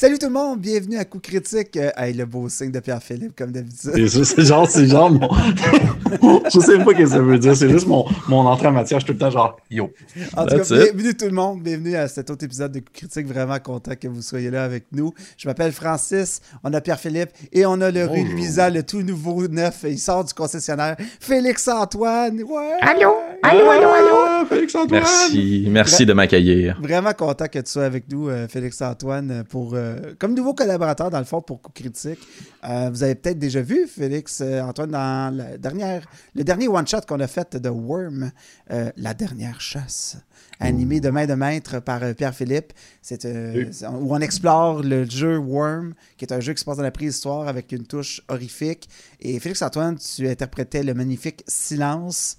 Salut 0.00 0.18
tout 0.18 0.28
le 0.28 0.32
monde, 0.32 0.60
bienvenue 0.60 0.96
à 0.96 1.04
Coup 1.04 1.18
Critique. 1.18 1.76
Euh, 1.76 1.90
hey, 1.94 2.14
le 2.14 2.24
beau 2.24 2.48
signe 2.48 2.70
de 2.70 2.80
Pierre-Philippe, 2.80 3.36
comme 3.36 3.52
d'habitude. 3.52 3.90
C'est 4.08 4.46
genre, 4.46 4.66
c'est 4.66 4.86
genre 4.86 5.10
mon. 5.10 5.28
je 6.50 6.58
sais 6.58 6.78
pas 6.78 6.92
ce 6.92 6.96
que 6.96 7.06
ça 7.06 7.18
veut 7.18 7.38
dire, 7.38 7.54
c'est 7.54 7.68
juste 7.68 7.86
mon, 7.86 8.06
mon 8.26 8.46
entrée 8.46 8.68
en 8.68 8.72
matière. 8.72 8.98
Je 8.98 9.04
suis 9.04 9.12
tout 9.12 9.18
le 9.18 9.18
temps 9.18 9.30
genre 9.30 9.60
yo. 9.70 9.92
En 10.38 10.46
tout 10.46 10.56
cas, 10.56 10.64
bienvenue 10.64 11.14
tout 11.14 11.26
le 11.26 11.32
monde, 11.32 11.62
bienvenue 11.62 11.96
à 11.96 12.08
cet 12.08 12.30
autre 12.30 12.46
épisode 12.46 12.72
de 12.72 12.78
Coup 12.78 12.86
Critique. 12.94 13.26
Vraiment 13.26 13.58
content 13.58 13.92
que 13.94 14.08
vous 14.08 14.22
soyez 14.22 14.50
là 14.50 14.64
avec 14.64 14.84
nous. 14.90 15.12
Je 15.36 15.46
m'appelle 15.46 15.70
Francis, 15.70 16.40
on 16.64 16.72
a 16.72 16.80
Pierre-Philippe 16.80 17.32
et 17.52 17.66
on 17.66 17.78
a 17.82 17.90
le 17.90 18.06
rue 18.06 18.24
Louisa, 18.24 18.70
le 18.70 18.82
tout 18.82 19.02
nouveau 19.02 19.48
neuf. 19.48 19.84
Il 19.86 19.98
sort 19.98 20.24
du 20.24 20.32
concessionnaire. 20.32 20.96
Félix-Antoine. 21.20 22.42
Ouais. 22.42 22.78
Allô? 22.80 23.16
Allô, 23.42 23.68
allô, 23.70 23.88
allô? 23.88 24.46
Félix-Antoine. 24.46 25.02
Merci, 25.02 25.66
merci 25.68 26.06
de 26.06 26.14
m'accueillir. 26.14 26.80
Vraiment 26.80 27.12
content 27.12 27.48
que 27.48 27.58
tu 27.58 27.70
sois 27.70 27.84
avec 27.84 28.10
nous, 28.10 28.30
euh, 28.30 28.48
Félix-Antoine, 28.48 29.44
pour. 29.50 29.74
Euh, 29.74 29.89
comme 30.18 30.34
nouveau 30.34 30.54
collaborateur, 30.54 31.10
dans 31.10 31.18
le 31.18 31.24
fond, 31.24 31.40
pour 31.40 31.60
Coup 31.60 31.72
Critique. 31.72 32.18
Euh, 32.64 32.90
vous 32.90 33.02
avez 33.02 33.14
peut-être 33.14 33.38
déjà 33.38 33.62
vu 33.62 33.86
Félix 33.86 34.40
euh, 34.40 34.60
Antoine 34.60 34.90
dans 34.90 35.34
la 35.34 35.56
dernière, 35.56 36.06
le 36.34 36.44
dernier 36.44 36.68
one-shot 36.68 37.00
qu'on 37.08 37.20
a 37.20 37.26
fait 37.26 37.56
de 37.56 37.68
Worm, 37.68 38.30
La 38.68 39.14
dernière 39.14 39.60
chasse, 39.60 40.18
animé 40.60 41.00
de 41.00 41.10
main 41.10 41.26
de 41.26 41.34
maître 41.34 41.80
par 41.80 42.00
Pierre-Philippe. 42.14 42.72
C'est 43.02 43.24
où 43.24 44.14
on 44.14 44.20
explore 44.20 44.82
le 44.82 45.08
jeu 45.08 45.38
Worm, 45.38 45.94
qui 46.16 46.24
est 46.24 46.32
un 46.32 46.40
jeu 46.40 46.52
qui 46.52 46.60
se 46.60 46.64
passe 46.64 46.76
dans 46.76 46.82
la 46.82 46.90
préhistoire 46.90 47.48
avec 47.48 47.72
une 47.72 47.86
touche 47.86 48.22
horrifique. 48.28 48.88
Et 49.20 49.38
Félix 49.40 49.62
Antoine, 49.62 49.96
tu 49.98 50.28
interprétais 50.28 50.82
le 50.82 50.94
magnifique 50.94 51.42
Silence. 51.46 52.36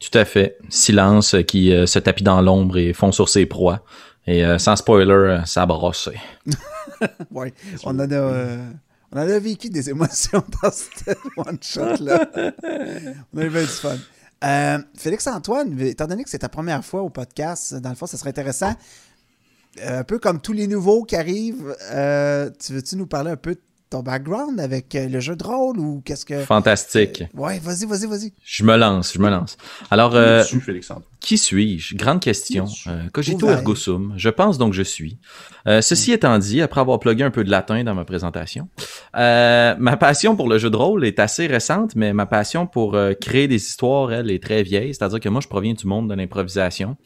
Tout 0.00 0.18
à 0.18 0.24
fait. 0.24 0.56
Silence 0.68 1.36
qui 1.46 1.70
se 1.86 1.98
tapit 1.98 2.24
dans 2.24 2.40
l'ombre 2.40 2.78
et 2.78 2.92
fond 2.92 3.12
sur 3.12 3.28
ses 3.28 3.46
proies. 3.46 3.82
Et 4.26 4.44
sans 4.58 4.76
spoiler, 4.76 5.40
ça 5.46 5.62
a 5.62 5.66
oui, 7.30 7.52
on 7.84 7.90
en, 7.90 7.98
a, 7.98 8.12
euh, 8.12 8.70
on 9.12 9.40
vécu 9.40 9.70
des 9.70 9.90
émotions 9.90 10.44
dans 10.62 10.70
cette 10.70 11.16
one-shot-là. 11.36 12.30
on 13.32 13.38
a 13.38 13.44
eu 13.44 13.50
du 13.50 13.66
fun. 13.66 13.96
Euh, 14.42 14.78
Félix-Antoine, 14.96 15.78
étant 15.80 16.06
donné 16.06 16.24
que 16.24 16.30
c'est 16.30 16.38
ta 16.38 16.48
première 16.48 16.84
fois 16.84 17.02
au 17.02 17.10
podcast, 17.10 17.74
dans 17.74 17.90
le 17.90 17.94
fond, 17.94 18.06
ça 18.06 18.16
serait 18.16 18.30
intéressant, 18.30 18.74
euh, 19.80 20.00
un 20.00 20.04
peu 20.04 20.18
comme 20.18 20.40
tous 20.40 20.52
les 20.52 20.66
nouveaux 20.66 21.04
qui 21.04 21.16
arrivent, 21.16 21.76
tu 22.58 22.72
veux-tu 22.72 22.96
nous 22.96 23.06
parler 23.06 23.32
un 23.32 23.36
peu 23.36 23.54
de 23.54 23.60
ton 23.90 24.02
background 24.02 24.60
avec 24.60 24.94
euh, 24.94 25.08
le 25.08 25.18
jeu 25.18 25.34
de 25.34 25.42
rôle 25.42 25.78
ou 25.78 26.00
qu'est-ce 26.04 26.24
que. 26.24 26.44
Fantastique. 26.44 27.22
Euh, 27.22 27.40
ouais, 27.40 27.58
vas-y, 27.58 27.86
vas-y, 27.86 28.06
vas-y. 28.06 28.32
Je 28.44 28.62
me 28.62 28.76
lance, 28.76 29.12
je 29.12 29.18
me 29.18 29.28
lance. 29.28 29.56
Alors, 29.90 30.14
euh, 30.14 30.44
qui 31.18 31.36
suis-je? 31.36 31.96
Grande 31.96 32.20
question. 32.20 32.66
Euh, 32.86 33.08
cogito 33.12 33.48
ergo 33.48 33.74
sum. 33.74 34.14
Je 34.16 34.28
pense 34.28 34.58
donc 34.58 34.72
je 34.72 34.82
suis. 34.82 35.18
ceci 35.66 36.12
étant 36.12 36.38
dit, 36.38 36.62
après 36.62 36.80
avoir 36.80 37.00
plugué 37.00 37.24
un 37.24 37.30
peu 37.30 37.42
de 37.42 37.50
latin 37.50 37.82
dans 37.82 37.94
ma 37.94 38.04
présentation, 38.04 38.68
ma 39.12 39.96
passion 39.98 40.36
pour 40.36 40.48
le 40.48 40.58
jeu 40.58 40.70
de 40.70 40.76
rôle 40.76 41.04
est 41.04 41.18
assez 41.18 41.48
récente, 41.48 41.96
mais 41.96 42.12
ma 42.12 42.26
passion 42.26 42.66
pour 42.66 42.96
créer 43.20 43.48
des 43.48 43.56
histoires, 43.56 44.12
elle, 44.12 44.30
est 44.30 44.42
très 44.42 44.62
vieille. 44.62 44.94
C'est-à-dire 44.94 45.20
que 45.20 45.28
moi, 45.28 45.40
je 45.40 45.48
proviens 45.48 45.74
du 45.74 45.86
monde 45.86 46.08
de 46.08 46.14
l'improvisation. 46.14 46.96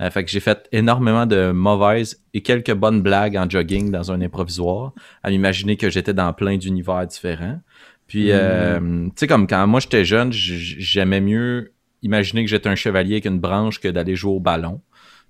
Euh, 0.00 0.10
fait 0.10 0.24
que 0.24 0.30
j'ai 0.30 0.40
fait 0.40 0.66
énormément 0.72 1.26
de 1.26 1.52
mauvaises 1.52 2.22
et 2.32 2.40
quelques 2.40 2.72
bonnes 2.72 3.02
blagues 3.02 3.36
en 3.36 3.48
jogging 3.48 3.90
dans 3.90 4.10
un 4.12 4.20
improvisoire, 4.20 4.92
à 5.22 5.30
m'imaginer 5.30 5.76
que 5.76 5.90
j'étais 5.90 6.14
dans 6.14 6.32
plein 6.32 6.56
d'univers 6.56 7.06
différents. 7.06 7.60
Puis, 8.06 8.28
mm. 8.28 8.32
euh, 8.32 9.04
tu 9.06 9.12
sais, 9.16 9.26
comme 9.26 9.46
quand 9.46 9.66
moi 9.66 9.80
j'étais 9.80 10.04
jeune, 10.04 10.32
j'aimais 10.32 11.20
mieux 11.20 11.72
imaginer 12.02 12.44
que 12.44 12.50
j'étais 12.50 12.68
un 12.68 12.76
chevalier 12.76 13.14
avec 13.14 13.26
une 13.26 13.38
branche 13.38 13.78
que 13.78 13.88
d'aller 13.88 14.16
jouer 14.16 14.32
au 14.32 14.40
ballon. 14.40 14.80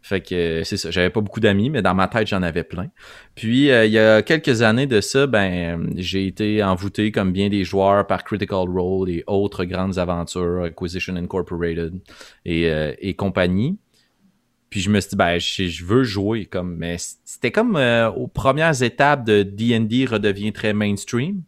Fait 0.03 0.23
que 0.23 0.63
c'est 0.65 0.79
ça, 0.79 0.91
j'avais 0.91 1.11
pas 1.11 1.21
beaucoup 1.21 1.41
d'amis, 1.41 1.69
mais 1.69 1.83
dans 1.83 1.95
ma 1.95 2.09
tête, 2.09 2.27
j'en 2.27 2.43
avais 2.43 2.63
plein. 2.63 2.87
Puis 3.35 3.71
euh, 3.71 3.85
il 3.85 3.93
y 3.93 3.99
a 3.99 4.23
quelques 4.23 4.63
années 4.63 4.87
de 4.87 5.03
ça, 5.03 5.27
ben 5.27 5.93
j'ai 5.97 6.27
été 6.27 6.63
envoûté 6.63 7.13
comme 7.13 7.33
bien 7.33 7.51
des 7.51 7.65
joueurs 7.65 8.07
par 8.07 8.25
Critical 8.25 8.67
Role 8.67 9.11
et 9.11 9.25
autres 9.27 9.65
grandes 9.65 9.99
aventures, 9.99 10.63
Acquisition 10.65 11.17
Incorporated 11.17 12.01
et, 12.47 12.71
et 13.01 13.13
compagnie. 13.13 13.77
Puis 14.71 14.81
je 14.81 14.91
me 14.91 15.01
suis 15.01 15.11
dit, 15.11 15.17
ben, 15.17 15.39
je, 15.39 15.85
veux 15.85 16.05
jouer. 16.05 16.47
comme 16.47 16.77
Mais 16.77 16.97
c'était 17.25 17.51
comme 17.51 17.77
euh, 17.77 18.09
aux 18.11 18.29
premières 18.29 18.83
étapes 18.83 19.25
de 19.25 19.43
D&D 19.43 20.07
redevient 20.07 20.53
très 20.53 20.73
mainstream. 20.73 21.43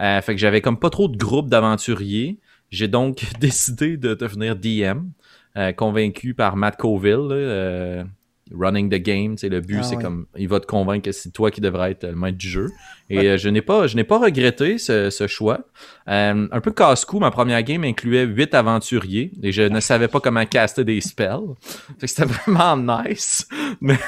Euh, 0.00 0.20
fait 0.22 0.34
que 0.34 0.40
j'avais 0.40 0.62
comme 0.62 0.78
pas 0.78 0.90
trop 0.90 1.08
de 1.08 1.16
groupe 1.16 1.50
d'aventuriers. 1.50 2.38
J'ai 2.70 2.88
donc 2.88 3.24
décidé 3.40 3.98
de 3.98 4.14
devenir 4.14 4.56
DM, 4.56 5.10
euh, 5.58 5.72
convaincu 5.72 6.32
par 6.32 6.56
Matt 6.56 6.78
Coville, 6.78 8.06
running 8.54 8.88
the 8.88 9.02
game. 9.02 9.36
Le 9.42 9.60
but, 9.60 9.78
ah 9.80 9.82
c'est 9.82 9.96
comme, 9.96 10.26
il 10.36 10.48
va 10.48 10.60
te 10.60 10.66
convaincre 10.66 11.04
que 11.04 11.12
c'est 11.12 11.30
toi 11.30 11.50
qui 11.50 11.60
devrais 11.60 11.92
être 11.92 12.06
le 12.06 12.14
maître 12.14 12.38
du 12.38 12.48
jeu. 12.48 12.70
Et 13.10 13.28
euh, 13.28 13.36
je 13.36 13.48
n'ai 13.48 13.62
pas, 13.62 13.86
je 13.86 13.96
n'ai 13.96 14.04
pas 14.04 14.18
regretté 14.18 14.78
ce, 14.78 15.10
ce 15.10 15.26
choix. 15.26 15.66
Euh, 16.08 16.48
un 16.50 16.60
peu 16.60 16.72
casse-cou, 16.72 17.20
ma 17.20 17.30
première 17.30 17.62
game 17.62 17.84
incluait 17.84 18.24
huit 18.24 18.54
aventuriers 18.54 19.32
et 19.42 19.52
je 19.52 19.62
ne 19.62 19.80
savais 19.80 20.08
pas 20.08 20.20
comment 20.20 20.44
caster 20.44 20.84
des 20.84 21.00
spells. 21.00 21.54
C'était 21.98 22.24
vraiment 22.46 22.76
nice. 22.76 23.46
Mais, 23.80 23.98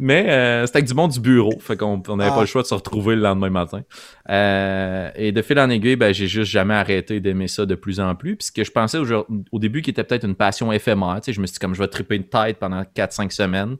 mais 0.00 0.30
euh, 0.30 0.66
c'était 0.66 0.78
avec 0.78 0.88
du 0.88 0.94
monde 0.94 1.12
du 1.12 1.20
bureau. 1.20 1.58
Fait 1.60 1.76
qu'on 1.76 2.02
on 2.08 2.16
n'avait 2.16 2.30
pas 2.30 2.36
ah. 2.38 2.40
le 2.40 2.46
choix 2.46 2.62
de 2.62 2.66
se 2.66 2.74
retrouver 2.74 3.16
le 3.16 3.22
lendemain 3.22 3.50
matin. 3.50 3.82
et 4.28 5.32
de 5.32 5.42
fil 5.42 5.58
en 5.58 5.68
aiguille, 5.70 5.96
ben, 5.96 6.12
j'ai 6.14 6.28
juste 6.28 6.50
jamais 6.50 6.74
arrêté 6.74 7.20
d'aimer 7.20 7.48
ça 7.48 7.66
de 7.66 7.74
plus 7.74 8.00
en 8.00 8.14
plus. 8.14 8.36
Puis 8.36 8.46
ce 8.46 8.52
que 8.52 8.64
je 8.64 8.70
pensais 8.70 8.98
au, 8.98 9.26
au 9.52 9.58
début 9.58 9.82
qui 9.82 9.90
était 9.90 10.04
peut-être 10.04 10.24
une 10.24 10.36
passion 10.36 10.72
éphémère. 10.72 11.20
Je 11.26 11.40
me 11.40 11.46
suis 11.46 11.54
dit 11.54 11.58
comme 11.58 11.74
je 11.74 11.80
vais 11.80 11.88
triper 11.88 12.16
une 12.16 12.24
tête 12.24 12.58
pendant 12.58 12.82
4-5 12.82 13.30
semaines 13.30 13.76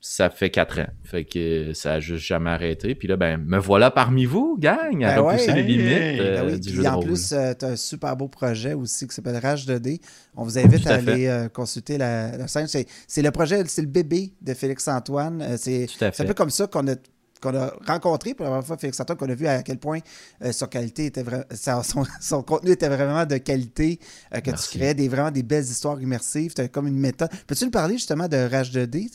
ça 0.00 0.30
fait 0.30 0.50
quatre 0.50 0.80
ans. 0.80 0.88
Fait 1.04 1.24
que 1.24 1.74
ça 1.74 1.94
a 1.94 2.00
juste 2.00 2.24
jamais 2.24 2.50
arrêté. 2.50 2.94
Puis 2.94 3.06
là, 3.06 3.16
ben, 3.16 3.36
me 3.36 3.58
voilà 3.58 3.90
parmi 3.90 4.24
vous, 4.24 4.56
gang, 4.58 5.04
à 5.04 5.14
ben 5.14 5.20
repousser 5.20 5.52
les 5.52 5.62
limites 5.62 6.20
euh, 6.20 6.44
ben 6.46 6.58
du 6.58 6.74
jeu 6.74 6.86
en 6.86 7.00
plus, 7.00 7.32
euh, 7.32 7.52
tu 7.58 7.66
as 7.66 7.68
un 7.68 7.76
super 7.76 8.16
beau 8.16 8.28
projet 8.28 8.72
aussi 8.72 9.06
qui 9.06 9.14
s'appelle 9.14 9.36
Rage 9.36 9.66
2D. 9.66 10.00
On 10.36 10.44
vous 10.44 10.58
invite 10.58 10.86
à, 10.86 10.94
aller 10.94 11.26
euh, 11.26 11.48
consulter 11.48 11.98
la, 11.98 12.48
scène. 12.48 12.66
C'est 12.66 13.22
le 13.22 13.30
projet, 13.30 13.62
c'est 13.66 13.82
le 13.82 13.88
bébé 13.88 14.32
de 14.40 14.54
Félix-Antoine. 14.54 15.56
c'est 15.58 15.86
un 16.02 16.24
peu 16.24 16.34
comme 16.34 16.50
ça 16.50 16.66
qu'on 16.66 16.88
a 16.88 16.94
qu'on 17.42 17.56
a 17.56 17.72
rencontré 17.86 18.34
pour 18.34 18.44
la 18.44 18.50
première 18.50 18.66
fois 18.66 18.76
Félix 18.76 19.00
Antoine, 19.00 19.16
qu'on 19.16 19.30
a 19.30 19.34
vu 19.34 19.46
à 19.46 19.62
quel 19.62 19.78
point 19.78 20.00
son 20.52 20.66
qualité 20.66 21.06
était 21.06 21.24
son, 21.54 22.04
son, 22.20 22.42
contenu 22.42 22.72
était 22.72 22.90
vraiment 22.90 23.24
de 23.24 23.38
qualité, 23.38 23.98
que 24.30 24.50
tu 24.50 24.78
créais 24.78 24.92
des, 24.92 25.08
vraiment 25.08 25.30
des 25.30 25.42
belles 25.42 25.64
histoires 25.64 25.98
immersives. 26.02 26.52
Tu 26.52 26.60
as 26.60 26.68
comme 26.68 26.86
une 26.86 26.98
méthode. 26.98 27.30
Peux-tu 27.46 27.64
nous 27.64 27.70
parler 27.70 27.94
justement 27.94 28.28
de 28.28 28.36
Rage 28.36 28.72
2D? 28.72 29.08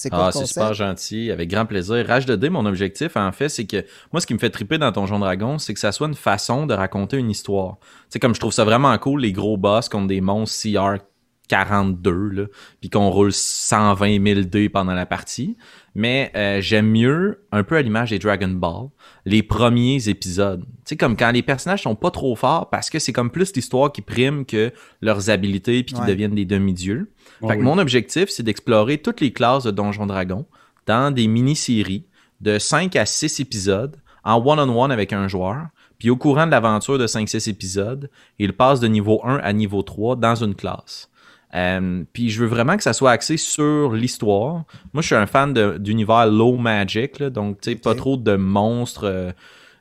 C'est 0.00 0.10
ah, 0.12 0.30
c'est 0.32 0.46
super 0.46 0.74
gentil, 0.74 1.32
avec 1.32 1.50
grand 1.50 1.66
plaisir. 1.66 2.06
Rage 2.06 2.24
de 2.24 2.36
d 2.36 2.50
mon 2.50 2.66
objectif, 2.66 3.16
en 3.16 3.32
fait, 3.32 3.48
c'est 3.48 3.64
que 3.64 3.84
moi, 4.12 4.20
ce 4.20 4.28
qui 4.28 4.34
me 4.34 4.38
fait 4.38 4.48
triper 4.48 4.78
dans 4.78 4.92
Donjon 4.92 5.18
Dragon, 5.18 5.58
c'est 5.58 5.74
que 5.74 5.80
ça 5.80 5.90
soit 5.90 6.06
une 6.06 6.14
façon 6.14 6.66
de 6.66 6.74
raconter 6.74 7.16
une 7.16 7.32
histoire. 7.32 7.78
C'est 8.08 8.20
comme 8.20 8.32
je 8.32 8.38
trouve 8.38 8.52
ça 8.52 8.62
vraiment 8.62 8.96
cool, 8.98 9.22
les 9.22 9.32
gros 9.32 9.56
boss 9.56 9.88
contre 9.88 10.06
des 10.06 10.20
monstres 10.20 10.62
CR 10.62 11.02
42, 11.48 12.28
là, 12.28 12.44
puis 12.80 12.90
qu'on 12.90 13.10
roule 13.10 13.32
120 13.32 14.24
000 14.24 14.40
dés 14.42 14.68
pendant 14.68 14.94
la 14.94 15.04
partie. 15.04 15.56
Mais 15.96 16.30
euh, 16.36 16.60
j'aime 16.60 16.88
mieux, 16.88 17.44
un 17.50 17.64
peu 17.64 17.76
à 17.76 17.82
l'image 17.82 18.10
des 18.10 18.20
Dragon 18.20 18.48
Ball, 18.48 18.90
les 19.24 19.42
premiers 19.42 20.08
épisodes. 20.08 20.60
Tu 20.60 20.68
sais, 20.90 20.96
comme 20.96 21.16
quand 21.16 21.32
les 21.32 21.42
personnages 21.42 21.82
sont 21.82 21.96
pas 21.96 22.12
trop 22.12 22.36
forts, 22.36 22.70
parce 22.70 22.88
que 22.88 23.00
c'est 23.00 23.12
comme 23.12 23.30
plus 23.30 23.52
l'histoire 23.56 23.90
qui 23.90 24.02
prime 24.02 24.44
que 24.46 24.70
leurs 25.00 25.28
habilités, 25.28 25.82
puis 25.82 25.96
qu'ils 25.96 26.06
deviennent 26.06 26.36
des 26.36 26.44
demi-dieux. 26.44 27.10
Fait 27.46 27.58
que 27.58 27.62
mon 27.62 27.78
objectif, 27.78 28.28
c'est 28.28 28.42
d'explorer 28.42 28.98
toutes 28.98 29.20
les 29.20 29.32
classes 29.32 29.64
de 29.64 29.70
Donjon 29.70 30.06
Dragon 30.06 30.46
dans 30.86 31.12
des 31.12 31.28
mini-séries 31.28 32.06
de 32.40 32.58
5 32.58 32.96
à 32.96 33.06
6 33.06 33.40
épisodes, 33.40 33.96
en 34.24 34.36
one-on-one 34.36 34.68
-on 34.68 34.88
-one 34.88 34.92
avec 34.92 35.12
un 35.12 35.28
joueur. 35.28 35.68
Puis 35.98 36.10
au 36.10 36.16
courant 36.16 36.46
de 36.46 36.52
l'aventure 36.52 36.98
de 36.98 37.06
5-6 37.06 37.48
épisodes, 37.48 38.10
il 38.38 38.52
passe 38.52 38.80
de 38.80 38.88
niveau 38.88 39.20
1 39.24 39.38
à 39.38 39.52
niveau 39.52 39.82
3 39.82 40.16
dans 40.16 40.36
une 40.36 40.54
classe. 40.54 41.10
Euh, 41.54 42.04
puis 42.12 42.30
je 42.30 42.40
veux 42.40 42.46
vraiment 42.46 42.76
que 42.76 42.82
ça 42.82 42.92
soit 42.92 43.10
axé 43.10 43.36
sur 43.36 43.92
l'histoire. 43.92 44.64
Moi, 44.92 45.02
je 45.02 45.06
suis 45.06 45.14
un 45.14 45.26
fan 45.26 45.52
d'univers 45.78 46.26
low 46.26 46.56
magic, 46.56 47.22
donc 47.22 47.60
tu 47.60 47.70
sais, 47.70 47.76
pas 47.76 47.94
trop 47.94 48.16
de 48.16 48.36
monstres, 48.36 49.04
euh, 49.04 49.32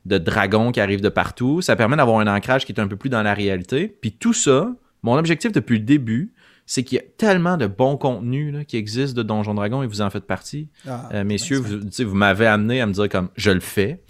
de 0.06 0.18
dragons 0.18 0.72
qui 0.72 0.80
arrivent 0.80 1.02
de 1.02 1.10
partout. 1.10 1.62
Ça 1.62 1.76
permet 1.76 1.98
d'avoir 1.98 2.20
un 2.20 2.28
ancrage 2.28 2.66
qui 2.66 2.72
est 2.72 2.80
un 2.80 2.88
peu 2.88 2.96
plus 2.96 3.10
dans 3.10 3.22
la 3.22 3.34
réalité. 3.34 3.88
Puis 3.88 4.14
tout 4.14 4.34
ça, 4.34 4.72
mon 5.04 5.18
objectif 5.18 5.52
depuis 5.52 5.78
le 5.78 5.84
début, 5.84 6.34
c'est 6.68 6.84
qu'il 6.84 6.98
y 6.98 7.00
a 7.00 7.04
tellement 7.18 7.58
de 7.58 7.66
bon 7.66 7.98
contenu 7.98 8.66
qui 8.68 8.76
existe 8.78 9.16
de 9.16 9.24
Donjon 9.24 9.56
Dragon 9.56 9.82
et 9.82 9.88
vous 9.88 10.02
en 10.02 10.10
faites 10.10 10.26
partie. 10.28 10.70
Ah, 10.88 11.10
euh, 11.14 11.24
messieurs, 11.24 11.58
vous, 11.58 11.80
vous 12.06 12.16
m'avez 12.16 12.46
amené 12.46 12.82
à 12.82 12.86
me 12.86 12.92
dire 12.92 13.10
comme 13.10 13.30
je 13.36 13.52
le 13.52 13.62
fais. 13.62 14.04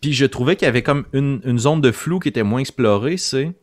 Puis 0.00 0.12
je 0.12 0.26
trouvais 0.26 0.56
qu'il 0.56 0.66
y 0.66 0.68
avait 0.68 0.82
comme 0.82 1.04
une, 1.12 1.40
une 1.44 1.58
zone 1.58 1.80
de 1.80 1.92
flou 1.92 2.18
qui 2.18 2.28
était 2.28 2.42
moins 2.42 2.58
explorée, 2.58 3.16
c'est 3.16 3.54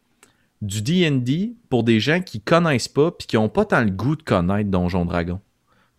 du 0.61 0.81
D&D 0.81 1.55
pour 1.69 1.83
des 1.83 1.99
gens 1.99 2.21
qui 2.21 2.39
connaissent 2.39 2.87
pas 2.87 3.11
puis 3.11 3.27
qui 3.27 3.35
ont 3.35 3.49
pas 3.49 3.65
tant 3.65 3.83
le 3.83 3.91
goût 3.91 4.15
de 4.15 4.23
connaître 4.23 4.69
Donjon 4.69 5.05
Dragon. 5.05 5.39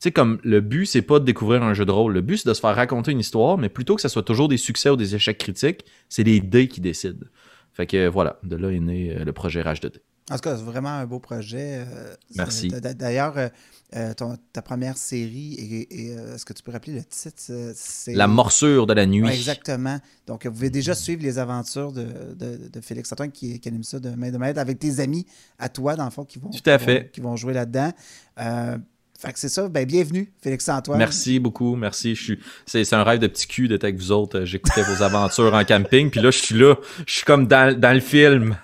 Tu 0.01 0.09
sais, 0.09 0.11
comme 0.11 0.41
le 0.43 0.61
but, 0.61 0.87
c'est 0.87 1.03
pas 1.03 1.21
de 1.21 1.25
découvrir 1.25 1.63
un 1.63 1.75
jeu 1.75 1.85
de 1.85 1.93
rôle. 1.93 2.13
Le 2.13 2.23
but, 2.23 2.39
c'est 2.39 2.49
de 2.49 2.55
se 2.55 2.61
faire 2.61 2.75
raconter 2.75 3.13
une 3.13 3.21
histoire, 3.21 3.59
mais 3.59 3.69
plutôt 3.69 3.95
que 3.95 4.03
ça 4.03 4.09
soit 4.09 4.23
toujours 4.23 4.49
des 4.49 4.57
succès 4.57 4.89
ou 4.91 4.97
des 4.97 5.15
échecs 5.15 5.39
critiques, 5.39 5.85
c'est 6.09 6.25
les 6.25 6.41
dés 6.41 6.67
qui 6.67 6.81
décident. 6.81 7.27
Fait 7.73 7.87
que 7.87 8.09
voilà, 8.09 8.39
de 8.43 8.57
là 8.57 8.71
est 8.71 8.81
né 8.81 9.15
euh, 9.17 9.25
le 9.25 9.33
projet 9.33 9.63
Rage 9.63 9.81
2D. 9.81 9.99
En 10.33 10.37
tout 10.37 10.49
cas, 10.49 10.57
c'est 10.57 10.63
vraiment 10.63 10.91
un 10.91 11.07
beau 11.07 11.19
projet. 11.19 11.85
Merci. 12.37 12.69
D'ailleurs, 12.69 13.37
ta 13.91 14.63
première 14.63 14.97
série, 14.97 15.55
et, 15.55 16.13
est-ce 16.13 16.45
que 16.45 16.53
tu 16.53 16.63
peux 16.63 16.73
rappeler 16.73 16.95
le 16.95 17.05
titre 17.05 17.43
La 18.09 18.27
morsure 18.27 18.87
de 18.87 18.95
la 18.95 19.07
nuit. 19.07 19.29
exactement. 19.29 19.99
Donc, 20.27 20.47
vous 20.47 20.53
pouvez 20.53 20.71
déjà 20.71 20.95
suivre 20.95 21.23
les 21.23 21.39
aventures 21.39 21.93
de, 21.93 22.81
Félix 22.81 23.13
Antoine 23.13 23.31
qui, 23.31 23.61
anime 23.67 23.85
ça 23.85 24.01
de 24.01 24.11
main 24.11 24.31
de 24.31 24.39
maître 24.39 24.59
avec 24.59 24.79
tes 24.79 25.01
amis 25.01 25.27
à 25.59 25.69
toi, 25.69 25.97
dans 25.97 26.05
le 26.05 26.11
fond, 26.11 26.25
qui 26.25 26.39
vont, 26.39 26.51
Tout 26.51 26.71
à 26.71 26.79
fait. 26.79 27.11
qui 27.13 27.21
vont 27.21 27.37
jouer 27.37 27.53
là-dedans. 27.53 27.93
Fait 29.23 29.33
que 29.33 29.39
c'est 29.39 29.49
ça. 29.49 29.69
Ben, 29.69 29.87
bienvenue, 29.87 30.33
Félix-Antoine. 30.43 30.99
Merci 30.99 31.39
beaucoup. 31.39 31.77
Merci. 31.77 32.17
Je 32.17 32.23
suis... 32.23 32.39
c'est, 32.67 32.93
un 32.93 33.05
rêve 33.05 33.21
de 33.21 33.29
petit 33.29 33.47
cul 33.47 33.69
d'être 33.69 33.85
avec 33.85 33.97
vous 33.97 34.11
autres. 34.11 34.45
J'écoutais 34.45 34.83
vos 34.83 35.01
aventures 35.05 35.55
en 35.55 35.65
camping. 35.65 36.11
Puis 36.11 36.21
là, 36.21 36.33
je 36.33 36.39
suis 36.39 36.59
là. 36.59 36.75
Je 37.07 37.13
suis 37.13 37.25
comme 37.25 37.47
dans, 37.47 37.79
dans 37.79 37.93
le 37.93 38.01
film. 38.01 38.57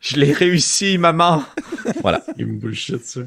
Je 0.00 0.16
l'ai 0.16 0.32
réussi, 0.32 0.98
maman. 0.98 1.44
Voilà. 2.02 2.22
Il 2.38 2.58
bullshit, 2.58 3.04
ça. 3.04 3.20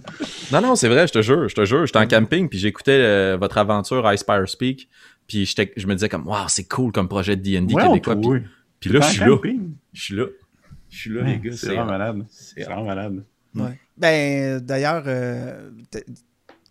Non, 0.51 0.61
non, 0.61 0.75
c'est 0.75 0.87
vrai, 0.87 1.07
je 1.07 1.13
te 1.13 1.21
jure, 1.21 1.47
je 1.49 1.55
te 1.55 1.65
jure. 1.65 1.85
J'étais 1.85 1.99
en 1.99 2.07
camping, 2.07 2.49
puis 2.49 2.59
j'écoutais 2.59 2.91
euh, 2.91 3.37
votre 3.37 3.57
aventure 3.57 4.11
Ispire 4.11 4.47
Speak. 4.47 4.89
Puis 5.27 5.45
je 5.45 5.87
me 5.87 5.93
disais 5.93 6.09
comme, 6.09 6.27
waouh, 6.27 6.47
c'est 6.47 6.67
cool 6.67 6.91
comme 6.91 7.07
projet 7.07 7.35
de 7.35 7.41
D&D 7.41 7.73
québécois. 7.73 8.15
Puis, 8.15 8.41
puis 8.79 8.89
là, 8.91 9.01
je 9.01 9.11
suis 9.11 9.19
là. 9.21 9.37
Je 9.93 10.01
suis 10.01 10.15
là. 10.15 10.25
Je 10.89 10.97
suis 10.97 11.09
là, 11.09 11.23
les 11.23 11.39
gars. 11.39 11.51
C'est 11.55 11.67
vraiment 11.67 11.85
malade. 11.85 12.25
C'est 12.29 12.63
vraiment 12.63 12.85
malade. 12.85 13.23
Ouais. 13.55 13.79
Ben, 13.97 14.59
d'ailleurs, 14.59 15.03
euh, 15.07 15.71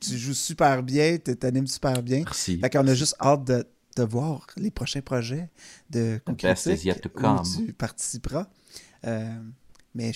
tu 0.01 0.17
joues 0.17 0.35
super 0.35 0.83
bien, 0.83 1.17
tu 1.23 1.37
t'animes 1.37 1.67
super 1.67 2.03
bien. 2.03 2.23
Merci. 2.25 2.59
Fait 2.59 2.71
qu'on 2.71 2.87
a 2.87 2.95
juste 2.95 3.17
hâte 3.21 3.45
de, 3.45 3.65
de, 3.97 4.03
voir 4.03 4.47
les 4.57 4.71
prochains 4.71 5.01
projets 5.01 5.49
de 5.91 6.21
Concrétique 6.25 6.91
où 7.05 7.43
tu 7.57 7.73
participeras. 7.73 8.47
Euh, 9.07 9.39
mais 9.95 10.13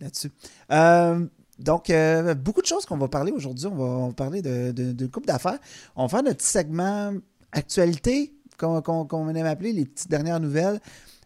là-dessus. 0.00 0.30
Euh, 0.70 1.26
donc, 1.58 1.90
euh, 1.90 2.34
beaucoup 2.34 2.62
de 2.62 2.66
choses 2.66 2.86
qu'on 2.86 2.96
va 2.96 3.08
parler 3.08 3.32
aujourd'hui. 3.32 3.66
On 3.66 4.08
va, 4.08 4.12
parler 4.12 4.42
de, 4.42 4.72
de, 4.72 5.10
d'affaires. 5.24 5.58
On 5.96 6.06
va 6.06 6.08
faire 6.08 6.22
notre 6.22 6.38
petit 6.38 6.46
segment 6.46 7.14
actualité 7.52 8.34
qu'on 8.58 8.80
qu 8.80 9.16
aime 9.16 9.46
appeler 9.46 9.72
les 9.72 9.84
petites 9.84 10.10
dernières 10.10 10.40
nouvelles. 10.40 10.80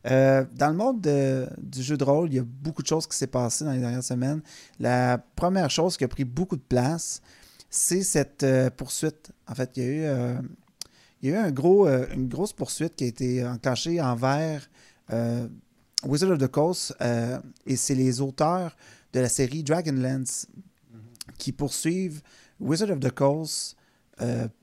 dans 0.04 0.68
le 0.68 0.74
monde 0.74 1.00
du 1.58 1.82
jeu 1.82 1.96
de 1.96 2.04
rôle, 2.04 2.28
il 2.30 2.36
y 2.36 2.38
a 2.38 2.44
beaucoup 2.44 2.82
de 2.82 2.86
choses 2.86 3.06
qui 3.06 3.16
s'est 3.16 3.26
passé 3.26 3.64
dans 3.64 3.72
les 3.72 3.80
dernières 3.80 4.04
semaines. 4.04 4.40
La 4.80 5.18
première 5.36 5.70
chose 5.70 5.96
qui 5.96 6.04
a 6.04 6.08
pris 6.08 6.24
beaucoup 6.24 6.56
de 6.56 6.62
place, 6.62 7.20
c'est 7.70 8.02
cette 8.02 8.42
euh, 8.42 8.70
poursuite. 8.70 9.32
En 9.46 9.54
fait, 9.54 9.70
il 9.76 9.82
y 9.82 9.86
a 9.86 9.88
eu, 9.88 10.04
euh, 10.04 10.34
il 11.22 11.30
y 11.30 11.32
a 11.32 11.36
eu 11.36 11.38
un 11.38 11.50
gros, 11.50 11.86
euh, 11.86 12.06
une 12.14 12.28
grosse 12.28 12.52
poursuite 12.52 12.96
qui 12.96 13.04
a 13.04 13.06
été 13.06 13.46
enclenchée 13.46 14.00
envers 14.00 14.68
Wizard 16.06 16.30
of 16.30 16.38
the 16.38 16.48
Coast 16.48 16.94
et 17.66 17.76
c'est 17.76 17.94
les 17.94 18.20
auteurs 18.20 18.76
de 19.12 19.20
la 19.20 19.28
série 19.28 19.62
Dragonlance 19.62 20.46
qui 21.38 21.52
poursuivent 21.52 22.22
Wizard 22.60 22.90
of 22.90 23.00
the 23.00 23.10
Coast 23.10 23.76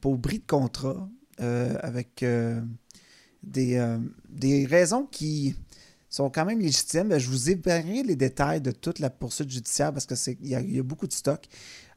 pour 0.02 0.18
bris 0.18 0.40
de 0.40 0.46
contrat 0.46 1.08
avec 1.38 2.24
des, 3.44 4.66
raisons 4.66 5.06
qui 5.06 5.56
sont 6.10 6.30
quand 6.30 6.46
même 6.46 6.60
légitimes. 6.60 7.18
Je 7.18 7.30
vous 7.30 7.50
épargnerai 7.50 8.04
les 8.04 8.16
détails 8.16 8.62
de 8.62 8.72
toute 8.72 9.00
la 9.00 9.10
poursuite 9.10 9.50
judiciaire 9.50 9.92
parce 9.94 10.06
qu'il 10.06 10.46
y, 10.46 10.50
y, 10.50 10.80
a 10.80 10.84
beaucoup 10.84 11.08
de 11.08 11.14
stock. 11.14 11.46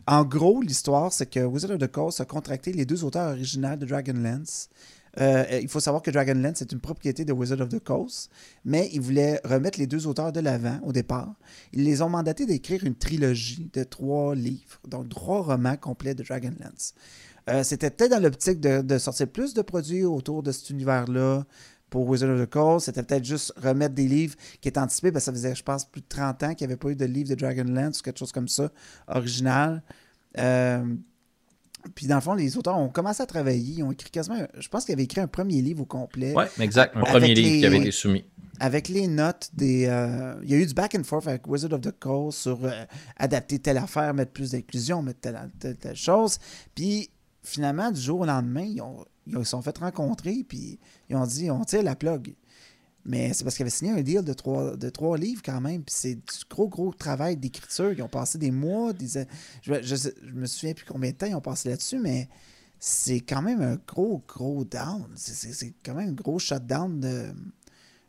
En 0.07 0.25
gros, 0.25 0.63
l'histoire, 0.63 1.13
c'est 1.13 1.27
que 1.27 1.41
Wizard 1.41 1.73
of 1.73 1.79
the 1.79 1.91
Coast 1.91 2.21
a 2.21 2.25
contracté 2.25 2.73
les 2.73 2.87
deux 2.87 3.03
auteurs 3.03 3.31
originaux 3.33 3.77
de 3.77 3.87
Dragonlance. 3.87 4.69
Euh, 5.21 5.45
il 5.63 5.69
faut 5.69 5.81
savoir 5.81 6.03
que 6.03 6.11
Dragonlance 6.11 6.63
est 6.63 6.73
une 6.73 6.81
propriété 6.81 7.25
de 7.25 7.33
Wizard 7.33 7.61
of 7.61 7.69
the 7.69 7.83
Coast, 7.83 8.31
mais 8.65 8.91
ils 8.93 9.01
voulaient 9.01 9.41
remettre 9.45 9.79
les 9.79 9.87
deux 9.87 10.07
auteurs 10.07 10.33
de 10.33 10.41
l'avant 10.41 10.79
au 10.83 10.93
départ. 10.93 11.35
Ils 11.73 11.85
les 11.85 12.03
ont 12.03 12.09
mandatés 12.09 12.47
d'écrire 12.47 12.85
une 12.85 12.95
trilogie 12.95 13.71
de 13.73 13.85
trois 13.85 14.35
livres, 14.35 14.81
donc 14.87 15.09
trois 15.09 15.43
romans 15.43 15.77
complets 15.77 16.15
de 16.15 16.23
Dragonlance. 16.23 16.95
Euh, 17.49 17.63
C'était 17.63 17.91
peut-être 17.91 18.11
dans 18.11 18.23
l'optique 18.23 18.61
de, 18.61 18.83
de, 18.83 18.99
sortir 18.99 19.29
plus 19.29 19.55
de 19.55 19.63
produits 19.63 20.05
autour 20.05 20.43
de 20.43 20.53
cet 20.53 20.71
univers-là 20.71 21.45
pour 21.91 22.09
Wizard 22.09 22.31
of 22.31 22.47
the 22.47 22.51
Coast. 22.51 22.87
C'était 22.87 23.03
peut-être 23.03 23.25
juste 23.25 23.53
remettre 23.57 23.95
des 23.95 24.09
livres 24.09 24.35
qui 24.61 24.69
étaient 24.69 24.81
anticipés, 24.81 25.13
parce 25.13 25.25
que 25.25 25.31
ça 25.31 25.33
faisait, 25.33 25.55
je 25.55 25.63
pense, 25.63 25.85
plus 25.85 26.01
de 26.01 26.09
30 26.09 26.43
ans 26.43 26.55
qu'il 26.55 26.67
n'y 26.67 26.73
avait 26.73 26.79
pas 26.79 26.91
eu 26.91 26.97
de 26.97 27.05
livre 27.05 27.31
de 27.31 27.35
Dragonlance 27.37 28.01
ou 28.01 28.03
quelque 28.03 28.19
chose 28.19 28.33
comme 28.33 28.49
ça, 28.49 28.71
original. 29.07 29.83
Euh, 30.39 30.85
puis 31.95 32.07
dans 32.07 32.17
le 32.17 32.21
fond, 32.21 32.35
les 32.35 32.57
auteurs 32.57 32.79
ont 32.79 32.89
commencé 32.89 33.23
à 33.23 33.27
travailler. 33.27 33.77
Ils 33.79 33.83
ont 33.83 33.93
écrit 33.93 34.11
quasiment, 34.11 34.39
je 34.59 34.69
pense 34.69 34.85
qu'ils 34.85 34.95
avaient 34.95 35.05
écrit 35.05 35.21
un 35.21 35.27
premier 35.27 35.63
livre 35.63 35.83
au 35.83 35.87
complet. 35.87 36.33
Oui, 36.37 36.45
exact. 36.61 36.97
Un 36.97 37.03
premier 37.03 37.35
livre 37.35 37.61
qui 37.61 37.67
avait 37.67 37.79
été 37.79 37.91
soumis. 37.91 38.25
Avec 38.59 38.89
les 38.89 39.07
notes 39.07 39.51
des. 39.53 39.87
Euh, 39.87 40.35
il 40.43 40.51
y 40.51 40.55
a 40.55 40.57
eu 40.57 40.67
du 40.67 40.73
back 40.73 40.95
and 40.95 41.05
forth 41.05 41.29
avec 41.29 41.47
Wizard 41.47 41.73
of 41.73 41.83
the 41.83 41.93
Coast 41.99 42.39
sur 42.39 42.65
euh, 42.65 42.85
adapter 43.19 43.59
telle 43.59 43.77
affaire, 43.77 44.15
mettre 44.15 44.33
plus 44.33 44.53
d'inclusion, 44.53 45.03
mettre 45.03 45.21
telle, 45.21 45.77
telle, 45.79 45.97
chose. 45.97 46.39
Puis 46.75 47.11
finalement, 47.43 47.91
du 47.91 48.01
jour 48.01 48.21
au 48.21 48.25
lendemain, 48.25 48.63
ils, 48.65 48.81
ont, 48.81 49.05
ils 49.27 49.37
se 49.39 49.45
sont 49.45 49.61
fait 49.61 49.77
rencontrer, 49.77 50.43
puis 50.49 50.79
ils 51.11 51.17
ont 51.17 51.27
dit 51.27 51.51
on 51.51 51.65
tire 51.65 51.83
la 51.83 51.97
plug. 51.97 52.35
Mais 53.07 53.33
c'est 53.33 53.45
parce 53.45 53.57
qu'ils 53.57 53.63
avaient 53.63 53.71
signé 53.71 53.93
un 53.93 54.03
deal 54.03 54.23
de 54.23 54.33
trois, 54.33 54.77
de 54.77 54.91
trois 54.91 55.17
livres 55.17 55.41
quand 55.45 55.61
même. 55.61 55.83
Puis 55.85 55.95
c'est 55.97 56.15
du 56.15 56.45
gros, 56.51 56.69
gros 56.69 56.93
travail 56.93 57.37
d'écriture. 57.37 57.93
Ils 57.93 58.03
ont 58.03 58.09
passé 58.09 58.37
des 58.37 58.51
mois. 58.51 58.93
Des, 58.93 59.07
je, 59.63 59.75
je, 59.83 60.33
me 60.35 60.47
souviens 60.47 60.75
plus 60.75 60.85
combien 60.85 61.13
de 61.13 61.17
temps 61.17 61.27
ils 61.27 61.35
ont 61.35 61.41
passé 61.41 61.69
là-dessus, 61.69 62.01
mais 62.01 62.29
c'est 62.81 63.21
quand 63.21 63.43
même 63.43 63.63
un 63.63 63.77
gros, 63.87 64.25
gros 64.27 64.65
down. 64.65 65.07
C'est 65.15 65.73
quand 65.85 65.95
même 65.95 66.09
un 66.11 66.13
gros 66.13 66.41
shutdown 66.41 66.99
de, 66.99 67.33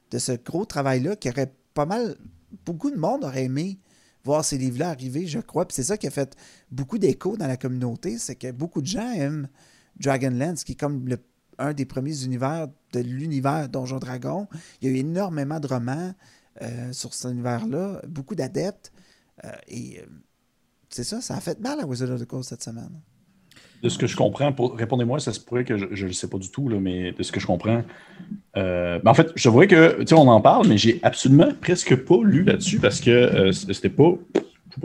de 0.09 0.17
ce 0.17 0.31
gros 0.31 0.65
travail-là 0.65 1.15
qui 1.15 1.29
aurait 1.29 1.53
pas 1.75 1.85
mal. 1.85 2.17
Beaucoup 2.65 2.89
de 2.89 2.97
monde 2.97 3.23
aurait 3.23 3.43
aimé 3.43 3.77
voir 4.23 4.43
ces 4.43 4.57
livres-là 4.57 4.89
arriver, 4.89 5.27
je 5.27 5.39
crois. 5.39 5.67
Puis 5.67 5.75
c'est 5.75 5.83
ça 5.83 5.97
qui 5.97 6.07
a 6.07 6.11
fait 6.11 6.35
beaucoup 6.71 6.97
d'écho 6.97 7.37
dans 7.37 7.47
la 7.47 7.57
communauté. 7.57 8.17
C'est 8.17 8.35
que 8.35 8.51
beaucoup 8.51 8.81
de 8.81 8.87
gens 8.87 9.11
aiment 9.11 9.47
Dragonlance, 9.99 10.63
qui 10.63 10.71
est 10.71 10.79
comme 10.79 11.07
le 11.07 11.17
un 11.59 11.73
des 11.73 11.85
premiers 11.85 12.23
univers 12.23 12.67
de 12.93 12.99
l'univers 12.99 13.69
Donjon 13.69 13.99
Dragon. 13.99 14.47
Il 14.81 14.89
y 14.89 14.91
a 14.91 14.95
eu 14.95 14.99
énormément 14.99 15.59
de 15.59 15.67
romans 15.67 16.13
euh, 16.61 16.91
sur 16.91 17.13
cet 17.13 17.31
univers-là, 17.31 18.01
beaucoup 18.07 18.33
d'adeptes. 18.33 18.91
Euh, 19.45 19.49
et 19.67 19.99
euh, 19.99 20.05
c'est 20.89 21.03
ça, 21.03 21.21
ça 21.21 21.35
a 21.35 21.39
fait 21.39 21.59
mal 21.59 21.79
à 21.79 21.85
Wizard 21.85 22.09
of 22.11 22.19
the 22.19 22.25
Coast 22.25 22.49
cette 22.49 22.63
semaine. 22.63 22.99
De 23.83 23.89
ce 23.89 23.97
que 23.99 24.07
je 24.07 24.15
comprends, 24.15 24.51
répondez-moi, 24.75 25.19
ça 25.19 25.33
se 25.33 25.39
pourrait 25.39 25.65
que 25.65 25.77
je 25.77 25.85
ne 25.85 26.07
le 26.07 26.13
sais 26.13 26.27
pas 26.27 26.39
du 26.39 26.49
tout, 26.49 26.67
mais 26.79 27.11
de 27.11 27.21
ce 27.21 27.31
que 27.31 27.39
je 27.39 27.45
comprends, 27.45 27.83
ben, 28.55 29.01
en 29.05 29.13
fait, 29.13 29.31
je 29.35 29.49
vois 29.49 29.67
que, 29.67 29.99
tu 29.99 30.07
sais, 30.07 30.15
on 30.15 30.27
en 30.27 30.41
parle, 30.41 30.67
mais 30.67 30.79
j'ai 30.79 30.99
absolument 31.03 31.49
presque 31.61 31.95
pas 31.95 32.17
lu 32.23 32.43
là-dessus 32.43 32.79
parce 32.79 32.99
que 32.99 33.51
c'était 33.51 33.89
pas, 33.89 34.17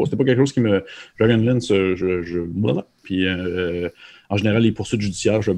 c'était 0.05 0.17
pas 0.17 0.25
quelque 0.25 0.41
chose 0.41 0.53
qui 0.53 0.61
me. 0.61 0.85
Dragonlance, 1.19 1.69
je. 1.69 1.95
je 2.23 2.41
puis 3.03 3.27
en 4.29 4.37
général, 4.37 4.63
les 4.63 4.73
poursuites 4.73 5.01
judiciaires, 5.01 5.41
je. 5.41 5.53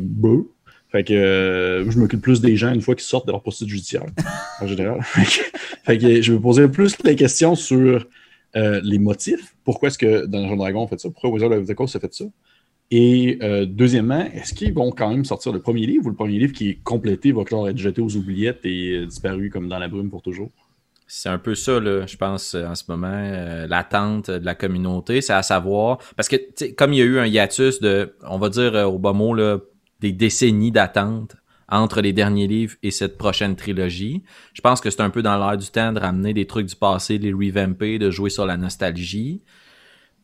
Fait 0.94 1.02
que 1.02 1.12
euh, 1.12 1.90
je 1.90 1.98
m'occupe 1.98 2.20
plus 2.20 2.40
des 2.40 2.56
gens 2.56 2.72
une 2.72 2.80
fois 2.80 2.94
qu'ils 2.94 3.02
sortent 3.02 3.26
de 3.26 3.32
leur 3.32 3.42
poursuite 3.42 3.68
judiciaire, 3.68 4.06
en 4.60 4.66
général. 4.68 5.02
fait 5.82 5.98
que 5.98 6.22
je 6.22 6.32
vais 6.32 6.38
poser 6.38 6.68
plus 6.68 6.94
les 7.02 7.16
questions 7.16 7.56
sur 7.56 8.06
euh, 8.54 8.80
les 8.84 9.00
motifs. 9.00 9.56
Pourquoi 9.64 9.88
est-ce 9.88 9.98
que 9.98 10.26
Dungeon 10.26 10.54
Dragon 10.54 10.84
a 10.84 10.86
fait 10.86 11.00
ça? 11.00 11.10
Pourquoi 11.10 11.30
Wizard 11.30 11.50
of 11.50 11.66
the 11.66 11.74
Coast 11.74 11.96
a 11.96 11.98
fait 11.98 12.14
ça? 12.14 12.26
Et 12.92 13.38
euh, 13.42 13.66
deuxièmement, 13.66 14.24
est-ce 14.32 14.54
qu'ils 14.54 14.72
vont 14.72 14.92
quand 14.92 15.10
même 15.10 15.24
sortir 15.24 15.50
le 15.50 15.60
premier 15.60 15.84
livre 15.84 16.06
ou 16.06 16.10
le 16.10 16.14
premier 16.14 16.38
livre 16.38 16.52
qui 16.52 16.68
est 16.68 16.78
complété 16.84 17.32
va 17.32 17.42
genre 17.50 17.68
être 17.68 17.78
jeté 17.78 18.00
aux 18.00 18.14
oubliettes 18.14 18.64
et 18.64 19.04
disparu 19.04 19.50
comme 19.50 19.68
dans 19.68 19.80
la 19.80 19.88
brume 19.88 20.10
pour 20.10 20.22
toujours? 20.22 20.52
C'est 21.08 21.28
un 21.28 21.38
peu 21.38 21.56
ça, 21.56 21.80
là, 21.80 22.06
je 22.06 22.16
pense, 22.16 22.54
en 22.54 22.76
ce 22.76 22.84
moment, 22.86 23.66
l'attente 23.68 24.30
de 24.30 24.44
la 24.44 24.54
communauté, 24.54 25.22
c'est 25.22 25.32
à 25.32 25.42
savoir, 25.42 25.98
parce 26.16 26.28
que, 26.28 26.36
comme 26.74 26.92
il 26.92 27.00
y 27.00 27.02
a 27.02 27.04
eu 27.04 27.18
un 27.18 27.26
hiatus 27.26 27.80
de, 27.80 28.14
on 28.22 28.38
va 28.38 28.48
dire 28.48 28.74
au 28.88 28.98
bas 28.98 29.12
mot, 29.12 29.34
là, 29.34 29.58
des 30.04 30.12
décennies 30.12 30.70
d'attente 30.70 31.34
entre 31.66 32.02
les 32.02 32.12
derniers 32.12 32.46
livres 32.46 32.74
et 32.82 32.90
cette 32.90 33.16
prochaine 33.16 33.56
trilogie. 33.56 34.22
Je 34.52 34.60
pense 34.60 34.82
que 34.82 34.90
c'est 34.90 35.00
un 35.00 35.08
peu 35.08 35.22
dans 35.22 35.38
l'air 35.38 35.56
du 35.56 35.66
temps 35.70 35.94
de 35.94 35.98
ramener 35.98 36.34
des 36.34 36.46
trucs 36.46 36.66
du 36.66 36.76
passé, 36.76 37.18
de 37.18 37.24
les 37.24 37.32
revamper, 37.32 37.98
de 37.98 38.10
jouer 38.10 38.28
sur 38.28 38.44
la 38.44 38.58
nostalgie. 38.58 39.40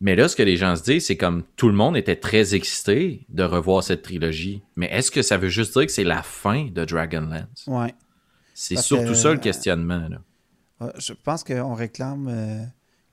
Mais 0.03 0.17
là, 0.17 0.29
ce 0.29 0.37
que 0.37 0.43
les 0.43 0.59
gens 0.59 0.77
se 0.77 0.83
disent, 0.83 1.07
c'est 1.07 1.17
comme 1.17 1.45
tout 1.57 1.69
le 1.69 1.75
monde 1.75 1.97
était 1.97 2.17
très 2.17 2.55
excité 2.55 3.25
de 3.31 3.43
revoir 3.43 3.83
cette 3.83 4.03
trilogie. 4.03 4.63
Mais 4.77 4.87
est-ce 4.93 5.11
que 5.11 5.23
ça 5.23 5.39
veut 5.39 5.49
juste 5.49 5.73
dire 5.73 5.87
que 5.87 5.93
c'est 5.93 6.05
la 6.05 6.23
fin 6.23 6.67
de 6.67 6.85
Dragonlance? 6.85 7.65
Ouais. 7.67 7.95
C'est 8.53 8.77
surtout 8.77 9.15
ça 9.15 9.33
le 9.33 9.39
questionnement. 9.39 10.09
Là. 10.11 10.93
Je 10.99 11.15
pense 11.15 11.43
qu'on 11.43 11.73
réclame 11.73 12.29
euh, 12.29 12.65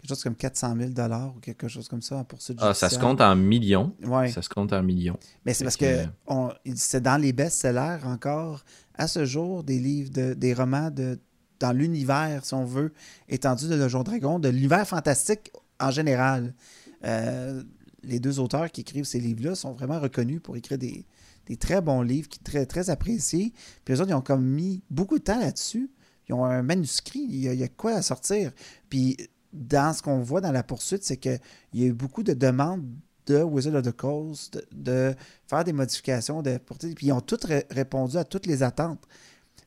quelque 0.07 0.15
chose 0.15 0.23
comme 0.23 0.35
400 0.35 0.75
000 0.95 1.09
ou 1.35 1.39
quelque 1.39 1.67
chose 1.67 1.87
comme 1.89 2.01
ça 2.01 2.23
pour 2.23 2.41
ce 2.41 2.53
Ah, 2.59 2.73
ça 2.73 2.89
se 2.89 2.97
compte 2.97 3.19
en 3.19 3.35
millions. 3.35 3.93
Ouais. 4.05 4.29
Ça 4.29 4.41
se 4.41 4.49
compte 4.49 4.71
en 4.71 4.81
millions. 4.81 5.17
Mais 5.45 5.53
c'est 5.53 5.63
parce 5.63 5.77
que, 5.77 6.05
c'est 6.75 7.01
dans 7.01 7.17
les 7.17 7.33
best-sellers 7.33 8.05
encore, 8.05 8.63
à 8.95 9.07
ce 9.07 9.25
jour, 9.25 9.63
des 9.63 9.79
livres, 9.79 10.09
de, 10.11 10.33
des 10.33 10.53
romans 10.53 10.89
de, 10.91 11.19
dans 11.59 11.73
l'univers, 11.73 12.45
si 12.45 12.53
on 12.53 12.63
veut, 12.63 12.93
étendu 13.27 13.67
de 13.67 13.75
Le 13.75 13.87
Jour 13.87 14.03
Dragon, 14.03 14.39
de 14.39 14.49
l'univers 14.49 14.87
fantastique 14.87 15.51
en 15.79 15.91
général. 15.91 16.53
Euh, 17.03 17.63
les 18.03 18.19
deux 18.19 18.39
auteurs 18.39 18.71
qui 18.71 18.81
écrivent 18.81 19.03
ces 19.03 19.19
livres-là 19.19 19.55
sont 19.55 19.73
vraiment 19.73 19.99
reconnus 19.99 20.39
pour 20.41 20.55
écrire 20.55 20.77
des, 20.77 21.05
très 21.59 21.81
bons 21.81 22.01
livres, 22.01 22.29
qui 22.29 22.39
très, 22.39 22.65
très 22.65 22.89
appréciés. 22.89 23.53
Puis 23.83 23.93
eux 23.93 24.01
autres, 24.01 24.11
ils 24.11 24.15
ont 24.15 24.21
comme 24.21 24.45
mis 24.45 24.81
beaucoup 24.89 25.19
de 25.19 25.23
temps 25.23 25.39
là-dessus. 25.39 25.91
Ils 26.29 26.33
ont 26.33 26.45
un 26.45 26.61
manuscrit, 26.61 27.25
il 27.29 27.39
y, 27.39 27.47
a, 27.47 27.53
il 27.53 27.59
y 27.59 27.63
a 27.63 27.69
quoi 27.69 27.93
à 27.93 28.01
sortir. 28.01 28.51
Puis 28.89 29.15
dans 29.57 29.93
ce 29.93 30.01
qu'on 30.01 30.19
voit 30.19 30.41
dans 30.41 30.51
la 30.51 30.63
poursuite, 30.63 31.03
c'est 31.03 31.17
qu'il 31.17 31.39
y 31.73 31.83
a 31.83 31.87
eu 31.87 31.93
beaucoup 31.93 32.23
de 32.23 32.33
demandes 32.33 32.85
de 33.27 33.43
Wizard 33.43 33.75
of 33.75 33.83
the 33.83 33.91
Coast 33.91 34.65
de, 34.71 35.13
faire 35.47 35.63
des 35.63 35.73
modifications, 35.73 36.41
de 36.41 36.57
porter, 36.57 36.93
puis 36.95 37.07
ils 37.07 37.11
ont 37.11 37.21
toutes 37.21 37.45
répondu 37.69 38.17
à 38.17 38.23
toutes 38.23 38.45
les 38.45 38.63
attentes. 38.63 39.03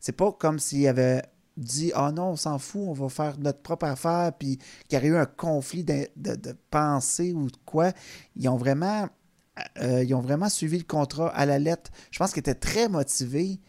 C'est 0.00 0.12
pas 0.12 0.32
comme 0.32 0.58
s'ils 0.58 0.88
avaient 0.88 1.22
dit 1.56 1.92
Ah 1.94 2.10
non, 2.10 2.30
on 2.30 2.36
s'en 2.36 2.58
fout, 2.58 2.82
on 2.86 2.92
va 2.92 3.08
faire 3.08 3.38
notre 3.38 3.60
propre 3.60 3.86
affaire, 3.86 4.32
puis 4.38 4.58
qu'il 4.88 4.96
y 4.98 5.00
aurait 5.00 5.08
eu 5.08 5.16
un 5.16 5.26
conflit 5.26 5.84
de, 5.84 6.08
de, 6.16 6.56
pensée 6.70 7.32
ou 7.32 7.50
de 7.50 7.56
quoi. 7.64 7.92
Ils 8.36 8.48
ont 8.48 8.56
vraiment. 8.56 9.08
Euh, 9.82 10.02
ils 10.02 10.14
ont 10.14 10.22
vraiment 10.22 10.48
suivi 10.48 10.78
le 10.78 10.84
contrat 10.84 11.28
à 11.28 11.44
la 11.44 11.58
lettre. 11.58 11.90
Je 12.10 12.18
pense 12.18 12.32
qu'ils 12.32 12.40
étaient 12.40 12.54
très 12.54 12.88
motivés 12.88 13.60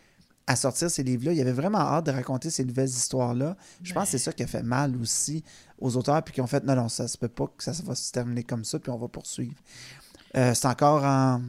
à 0.48 0.56
sortir 0.56 0.90
ces 0.90 1.04
livres-là. 1.04 1.34
Ils 1.34 1.42
avaient 1.42 1.52
vraiment 1.52 1.80
hâte 1.80 2.06
de 2.06 2.12
raconter 2.12 2.50
ces 2.50 2.66
nouvelles 2.66 2.90
histoires-là. 2.90 3.56
Je 3.84 3.94
pense 3.94 4.06
que 4.06 4.12
c'est 4.12 4.18
ça 4.18 4.34
qui 4.34 4.44
a 4.44 4.48
fait 4.48 4.64
mal 4.64 4.96
aussi 4.98 5.44
aux 5.80 5.96
auteurs, 5.98 6.22
puis 6.24 6.34
qui 6.34 6.42
ont 6.42 6.48
fait 6.48 6.64
non, 6.64 6.76
non, 6.76 6.90
ça 6.90 7.08
se 7.08 7.18
peut 7.18 7.28
pas 7.28 7.48
que 7.48 7.64
ça, 7.64 7.72
va 7.84 7.96
se 7.96 8.12
terminer 8.12 8.44
comme 8.44 8.64
ça, 8.64 8.80
puis 8.80 8.92
on 8.92 8.98
va 8.98 9.08
poursuivre. 9.08 9.56
Euh, 10.36 10.54
c'est 10.54 10.68
encore 10.68 11.04
en. 11.04 11.42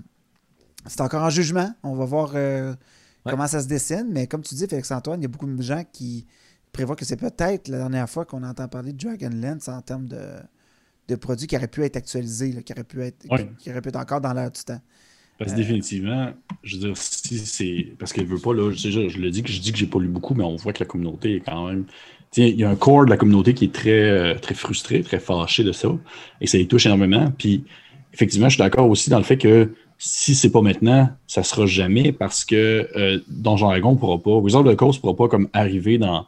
C'est 0.87 1.01
encore 1.01 1.23
en 1.23 1.31
jugement. 1.31 1.73
On 1.85 1.95
va 1.95 2.05
voir 2.05 2.33
euh, 2.35 2.75
comment 3.25 3.47
ça 3.47 3.63
se 3.63 3.69
dessine. 3.69 4.09
Mais 4.11 4.27
comme 4.27 4.43
tu 4.43 4.55
dis, 4.57 4.67
Félix-Antoine, 4.67 5.21
il 5.21 5.23
y 5.23 5.27
a 5.27 5.29
beaucoup 5.29 5.47
de 5.47 5.63
gens 5.63 5.85
qui 5.93 6.27
prévoient 6.73 6.97
que 6.97 7.05
c'est 7.05 7.17
peut-être 7.17 7.69
la 7.69 7.79
dernière 7.79 8.11
fois 8.11 8.25
qu'on 8.25 8.43
entend 8.43 8.67
parler 8.67 8.93
de 8.93 8.99
Dragonlance 8.99 9.69
en 9.69 9.81
termes 9.81 10.09
de, 10.09 10.41
de 11.09 11.15
produits 11.15 11.47
qui 11.47 11.57
auraient 11.57 11.69
pu 11.69 11.85
être 11.85 11.97
actualisés, 11.97 12.63
qui, 12.63 12.73
auraient 12.73 12.85
pu 12.85 13.03
être, 13.03 13.27
qui, 13.59 13.71
auraient 13.71 13.81
pu 13.81 13.91
être 13.91 13.97
encore 13.97 14.21
dans 14.21 14.33
l'air 14.33 14.51
du 14.51 14.63
temps. 14.63 14.81
Parce 15.39 15.53
que 15.53 15.57
définitivement, 15.57 16.31
je 16.63 16.77
veux 16.77 16.83
dire, 16.87 16.97
si 16.97 17.39
c'est. 17.39 17.89
Parce 17.99 18.13
qu'elle 18.13 18.27
veut 18.27 18.39
pas, 18.39 18.55
là, 18.55 18.71
je, 18.71 19.09
je, 19.09 19.19
le 19.19 19.31
dis 19.31 19.43
que 19.43 19.51
je 19.51 19.61
dis 19.61 19.73
que 19.73 19.79
j'ai 19.79 19.87
pas 19.87 19.99
lu 19.99 20.09
beaucoup, 20.09 20.35
mais 20.35 20.45
on 20.45 20.57
voit 20.57 20.73
que 20.73 20.81
la 20.81 20.87
communauté 20.87 21.37
est 21.37 21.41
quand 21.41 21.69
même. 21.69 21.85
Il 22.37 22.59
y 22.59 22.65
a 22.65 22.71
un 22.71 22.77
corps 22.77 23.05
de 23.05 23.11
la 23.11 23.17
communauté 23.17 23.53
qui 23.53 23.67
est 23.67 23.73
très, 23.73 23.91
euh, 23.91 24.35
très 24.35 24.55
frustré, 24.55 25.03
très 25.03 25.19
fâché 25.19 25.65
de 25.65 25.73
ça. 25.73 25.89
Et 26.41 26.47
ça 26.47 26.57
les 26.59 26.67
touche 26.67 26.87
énormément. 26.87 27.31
Puis 27.37 27.65
effectivement, 28.15 28.49
je 28.49 28.55
suis 28.55 28.63
d'accord 28.63 28.89
aussi 28.89 29.11
dans 29.11 29.19
le 29.19 29.25
fait 29.25 29.37
que 29.37 29.75
si 29.99 30.35
c'est 30.35 30.51
pas 30.51 30.63
maintenant, 30.63 31.11
ça 31.27 31.43
sera 31.43 31.67
jamais 31.67 32.13
parce 32.13 32.45
que 32.45 32.89
euh, 32.97 33.21
Donjon 33.29 33.69
Dragon 33.69 33.93
ne 33.93 33.99
pourra 33.99 34.19
pas, 34.19 34.37
Wizard 34.37 34.67
of 34.67 34.73
the 34.73 34.77
Coast 34.77 34.99
ne 34.99 35.01
pourra 35.03 35.17
pas 35.17 35.29
comme 35.29 35.49
arriver 35.53 35.99
dans 35.99 36.27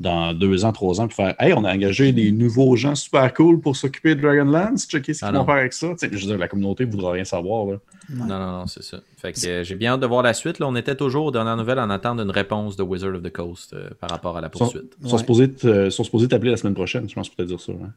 dans 0.00 0.32
deux 0.32 0.64
ans, 0.64 0.72
trois 0.72 1.00
ans, 1.00 1.06
puis 1.06 1.14
faire 1.14 1.34
Hey, 1.38 1.52
on 1.52 1.62
a 1.62 1.72
engagé 1.72 2.12
des 2.12 2.32
nouveaux 2.32 2.74
gens 2.74 2.94
super 2.94 3.32
cool 3.34 3.60
pour 3.60 3.76
s'occuper 3.76 4.14
de 4.14 4.22
Dragonlance, 4.22 4.86
checker 4.88 5.12
ce 5.12 5.20
qu'ils 5.20 5.28
ah 5.28 5.38
vont 5.38 5.44
faire 5.44 5.56
avec 5.56 5.74
ça. 5.74 5.88
je 6.00 6.08
veux 6.08 6.18
dire, 6.18 6.38
la 6.38 6.48
communauté 6.48 6.86
ne 6.86 6.90
voudra 6.90 7.12
rien 7.12 7.24
savoir. 7.24 7.66
Là. 7.66 7.76
Non, 8.08 8.26
non, 8.26 8.38
non, 8.38 8.66
c'est 8.66 8.82
ça. 8.82 9.00
Fait 9.18 9.32
que 9.32 9.46
euh, 9.46 9.62
j'ai 9.62 9.74
bien 9.74 9.92
hâte 9.92 10.00
de 10.00 10.06
voir 10.06 10.22
la 10.22 10.32
suite. 10.32 10.58
Là, 10.58 10.66
on 10.68 10.74
était 10.74 10.94
toujours 10.94 11.26
aux 11.26 11.30
dernières 11.30 11.58
nouvelles 11.58 11.78
en 11.78 11.90
attente 11.90 12.18
d'une 12.18 12.30
réponse 12.30 12.76
de 12.76 12.82
Wizard 12.82 13.14
of 13.14 13.22
the 13.22 13.30
Coast 13.30 13.74
euh, 13.74 13.90
par 14.00 14.08
rapport 14.08 14.38
à 14.38 14.40
la 14.40 14.48
poursuite. 14.48 14.96
Ils 15.02 15.10
sont, 15.10 15.18
supposés 15.18 16.28
t'appeler 16.28 16.50
la 16.50 16.56
semaine 16.56 16.74
prochaine, 16.74 17.06
je 17.06 17.14
pense 17.14 17.28
peut-être 17.28 17.48
dire 17.48 17.60
ça. 17.60 17.72
Hein. 17.72 17.90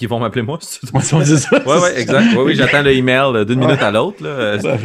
Ils 0.00 0.08
vont 0.08 0.18
m'appeler 0.18 0.42
moi, 0.42 0.58
c'est 0.60 0.84
ça? 0.86 1.62
ouais, 1.64 1.80
ouais, 1.80 2.00
exact. 2.00 2.34
Oui, 2.34 2.42
oui, 2.44 2.54
j'attends 2.56 2.82
le 2.82 2.92
email 2.92 3.44
d'une 3.46 3.60
minute 3.60 3.82
à 3.82 3.92
l'autre. 3.92 4.24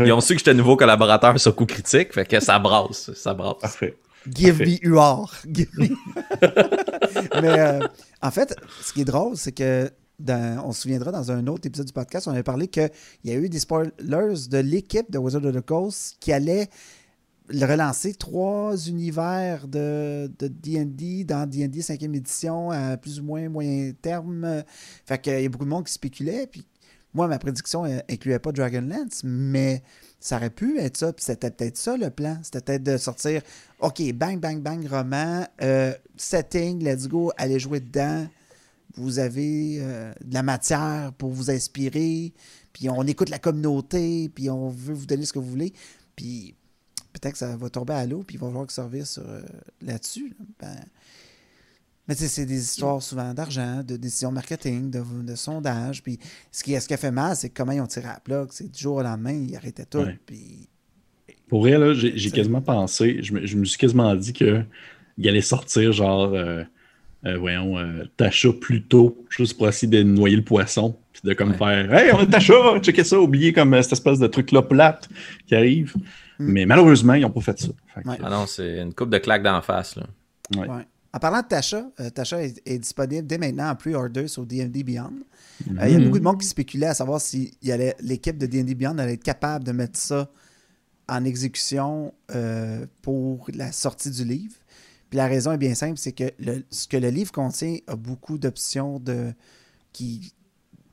Ils 0.05 0.11
ont 0.11 0.21
su 0.21 0.33
que 0.33 0.39
j'étais 0.39 0.53
nouveau 0.53 0.75
collaborateur 0.75 1.39
sur 1.39 1.55
Coup 1.55 1.65
Critique, 1.65 2.13
fait 2.13 2.25
que 2.25 2.39
ça 2.39 2.59
brasse, 2.59 3.11
ça 3.13 3.33
brasse. 3.33 3.61
Parfait. 3.61 3.97
Give 4.29 4.59
me 4.59 4.77
UR. 4.83 5.31
Mais 7.41 7.59
euh, 7.59 7.79
en 8.21 8.31
fait, 8.31 8.55
ce 8.81 8.93
qui 8.93 9.01
est 9.01 9.05
drôle, 9.05 9.37
c'est 9.37 9.51
que 9.51 9.91
on 10.27 10.71
se 10.71 10.81
souviendra 10.81 11.11
dans 11.11 11.31
un 11.31 11.45
autre 11.47 11.67
épisode 11.67 11.85
du 11.85 11.93
podcast, 11.93 12.27
on 12.27 12.31
avait 12.31 12.43
parlé 12.43 12.67
qu'il 12.67 12.89
y 13.23 13.31
a 13.31 13.35
eu 13.35 13.49
des 13.49 13.59
spoilers 13.59 13.91
de 13.99 14.57
l'équipe 14.57 15.11
de 15.11 15.17
Wizard 15.19 15.45
of 15.45 15.55
the 15.55 15.61
Coast 15.61 16.17
qui 16.19 16.33
allait 16.33 16.69
relancer 17.49 18.13
trois 18.13 18.75
univers 18.87 19.67
de 19.67 20.29
D&D 20.39 21.23
dans 21.23 21.47
D&D 21.47 21.79
5e 21.79 22.15
édition 22.15 22.71
à 22.71 22.97
plus 22.97 23.19
ou 23.19 23.23
moins 23.23 23.47
moyen 23.47 23.93
terme. 24.01 24.63
Fait 25.05 25.21
qu'il 25.21 25.39
y 25.39 25.45
a 25.45 25.49
beaucoup 25.49 25.65
de 25.65 25.69
monde 25.69 25.85
qui 25.85 25.93
spéculait. 25.93 26.47
Puis 26.47 26.65
moi, 27.13 27.27
ma 27.27 27.39
prédiction 27.39 27.83
incluait 28.09 28.39
pas 28.39 28.51
Dragonlance, 28.51 29.21
mais 29.23 29.83
ça 30.19 30.37
aurait 30.37 30.49
pu 30.49 30.79
être 30.79 30.97
ça, 30.97 31.13
puis 31.13 31.23
c'était 31.23 31.51
peut-être 31.51 31.77
ça 31.77 31.95
le 31.95 32.09
plan. 32.09 32.37
C'était 32.43 32.61
peut-être 32.61 32.83
de 32.83 32.97
sortir, 32.97 33.41
OK, 33.79 34.01
bang, 34.13 34.39
bang, 34.39 34.61
bang, 34.61 34.85
roman, 34.87 35.45
euh, 35.61 35.93
setting, 36.15 36.83
let's 36.83 37.07
go, 37.07 37.31
allez 37.37 37.59
jouer 37.59 37.79
dedans. 37.79 38.27
Vous 38.95 39.19
avez 39.19 39.77
euh, 39.79 40.11
de 40.23 40.33
la 40.33 40.43
matière 40.43 41.13
pour 41.17 41.29
vous 41.29 41.51
inspirer, 41.51 42.33
puis 42.73 42.89
on 42.89 43.03
écoute 43.03 43.29
la 43.29 43.39
communauté, 43.39 44.29
puis 44.29 44.49
on 44.49 44.69
veut 44.69 44.93
vous 44.93 45.05
donner 45.05 45.25
ce 45.25 45.33
que 45.33 45.39
vous 45.39 45.49
voulez. 45.49 45.73
Puis 46.15 46.55
peut-être 47.13 47.33
que 47.33 47.39
ça 47.39 47.55
va 47.55 47.69
tomber 47.69 47.93
à 47.93 48.05
l'eau, 48.05 48.23
puis 48.23 48.37
il 48.37 48.39
va 48.39 48.47
falloir 48.47 48.65
que 48.65 48.73
servir 48.73 49.05
sur, 49.05 49.27
euh, 49.27 49.41
là-dessus. 49.81 50.35
Ben, 50.59 50.75
mais 52.07 52.15
c'est 52.15 52.45
des 52.45 52.61
histoires 52.61 53.01
souvent 53.01 53.33
d'argent, 53.33 53.83
de 53.85 53.97
décisions 53.97 54.31
marketing, 54.31 54.89
de, 54.89 55.03
de 55.23 55.35
sondage. 55.35 56.01
Puis 56.01 56.19
ce 56.51 56.63
qui, 56.63 56.79
ce 56.79 56.87
qui 56.87 56.93
a 56.93 56.97
fait 56.97 57.11
mal, 57.11 57.35
c'est 57.35 57.49
comment 57.49 57.73
ils 57.73 57.81
ont 57.81 57.87
tiré 57.87 58.07
à 58.07 58.21
la 58.27 58.45
C'est 58.49 58.71
du 58.71 58.79
jour 58.79 58.97
au 58.97 59.01
lendemain, 59.01 59.33
ils 59.33 59.55
arrêtaient 59.55 59.85
tout. 59.85 60.05
Puis... 60.25 60.69
Pour 61.49 61.65
rien, 61.65 61.93
j'ai 61.93 62.31
quasiment 62.31 62.61
pensé, 62.61 63.19
je 63.21 63.33
me, 63.33 63.45
je 63.45 63.57
me, 63.57 63.65
suis 63.65 63.77
quasiment 63.77 64.15
dit 64.15 64.33
qu'il 64.33 64.65
allait 65.25 65.41
sortir 65.41 65.91
genre, 65.91 66.33
euh, 66.33 66.63
euh, 67.25 67.37
voyons, 67.37 67.77
euh, 67.77 68.05
Tacha 68.15 68.53
plus 68.53 68.83
tôt, 68.83 69.25
juste 69.29 69.57
pour 69.57 69.67
essayer 69.67 69.87
de 69.87 70.03
noyer 70.03 70.35
le 70.35 70.43
poisson. 70.43 70.97
Puis 71.11 71.21
de 71.23 71.33
comme 71.33 71.55
faire 71.55 71.93
Hey, 71.93 72.11
on 72.13 72.19
a 72.19 72.25
Tacha, 72.25 72.53
checker 72.81 73.03
ça, 73.03 73.19
oublier 73.19 73.51
comme 73.51 73.81
cette 73.81 73.93
espèce 73.93 74.19
de 74.19 74.27
truc-là 74.27 74.61
plate 74.61 75.09
qui 75.45 75.55
arrive. 75.55 75.93
Mm. 76.39 76.51
Mais 76.51 76.65
malheureusement, 76.65 77.15
ils 77.15 77.21
n'ont 77.21 77.31
pas 77.31 77.41
fait 77.41 77.59
ça. 77.59 77.69
Ah 78.05 78.29
non, 78.29 78.45
c'est 78.45 78.79
une 78.81 78.93
coupe 78.93 79.09
de 79.09 79.17
claques 79.17 79.43
d'en 79.43 79.61
face. 79.61 79.95
Là. 79.95 80.03
Ouais. 80.57 80.85
En 81.13 81.19
parlant 81.19 81.41
de 81.41 81.47
Tasha, 81.47 81.89
euh, 81.99 82.09
Tasha 82.09 82.43
est, 82.43 82.79
disponible 82.79 83.25
dès 83.25 83.37
maintenant 83.37 83.69
en 83.69 83.75
pre-order 83.75 84.27
sur 84.27 84.45
D&D 84.45 84.83
Beyond. 84.83 85.13
Euh, 85.69 85.87
il 85.87 85.91
y 85.91 85.95
a 85.95 85.99
mm. 85.99 86.03
beaucoup 86.03 86.19
de 86.19 86.23
monde 86.23 86.39
qui 86.39 86.47
spéculait 86.47 86.87
à 86.87 86.93
savoir 86.93 87.21
si 87.21 87.57
l'équipe 88.01 88.37
de 88.37 88.45
D&D 88.45 88.75
Beyond 88.75 88.97
allait 88.97 89.13
être 89.13 89.23
capable 89.23 89.63
de 89.63 89.71
mettre 89.71 89.97
ça 89.97 90.29
en 91.07 91.23
exécution 91.23 92.13
euh, 92.35 92.85
pour 93.01 93.47
la 93.53 93.71
sortie 93.71 94.11
du 94.11 94.25
livre. 94.25 94.55
Puis 95.09 95.17
la 95.17 95.27
raison 95.27 95.53
est 95.53 95.57
bien 95.57 95.73
simple, 95.73 95.97
c'est 95.97 96.11
que 96.11 96.29
ce 96.69 96.87
que 96.87 96.97
le 96.97 97.09
livre 97.09 97.31
contient 97.31 97.77
a 97.87 97.95
beaucoup 97.95 98.37
d'options 98.37 98.99
de 98.99 99.33
qui 99.93 100.33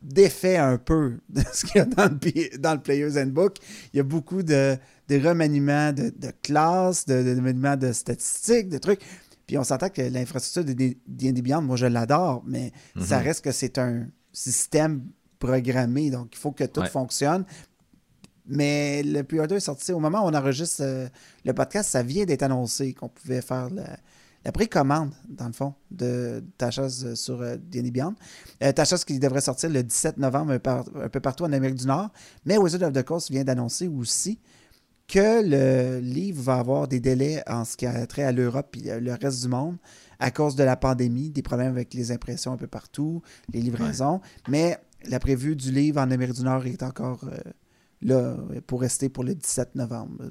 défait 0.01 0.59
un 0.59 0.79
peu 0.79 1.19
de 1.29 1.43
ce 1.53 1.67
qu'il 1.67 1.77
y 1.77 1.81
a 1.81 1.85
dans 1.85 2.05
le, 2.05 2.59
dans 2.59 2.75
le 2.75 2.81
Player's 2.81 3.17
Handbook. 3.17 3.57
Il 3.93 3.97
y 3.97 4.01
a 4.01 4.05
beaucoup 4.05 4.43
de, 4.45 4.79
remaniements 5.11 5.93
de, 5.93 6.13
classes, 6.43 7.07
de, 7.07 7.23
de 7.23 7.35
remaniements 7.35 7.77
de 7.77 7.93
statistiques, 7.93 8.69
de 8.69 8.79
trucs. 8.79 9.01
Puis 9.47 9.59
on 9.59 9.65
s'entend 9.65 9.89
que 9.89 10.03
l'infrastructure 10.03 10.65
de 10.65 10.73
D&D 10.73 11.43
Beyond, 11.43 11.63
moi 11.63 11.77
je 11.77 11.87
l'adore, 11.87 12.43
mais 12.47 12.73
ça 13.01 13.19
mhm. 13.19 13.25
reste 13.25 13.45
que 13.45 13.53
c'est 13.53 13.79
un 13.79 14.07
système 14.33 15.03
programmé, 15.39 16.11
donc 16.11 16.29
il 16.33 16.39
faut 16.39 16.53
que 16.53 16.65
tout 16.65 16.85
fonctionne. 16.87 17.45
Mais 18.47 19.03
le 19.03 19.23
pre-order 19.23 19.57
est 19.57 19.61
sorti 19.61 19.93
au 19.93 20.01
moment 20.01 20.25
où 20.25 20.29
on 20.29 20.35
enregistre 20.35 20.83
euh, 20.83 21.09
le 21.45 21.55
podcast, 21.55 21.91
ça 21.91 22.03
vient 22.03 22.25
d'être 22.27 22.43
annoncé 22.43 22.93
qu'on 22.93 23.09
pouvait 23.09 23.41
faire 23.41 23.71
la, 23.71 24.53
précommande, 24.53 25.13
dans 25.27 25.47
le 25.47 25.53
fond, 25.53 25.75
de 25.91 26.45
Tachas 26.59 27.05
euh, 27.05 27.15
sur 27.15 27.41
euh, 27.41 27.57
D&D 27.57 27.91
Beyond. 27.91 28.15
Tachas 28.75 29.03
qui 29.07 29.19
devrait 29.19 29.41
sortir 29.41 29.71
le 29.71 29.83
17 29.83 30.19
novembre 30.19 30.53
un, 30.53 31.09
peu 31.09 31.21
partout 31.21 31.45
en 31.45 31.53
Amérique 31.53 31.77
du 31.77 31.87
Nord, 31.87 32.11
mais 32.45 32.59
Wizard 32.59 32.83
of 32.83 32.93
the 32.93 33.03
Coast 33.03 33.31
vient 33.31 33.45
d'annoncer 33.45 33.89
aussi 33.89 34.39
que 35.09 35.43
le 35.45 36.01
livre 36.01 36.43
va 36.43 36.57
avoir 36.57 36.89
des 36.89 37.01
délais 37.01 37.43
en 37.49 37.65
ce 37.65 37.77
qui 37.77 37.87
a 37.87 38.07
trait 38.07 38.25
à 38.25 38.33
l'Europe 38.33 38.77
et 38.77 38.99
le 39.01 39.13
reste 39.15 39.43
du 39.43 39.49
monde 39.49 39.77
à 40.19 40.31
cause 40.31 40.57
de 40.57 40.65
la 40.65 40.77
pandémie, 40.77 41.31
des 41.31 41.43
problèmes 41.43 41.73
avec 41.73 41.93
les 41.95 42.13
impressions 42.13 42.53
un 42.53 42.57
peu 42.57 42.67
partout, 42.67 43.23
les 43.53 43.61
livraisons. 43.61 44.21
Mais 44.49 44.79
la 45.07 45.19
prévue 45.19 45.57
du 45.57 45.71
livre 45.71 46.01
en 46.01 46.11
Amérique 46.11 46.37
du 46.37 46.43
Nord 46.43 46.67
est 46.67 46.83
encore 46.83 47.21
euh, 47.25 47.37
là 48.03 48.37
pour 48.67 48.81
rester 48.81 49.09
pour 49.09 49.25
le 49.25 49.35
17 49.35 49.75
novembre. 49.75 50.25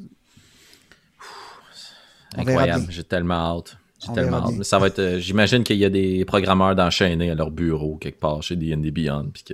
incroyable, 2.35 2.87
j'ai 2.89 3.03
tellement 3.03 3.57
hâte. 3.57 3.77
J'ai 3.99 4.13
tellement 4.13 4.47
hâte. 4.47 4.63
Ça 4.63 4.79
va 4.79 4.87
être. 4.87 4.99
Euh, 4.99 5.19
j'imagine 5.19 5.63
qu'il 5.63 5.77
y 5.77 5.85
a 5.85 5.89
des 5.89 6.25
programmeurs 6.25 6.75
d'enchaîner 6.75 7.29
à 7.29 7.35
leur 7.35 7.51
bureau 7.51 7.97
quelque 7.97 8.19
part 8.19 8.41
chez 8.41 8.55
D&D 8.55 8.91
Beyond, 8.91 9.29
puis 9.33 9.43
que 9.43 9.53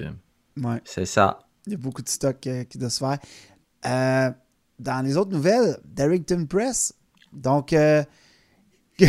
c'est 0.86 1.06
ça. 1.06 1.40
Il 1.68 1.74
y 1.74 1.76
a 1.76 1.78
beaucoup 1.78 2.02
de 2.02 2.10
stock 2.10 2.48
euh, 2.48 2.64
qui 2.64 2.78
doit 2.78 2.90
se 2.90 3.00
faire. 3.00 3.20
Euh, 4.80 4.84
dans 4.84 5.06
les 5.06 5.18
autres 5.18 5.32
nouvelles, 5.32 5.78
Darrington 5.86 6.46
Press, 6.46 6.94
donc 7.34 7.74
euh, 7.74 8.04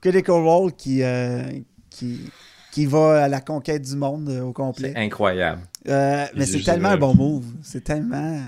Critical 0.00 0.36
Role 0.36 0.72
qui, 0.72 1.02
euh, 1.02 1.42
qui, 1.90 2.30
qui 2.72 2.86
va 2.86 3.24
à 3.24 3.28
la 3.28 3.40
conquête 3.40 3.82
du 3.82 3.96
monde 3.96 4.28
euh, 4.28 4.42
au 4.42 4.52
complet. 4.52 4.92
C'est 4.94 5.00
incroyable. 5.00 5.62
mais 5.84 6.46
c'est 6.46 6.62
tellement 6.62 6.90
un 6.90 6.96
bon 6.96 7.14
move. 7.14 7.46
C'est 7.62 7.84
tellement. 7.84 8.46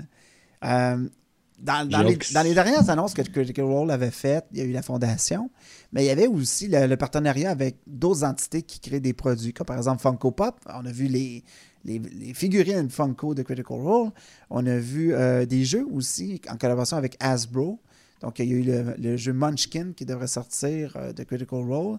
Dans, 1.63 1.87
dans, 1.87 2.01
les, 2.01 2.17
dans, 2.33 2.41
les, 2.41 2.53
dernières 2.53 2.89
annonces 2.89 3.13
que 3.13 3.21
Critical 3.21 3.63
Role 3.63 3.89
avait 3.89 4.11
faites, 4.11 4.45
il 4.51 4.57
y 4.57 4.61
a 4.61 4.65
eu 4.65 4.73
la 4.73 4.81
fondation, 4.81 5.49
mais 5.93 6.03
il 6.03 6.07
y 6.07 6.09
avait 6.09 6.27
aussi 6.27 6.67
le 6.69 6.95
partenariat 6.95 7.51
avec 7.51 7.77
d'autres 7.87 8.25
entités 8.25 8.63
qui 8.63 8.81
créent 8.81 8.99
des 8.99 9.13
produits, 9.13 9.53
comme 9.53 9.65
par 9.65 9.77
exemple 9.77 10.01
Funko 10.01 10.31
Pop. 10.31 10.59
On 10.67 10.85
a 10.85 10.91
vu 10.91 11.07
les, 11.07 11.41
les, 11.85 12.33
figurines 12.33 12.89
Funko 12.89 13.33
de 13.33 13.43
Critical 13.43 13.77
Role. 13.77 14.11
On 14.49 14.65
a 14.65 14.77
vu 14.77 15.13
euh, 15.13 15.45
des 15.45 15.65
jeux 15.65 15.85
aussi 15.91 16.41
en 16.49 16.57
collaboration 16.57 16.97
avec 16.97 17.17
Hasbro. 17.19 17.79
Donc, 18.21 18.39
il 18.39 18.45
y 18.45 18.53
a 18.53 18.57
eu 18.57 18.95
le, 18.97 19.17
jeu 19.17 19.33
Munchkin 19.33 19.91
qui 19.95 20.05
devrait 20.05 20.27
sortir 20.27 20.95
euh, 20.95 21.13
de 21.13 21.23
Critical 21.23 21.59
Role. 21.59 21.97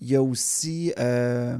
Il 0.00 0.08
y 0.08 0.16
a 0.16 0.22
aussi 0.22 0.92
euh, 0.98 1.58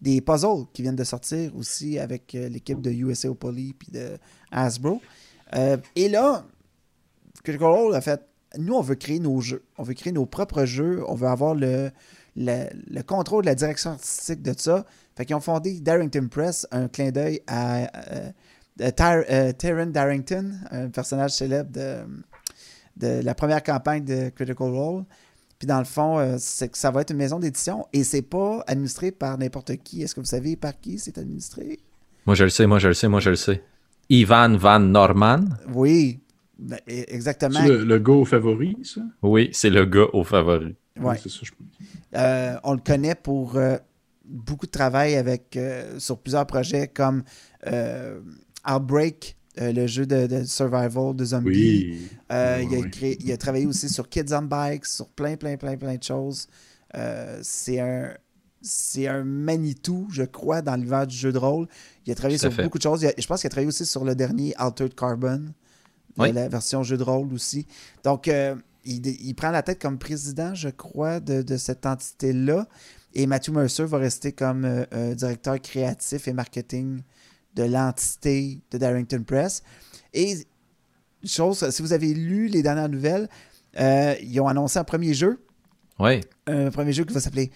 des 0.00 0.20
puzzles 0.20 0.66
qui 0.72 0.82
viennent 0.82 0.96
de 0.96 1.04
sortir 1.04 1.54
aussi 1.56 1.98
avec 1.98 2.32
l'équipe 2.32 2.80
de 2.80 2.90
USA 2.90 3.32
Poly 3.34 3.74
puis 3.74 3.88
de 3.92 4.18
Hasbro. 4.50 5.00
et 5.96 6.08
là, 6.08 6.44
Critical 7.42 7.68
Role 7.68 7.94
a 7.94 8.00
fait 8.00 8.20
nous, 8.58 8.74
on 8.74 8.80
veut 8.80 8.96
créer 8.96 9.20
nos 9.20 9.40
jeux. 9.40 9.62
On 9.78 9.82
veut 9.82 9.94
créer 9.94 10.12
nos 10.12 10.26
propres 10.26 10.64
jeux. 10.64 11.04
On 11.06 11.14
veut 11.14 11.28
avoir 11.28 11.54
le, 11.54 11.90
le, 12.36 13.02
contrôle 13.02 13.44
de 13.44 13.46
la 13.46 13.54
direction 13.54 13.90
artistique 13.90 14.42
de 14.42 14.54
ça. 14.56 14.84
Fait 15.16 15.24
qu'ils 15.24 15.36
ont 15.36 15.40
fondé 15.40 15.78
Darrington 15.80 16.28
Press, 16.28 16.66
un 16.72 16.88
clin 16.88 17.10
d'œil 17.10 17.40
à 17.46 17.90
Taryn 18.92 19.86
Darrington, 19.86 20.52
un 20.70 20.88
personnage 20.88 21.32
célèbre 21.32 21.70
de, 21.70 21.98
de 22.96 23.20
la 23.22 23.34
première 23.34 23.62
campagne 23.62 24.04
de 24.04 24.30
Critical 24.30 24.70
Role. 24.70 25.04
Puis 25.58 25.66
dans 25.66 25.78
le 25.78 25.84
fond, 25.84 26.18
euh, 26.18 26.36
c'est 26.38 26.70
que 26.70 26.78
ça 26.78 26.90
va 26.90 27.02
être 27.02 27.10
une 27.10 27.18
maison 27.18 27.38
d'édition 27.38 27.86
et 27.92 28.02
c'est 28.02 28.22
pas 28.22 28.64
administré 28.66 29.10
par 29.10 29.36
n'importe 29.36 29.76
qui. 29.76 30.02
Est-ce 30.02 30.14
que 30.14 30.20
vous 30.20 30.26
savez 30.26 30.56
par 30.56 30.80
qui 30.80 30.98
c'est 30.98 31.18
administré? 31.18 31.78
Moi 32.24 32.34
je 32.34 32.44
le 32.44 32.50
sais, 32.50 32.66
moi 32.66 32.78
je 32.78 32.88
le 32.88 32.94
sais, 32.94 33.08
moi 33.08 33.20
je 33.20 33.30
le 33.30 33.36
sais. 33.36 33.62
Ivan 34.08 34.56
Van 34.56 34.80
Norman. 34.80 35.44
Oui, 35.74 36.20
exactement. 36.86 37.60
C'est 37.60 37.68
le, 37.68 37.98
gars 37.98 38.12
au 38.12 38.24
favori, 38.24 38.76
ça? 38.82 39.00
Oui, 39.22 39.50
c'est 39.52 39.70
le 39.70 39.84
gars 39.84 40.08
au 40.12 40.24
favori. 40.24 40.76
Ouais. 40.98 41.16
c'est 41.22 41.30
ça, 41.30 41.40
je 41.42 41.52
euh, 42.16 42.56
on 42.64 42.74
le 42.74 42.80
connaît 42.80 43.14
pour 43.14 43.56
euh, 43.56 43.76
beaucoup 44.24 44.66
de 44.66 44.70
travail 44.70 45.14
avec 45.14 45.58
sur 45.98 46.18
plusieurs 46.18 46.46
projets 46.46 46.88
comme 46.88 47.22
Outbreak, 48.68 49.36
euh, 49.60 49.72
le 49.72 49.86
jeu 49.88 50.06
de, 50.06 50.44
survival 50.44 51.14
de 51.14 51.24
zombies. 51.24 51.98
Euh, 52.30 52.64
il, 53.02 53.32
a 53.32 53.36
travaillé 53.36 53.66
aussi 53.66 53.88
sur 53.88 54.08
Kids 54.08 54.32
on 54.32 54.42
Bikes, 54.42 54.86
sur 54.86 55.08
plein, 55.08 55.36
plein, 55.36 55.56
plein, 55.56 55.76
plein 55.76 55.96
de 55.96 56.02
choses. 56.02 56.46
Euh, 56.96 57.38
c'est 57.42 57.80
un. 57.80 58.14
C'est 58.62 59.06
un 59.06 59.24
Manitou, 59.24 60.06
je 60.12 60.22
crois, 60.22 60.60
dans 60.60 60.76
l'univers 60.76 61.06
du 61.06 61.16
jeu 61.16 61.32
de 61.32 61.38
rôle. 61.38 61.66
Il 62.04 62.12
a 62.12 62.14
travaillé 62.14 62.36
sur 62.36 62.52
beaucoup 62.52 62.76
de 62.76 62.82
choses. 62.82 63.00
je 63.00 63.26
pense 63.26 63.40
qu'il 63.40 63.46
a 63.46 63.50
travaillé 63.50 63.68
aussi 63.68 63.86
sur 63.86 64.04
le 64.04 64.14
dernier 64.14 64.54
Altered 64.56 64.94
Carbon, 64.94 65.46
la 66.16 66.48
version 66.48 66.82
jeu 66.82 66.96
de 66.96 67.02
rôle 67.02 67.32
aussi. 67.32 67.66
Donc, 68.04 68.30
il, 68.84 69.34
prend 69.34 69.50
la 69.50 69.62
tête 69.62 69.80
comme 69.80 69.98
président, 69.98 70.54
je 70.54 70.68
crois, 70.68 71.20
de, 71.20 71.56
cette 71.56 71.86
entité-là. 71.86 72.66
Et 73.14 73.26
Matthew 73.26 73.50
Mercer 73.50 73.84
va 73.84 73.98
rester 73.98 74.32
comme 74.32 74.86
directeur 75.14 75.60
créatif 75.60 76.28
et 76.28 76.32
marketing 76.32 77.02
de 77.54 77.64
l'entité 77.64 78.60
de 78.70 78.78
Darrington 78.78 79.22
Press. 79.24 79.62
Et, 80.12 80.46
chose, 81.24 81.68
si 81.70 81.82
vous 81.82 81.92
avez 81.92 82.14
lu 82.14 82.48
les 82.48 82.62
dernières 82.62 82.88
nouvelles, 82.88 83.28
euh, 83.78 84.14
ils 84.22 84.40
ont 84.40 84.48
annoncé 84.48 84.78
un 84.78 84.84
premier 84.84 85.14
jeu. 85.14 85.44
Oui. 85.98 86.20
Un 86.46 86.70
premier 86.70 86.92
jeu 86.92 87.04
qui 87.04 87.14
va 87.14 87.20
s'appeler 87.20 87.50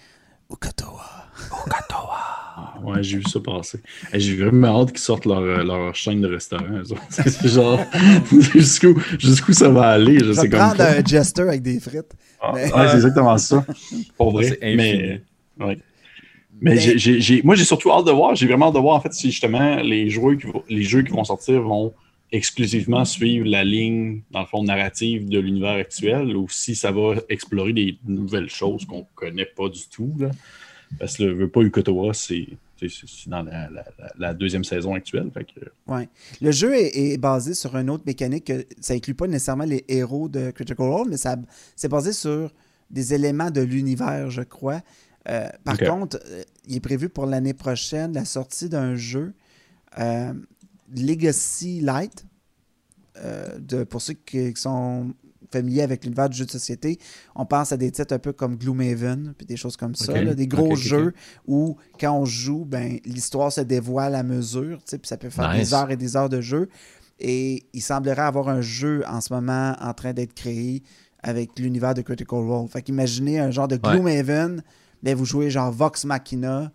Ukatoa. 0.49 1.31
Ukatoa. 1.65 2.34
Ah, 2.57 2.73
ouais, 2.83 3.03
j'ai 3.03 3.17
vu 3.17 3.23
ça 3.23 3.41
passer. 3.41 3.79
J'ai 4.13 4.37
vraiment 4.37 4.81
hâte 4.81 4.91
qu'ils 4.91 4.99
sortent 4.99 5.25
leur, 5.25 5.39
euh, 5.39 5.61
leur, 5.61 5.93
chaîne 5.93 6.21
de 6.21 6.27
restaurant. 6.27 6.83
C'est 7.09 7.49
genre, 7.49 7.81
jusqu'où 8.55 9.51
ça 9.51 9.67
va 9.67 9.89
aller. 9.89 10.19
Je 10.19 10.31
sais 10.31 10.47
prendre 10.47 10.79
un 10.79 11.03
jester 11.03 11.41
avec 11.41 11.61
des 11.61 11.81
frites. 11.81 12.13
Ah, 12.39 12.53
ouais, 12.53 12.69
c'est 12.69 12.95
exactement 12.95 13.37
ça. 13.37 13.65
Pour 14.17 14.31
vrai. 14.31 14.57
Mais, 14.61 15.21
ouais. 15.59 15.79
Mais, 16.61 16.77
j'ai, 16.77 17.41
moi, 17.43 17.55
j'ai 17.55 17.65
surtout 17.65 17.91
hâte 17.91 18.05
de 18.05 18.11
voir. 18.11 18.35
J'ai 18.35 18.47
vraiment 18.47 18.67
hâte 18.67 18.75
de 18.75 18.79
voir, 18.79 18.95
en 18.95 19.01
fait, 19.01 19.11
si 19.11 19.31
justement 19.31 19.77
les, 19.77 20.09
joueurs 20.09 20.37
qui 20.37 20.47
les 20.69 20.83
jeux 20.83 21.01
qui 21.01 21.11
vont 21.11 21.25
sortir 21.25 21.61
vont 21.61 21.93
exclusivement 22.31 23.03
suivre 23.03 23.47
la 23.47 23.63
ligne, 23.63 24.21
dans 24.31 24.41
le 24.41 24.45
fond, 24.45 24.63
narrative 24.63 25.27
de 25.27 25.39
l'univers 25.39 25.75
actuel 25.75 26.35
ou 26.37 26.47
si 26.49 26.75
ça 26.75 26.91
va 26.91 27.15
explorer 27.29 27.73
des 27.73 27.97
nouvelles 28.05 28.49
choses 28.49 28.85
qu'on 28.85 28.99
ne 28.99 29.15
connaît 29.15 29.45
pas 29.45 29.67
du 29.67 29.81
tout. 29.89 30.13
Parce 30.99 31.17
que 31.17 31.23
le 31.23 31.33
veut 31.33 31.49
pas 31.49 31.61
Ukotoa, 31.61 32.13
c'est 32.13 32.47
dans 33.27 33.45
la, 34.17 34.33
deuxième 34.33 34.63
saison 34.63 34.95
actuelle. 34.95 35.31
Ouais. 35.87 36.09
Le 36.41 36.51
jeu 36.51 36.73
est, 36.75 37.17
basé 37.17 37.53
sur 37.53 37.75
une 37.75 37.89
autre 37.89 38.03
mécanique. 38.05 38.51
ça 38.79 38.93
inclut 38.93 39.13
pas 39.13 39.27
nécessairement 39.27 39.65
les 39.65 39.83
héros 39.87 40.27
de 40.27 40.51
Critical 40.51 40.87
Role, 40.87 41.09
mais 41.09 41.17
c'est 41.75 41.89
basé 41.89 42.13
sur 42.13 42.51
des 42.89 43.13
éléments 43.13 43.51
de 43.51 43.61
l'univers, 43.61 44.29
je 44.29 44.41
crois. 44.41 44.81
Euh, 45.27 45.49
par 45.63 45.77
contre, 45.77 46.19
euh, 46.27 46.43
il 46.67 46.75
est 46.75 46.81
prévu 46.81 47.09
pour 47.09 47.25
l'année 47.25 47.55
prochaine 47.55 48.13
la 48.13 48.25
sortie 48.25 48.69
d'un 48.69 48.95
jeu 48.95 49.33
euh, 49.97 50.33
Legacy 50.95 51.81
Light. 51.81 52.25
de, 53.57 53.83
pour 53.85 54.01
ceux 54.01 54.13
qui, 54.13 54.53
sont 54.55 55.13
familiers 55.51 55.81
avec 55.81 56.03
l'univers 56.03 56.29
du 56.29 56.37
jeu 56.37 56.45
de 56.45 56.51
société, 56.51 56.99
on 57.35 57.45
pense 57.45 57.71
à 57.71 57.77
des 57.77 57.91
titres 57.91 58.13
un 58.13 58.19
peu 58.19 58.33
comme 58.33 58.55
Gloomhaven, 58.55 59.33
puis 59.37 59.45
des 59.45 59.57
choses 59.57 59.77
comme 59.77 59.95
ça, 59.95 60.13
des 60.33 60.47
gros 60.47 60.75
jeux 60.75 61.13
où 61.47 61.77
quand 61.99 62.11
on 62.11 62.25
joue, 62.25 62.65
ben, 62.65 62.99
l'histoire 63.05 63.51
se 63.51 63.61
dévoile 63.61 64.15
à 64.15 64.23
mesure, 64.23 64.79
puis 64.85 64.99
ça 65.03 65.17
peut 65.17 65.29
faire 65.29 65.53
des 65.53 65.73
heures 65.73 65.91
et 65.91 65.97
des 65.97 66.15
heures 66.15 66.29
de 66.29 66.41
jeu. 66.41 66.69
Et 67.19 67.65
il 67.73 67.81
semblerait 67.81 68.23
avoir 68.23 68.49
un 68.49 68.59
jeu 68.59 69.03
en 69.07 69.21
ce 69.21 69.33
moment 69.33 69.73
en 69.79 69.93
train 69.93 70.11
d'être 70.11 70.33
créé 70.33 70.83
avec 71.23 71.57
l'univers 71.57 71.93
de 71.93 72.01
Critical 72.01 72.39
Role. 72.39 72.67
Fait 72.67 72.81
qu'imaginez 72.81 73.39
un 73.39 73.51
genre 73.51 73.69
de 73.69 73.77
Gloomhaven 73.77 74.61
ben, 75.05 75.15
vous 75.15 75.25
jouez 75.25 75.51
genre 75.51 75.71
Vox 75.71 76.03
Machina, 76.03 76.71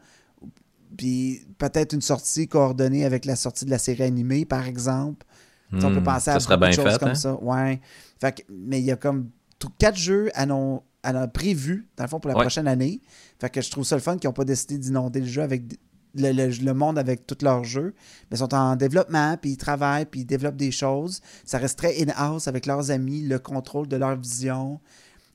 puis 0.96 1.44
peut-être 1.59 1.92
une 1.94 2.00
sortie 2.00 2.46
coordonnée 2.46 3.04
avec 3.04 3.24
la 3.24 3.35
sortie 3.35 3.64
de 3.64 3.70
la 3.70 3.78
série 3.78 4.04
animée, 4.04 4.44
par 4.44 4.66
exemple. 4.68 5.26
On 5.72 5.78
peut 5.78 6.00
hmm, 6.00 6.04
penser 6.04 6.30
à 6.30 6.38
des 6.38 6.72
choses 6.72 6.98
comme 6.98 7.09
hein? 7.11 7.14
ça. 7.14 7.35
Ouais. 7.42 7.80
Fait 8.20 8.44
mais 8.48 8.80
il 8.80 8.85
y 8.85 8.90
a 8.90 8.96
comme 8.96 9.30
quatre 9.78 9.96
jeux 9.96 10.30
à, 10.35 10.46
non, 10.46 10.83
à 11.02 11.28
prévus, 11.28 11.88
dans 11.96 12.04
le 12.04 12.09
fond, 12.09 12.20
pour 12.20 12.28
la 12.28 12.35
prochaine 12.35 12.68
année. 12.68 13.00
Fait 13.40 13.50
que 13.50 13.61
je 13.61 13.70
trouve 13.70 13.85
ça 13.85 13.96
le 13.96 14.02
fun 14.02 14.16
qu'ils 14.16 14.28
n'ont 14.28 14.35
pas 14.35 14.44
décidé 14.44 14.78
d'inonder 14.78 15.20
le 15.20 15.26
jeu 15.26 15.42
avec 15.42 15.62
le, 16.14 16.72
monde 16.72 16.98
avec 16.98 17.26
tous 17.26 17.44
leurs 17.44 17.64
jeux. 17.64 17.94
Mais 18.30 18.37
ils 18.37 18.38
sont 18.38 18.54
en 18.54 18.76
développement, 18.76 19.37
puis 19.37 19.52
ils 19.52 19.56
travaillent, 19.56 20.06
puis 20.06 20.20
ils 20.20 20.26
développent 20.26 20.56
des 20.56 20.72
choses. 20.72 21.20
Ça 21.44 21.59
reste 21.59 21.78
très 21.78 22.02
in-house 22.02 22.48
avec 22.48 22.66
leurs 22.66 22.90
amis, 22.90 23.22
le 23.22 23.38
contrôle 23.38 23.87
de 23.87 23.96
leur 23.96 24.16
vision. 24.16 24.80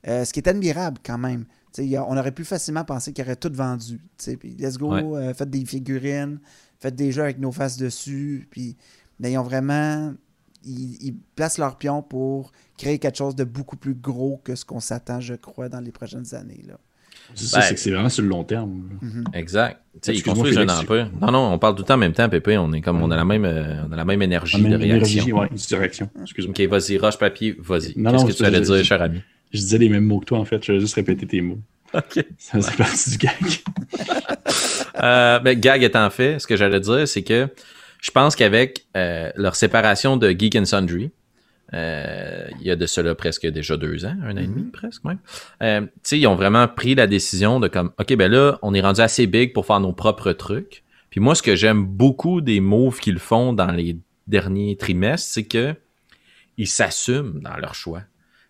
Euh, 0.07 0.25
ce 0.25 0.33
qui 0.33 0.39
est 0.39 0.47
admirable 0.47 0.99
quand 1.03 1.17
même 1.17 1.45
on 1.81 2.17
aurait 2.17 2.31
pu 2.31 2.43
facilement 2.43 2.83
penser 2.83 3.13
qu'ils 3.13 3.23
auraient 3.23 3.35
tout 3.35 3.51
vendu. 3.53 3.99
Puis, 4.39 4.55
let's 4.59 4.77
go, 4.77 4.93
euh, 4.93 5.33
faites 5.33 5.49
des 5.49 5.65
figurines, 5.65 6.39
faites 6.79 6.95
des 6.95 7.11
jeux 7.11 7.23
avec 7.23 7.39
nos 7.39 7.51
faces 7.51 7.77
dessus. 7.77 8.47
Puis, 8.49 8.77
mais 9.19 9.31
ils 9.31 9.37
ont 9.37 9.43
vraiment. 9.43 10.13
Ils, 10.65 11.15
placent 11.35 11.57
leur 11.57 11.77
pion 11.77 12.01
pour 12.01 12.51
créer 12.77 12.99
quelque 12.99 13.17
chose 13.17 13.35
de 13.35 13.43
beaucoup 13.43 13.77
plus 13.77 13.93
gros 13.93 14.41
que 14.43 14.55
ce 14.55 14.65
qu'on 14.65 14.79
s'attend, 14.79 15.19
je 15.19 15.35
crois, 15.35 15.69
dans 15.69 15.79
les 15.79 15.91
prochaines 15.91 16.33
années. 16.33 16.63
Là. 16.67 16.75
C'est 17.33 17.45
ça, 17.45 17.59
ben, 17.59 17.65
c'est 17.65 17.73
que 17.75 17.79
c'est 17.79 17.91
vraiment 17.91 18.09
sur 18.09 18.23
le 18.23 18.29
long 18.29 18.43
terme. 18.43 18.89
Mhm. 19.01 19.25
Exact. 19.33 19.81
ils 20.07 20.21
construisent 20.21 20.57
un 20.57 20.69
empire. 20.69 21.09
Non, 21.21 21.31
non, 21.31 21.53
on 21.53 21.59
parle 21.59 21.75
tout 21.75 21.81
le 21.81 21.87
temps 21.87 21.95
en 21.95 21.97
même 21.97 22.13
temps, 22.13 22.29
Pépé. 22.29 22.57
On 22.57 22.71
est 22.73 22.81
comme 22.81 23.01
on 23.01 23.09
a 23.11 23.15
la 23.15 23.25
même, 23.25 23.45
euh, 23.45 23.83
on 23.87 23.91
a 23.91 23.95
la 23.95 24.05
même 24.05 24.21
énergie 24.21 24.61
de 24.61 24.75
réaction. 24.75 24.85
Énergie, 24.85 25.33
ouais, 25.33 25.49
de 25.49 25.75
réaction. 25.75 26.09
Excuse-moi. 26.21 26.53
Ok, 26.57 26.61
vas-y, 26.69 26.97
roche 26.97 27.17
papier, 27.17 27.55
vas-y. 27.59 27.93
Qu'est-ce 27.93 28.25
que 28.25 28.31
tu 28.31 28.45
allais 28.45 28.61
dire, 28.61 28.83
cher 28.83 29.01
ami? 29.01 29.21
Je 29.51 29.59
disais 29.59 29.77
les 29.77 29.89
mêmes 29.89 30.05
mots 30.05 30.19
que 30.19 30.25
toi, 30.25 30.39
en 30.39 30.45
fait. 30.45 30.63
Je 30.63 30.73
vais 30.73 30.79
juste 30.79 30.95
répéter 30.95 31.25
tes 31.25 31.41
mots. 31.41 31.59
OK. 31.93 32.25
Ça 32.37 32.61
c'est 32.61 32.75
partie 32.75 33.11
du 33.11 33.17
gag. 33.17 33.33
euh, 35.03 35.39
ben, 35.39 35.59
gag 35.59 35.83
étant 35.83 36.09
fait, 36.09 36.39
ce 36.39 36.47
que 36.47 36.55
j'allais 36.55 36.79
dire, 36.79 37.07
c'est 37.07 37.23
que 37.23 37.47
je 38.01 38.11
pense 38.11 38.35
qu'avec 38.35 38.85
euh, 38.95 39.31
leur 39.35 39.55
séparation 39.55 40.17
de 40.17 40.29
Geek 40.29 40.55
and 40.55 40.65
Sundry, 40.65 41.11
euh, 41.73 42.47
il 42.59 42.67
y 42.67 42.71
a 42.71 42.75
de 42.75 42.85
cela 42.85 43.15
presque 43.15 43.47
déjà 43.47 43.75
deux 43.75 44.05
ans, 44.05 44.15
un 44.23 44.35
an 44.35 44.37
et 44.37 44.47
demi 44.47 44.63
mm-hmm. 44.63 44.71
presque 44.71 45.03
même. 45.03 45.19
Euh, 45.63 45.85
ils 46.11 46.27
ont 46.27 46.35
vraiment 46.35 46.67
pris 46.67 46.95
la 46.95 47.07
décision 47.07 47.59
de 47.59 47.67
comme, 47.67 47.91
ok, 47.99 48.15
ben 48.15 48.31
là, 48.31 48.59
on 48.61 48.73
est 48.73 48.81
rendu 48.81 49.01
assez 49.01 49.27
big 49.27 49.53
pour 49.53 49.65
faire 49.65 49.79
nos 49.79 49.93
propres 49.93 50.31
trucs. 50.31 50.83
Puis 51.09 51.19
moi, 51.19 51.33
ce 51.33 51.41
que 51.41 51.55
j'aime 51.55 51.85
beaucoup 51.85 52.41
des 52.41 52.59
moves 52.59 52.99
qu'ils 52.99 53.19
font 53.19 53.53
dans 53.53 53.71
les 53.71 53.97
derniers 54.27 54.75
trimestres, 54.77 55.27
c'est 55.31 55.45
que 55.45 55.75
ils 56.57 56.67
s'assument 56.67 57.39
dans 57.41 57.57
leur 57.57 57.75
choix 57.75 58.01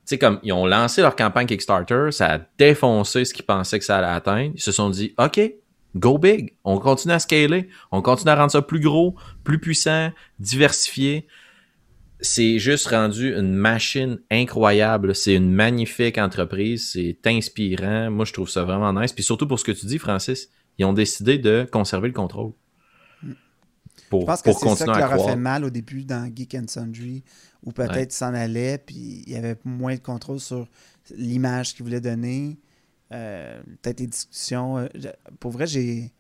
sais, 0.05 0.17
comme 0.17 0.39
ils 0.43 0.53
ont 0.53 0.65
lancé 0.65 1.01
leur 1.01 1.15
campagne 1.15 1.47
Kickstarter, 1.47 2.09
ça 2.11 2.33
a 2.33 2.39
défoncé 2.57 3.25
ce 3.25 3.33
qu'ils 3.33 3.45
pensaient 3.45 3.79
que 3.79 3.85
ça 3.85 3.97
allait 3.97 4.07
atteindre. 4.07 4.53
Ils 4.55 4.61
se 4.61 4.71
sont 4.71 4.89
dit, 4.89 5.13
OK, 5.17 5.41
go 5.95 6.17
big. 6.17 6.55
On 6.63 6.79
continue 6.79 7.13
à 7.13 7.19
scaler. 7.19 7.69
On 7.91 8.01
continue 8.01 8.31
à 8.31 8.35
rendre 8.35 8.51
ça 8.51 8.61
plus 8.61 8.79
gros, 8.79 9.15
plus 9.43 9.59
puissant, 9.59 10.11
diversifié. 10.39 11.27
C'est 12.21 12.59
juste 12.59 12.87
rendu 12.87 13.35
une 13.35 13.53
machine 13.53 14.19
incroyable. 14.31 15.15
C'est 15.15 15.35
une 15.35 15.51
magnifique 15.51 16.17
entreprise. 16.17 16.91
C'est 16.91 17.19
inspirant. 17.25 18.09
Moi, 18.09 18.25
je 18.25 18.33
trouve 18.33 18.49
ça 18.49 18.63
vraiment 18.63 18.93
nice. 18.93 19.13
Puis 19.13 19.23
surtout 19.23 19.47
pour 19.47 19.59
ce 19.59 19.65
que 19.65 19.71
tu 19.71 19.85
dis, 19.85 19.97
Francis, 19.97 20.49
ils 20.77 20.85
ont 20.85 20.93
décidé 20.93 21.37
de 21.37 21.67
conserver 21.71 22.07
le 22.07 22.13
contrôle. 22.13 22.51
Pour, 24.09 24.21
je 24.21 24.25
pense 24.27 24.41
que 24.41 24.51
c'est 24.53 24.75
ça 24.75 24.85
qui 24.85 24.99
leur 24.99 25.11
a 25.11 25.17
fait 25.17 25.35
mal 25.35 25.65
au 25.65 25.69
début 25.69 26.03
dans 26.03 26.29
Geek 26.33 26.55
and 26.55 26.67
Sundry 26.67 27.23
ou 27.63 27.71
peut-être 27.71 28.11
s'en 28.11 28.33
allait, 28.33 28.77
puis 28.77 29.23
il 29.25 29.33
y 29.33 29.35
avait 29.35 29.57
moins 29.65 29.95
de 29.95 29.99
contrôle 29.99 30.39
sur 30.39 30.67
l'image 31.17 31.73
qu'il 31.73 31.83
voulait 31.83 32.01
donner. 32.01 32.57
Euh, 33.11 33.61
peut-être 33.81 33.99
des 33.99 34.07
discussions. 34.07 34.77
Euh, 34.77 34.87
pour 35.39 35.51
vrai, 35.51 35.67
j'ai. 35.67 36.11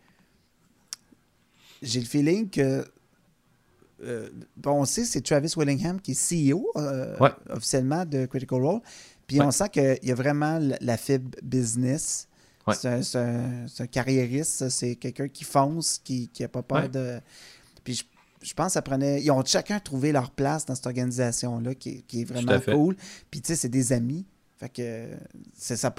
J'ai 1.81 1.99
le 1.99 2.05
feeling 2.05 2.49
que. 2.49 2.85
Euh, 4.03 4.29
bon, 4.57 4.81
on 4.81 4.85
sait 4.85 5.05
c'est 5.05 5.21
Travis 5.21 5.53
Willingham 5.55 6.01
qui 6.01 6.11
est 6.11 6.51
CEO 6.53 6.69
officiellement 7.49 8.05
de 8.05 8.25
Critical 8.25 8.61
Role. 8.61 8.81
Puis 9.25 9.41
on 9.41 9.51
sent 9.51 9.69
qu'il 9.69 9.99
y 10.03 10.11
a 10.11 10.15
vraiment 10.15 10.59
la, 10.81 10.97
fibre 10.97 11.37
business. 11.41 12.27
C'est 12.73 13.15
un, 13.15 13.87
carriériste, 13.91 14.69
c'est 14.69 14.95
quelqu'un 14.95 15.27
qui 15.27 15.43
fonce, 15.43 15.99
qui 16.03 16.29
n'a 16.39 16.47
pas 16.47 16.61
peur 16.61 16.89
de. 16.89 17.19
Puis 17.83 18.05
je, 18.41 18.53
pense 18.53 18.67
que 18.67 18.73
ça 18.73 18.81
prenait. 18.81 19.23
Ils 19.23 19.31
ont 19.31 19.43
chacun 19.43 19.79
trouvé 19.79 20.11
leur 20.11 20.31
place 20.31 20.65
dans 20.65 20.75
cette 20.75 20.87
organisation-là 20.87 21.73
qui, 21.73 22.03
qui, 22.03 22.21
est 22.21 22.25
vraiment 22.25 22.59
cool. 22.59 22.95
Puis 23.31 23.41
tu 23.41 23.47
sais, 23.47 23.55
c'est 23.55 23.69
des 23.69 23.93
amis. 23.93 24.25
Fait 24.57 24.69
que 24.69 25.09
c'est 25.53 25.77
ça 25.77 25.91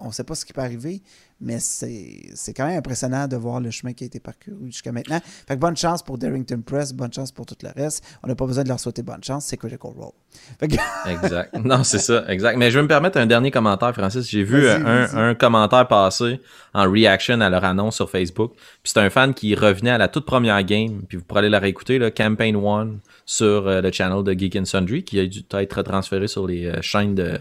on 0.00 0.08
ne 0.08 0.12
sait 0.12 0.24
pas 0.24 0.34
ce 0.34 0.44
qui 0.44 0.52
peut 0.52 0.60
arriver, 0.60 1.02
mais 1.40 1.58
c'est 1.60 2.54
quand 2.54 2.66
même 2.66 2.78
impressionnant 2.78 3.28
de 3.28 3.36
voir 3.36 3.60
le 3.60 3.70
chemin 3.70 3.92
qui 3.92 4.04
a 4.04 4.06
été 4.06 4.20
parcouru 4.20 4.66
jusqu'à 4.66 4.92
maintenant. 4.92 5.20
Fait 5.46 5.54
que 5.54 5.60
bonne 5.60 5.76
chance 5.76 6.02
pour 6.02 6.18
Darrington 6.18 6.62
Press, 6.64 6.92
bonne 6.94 7.12
chance 7.12 7.30
pour 7.30 7.44
tout 7.46 7.56
le 7.62 7.70
reste. 7.76 8.04
On 8.22 8.28
n'a 8.28 8.34
pas 8.34 8.46
besoin 8.46 8.64
de 8.64 8.68
leur 8.68 8.80
souhaiter 8.80 9.02
bonne 9.02 9.22
chance, 9.22 9.46
c'est 9.46 9.56
Critical 9.56 9.92
Role. 9.96 10.12
exact. 10.62 11.54
Non, 11.64 11.84
c'est 11.84 11.98
ça, 11.98 12.24
exact. 12.28 12.56
Mais 12.56 12.70
je 12.70 12.78
vais 12.78 12.82
me 12.82 12.88
permettre 12.88 13.18
un 13.18 13.26
dernier 13.26 13.50
commentaire, 13.50 13.94
Francis. 13.94 14.28
J'ai 14.28 14.44
vu 14.44 14.68
un, 14.68 15.34
commentaire 15.34 15.86
passer 15.88 16.40
en 16.72 16.90
reaction 16.90 17.40
à 17.40 17.50
leur 17.50 17.64
annonce 17.64 17.96
sur 17.96 18.10
Facebook. 18.10 18.52
Puis 18.54 18.92
c'est 18.94 19.00
un 19.00 19.10
fan 19.10 19.34
qui 19.34 19.54
revenait 19.54 19.90
à 19.90 19.98
la 19.98 20.08
toute 20.08 20.26
première 20.26 20.62
game, 20.62 21.02
puis 21.08 21.18
vous 21.18 21.24
pourrez 21.24 21.40
aller 21.40 21.48
la 21.48 21.58
réécouter, 21.58 21.98
là, 21.98 22.10
Campaign 22.10 22.56
One, 22.56 23.00
sur 23.26 23.66
euh, 23.66 23.80
le 23.80 23.92
channel 23.92 24.22
de 24.22 24.32
Geek 24.32 24.56
and 24.56 24.64
Sundry, 24.64 25.04
qui 25.04 25.20
a 25.20 25.26
dû 25.26 25.42
être 25.52 25.82
transféré 25.82 26.28
sur 26.28 26.46
les 26.46 26.66
euh, 26.66 26.80
chaînes 26.80 27.14
de 27.14 27.38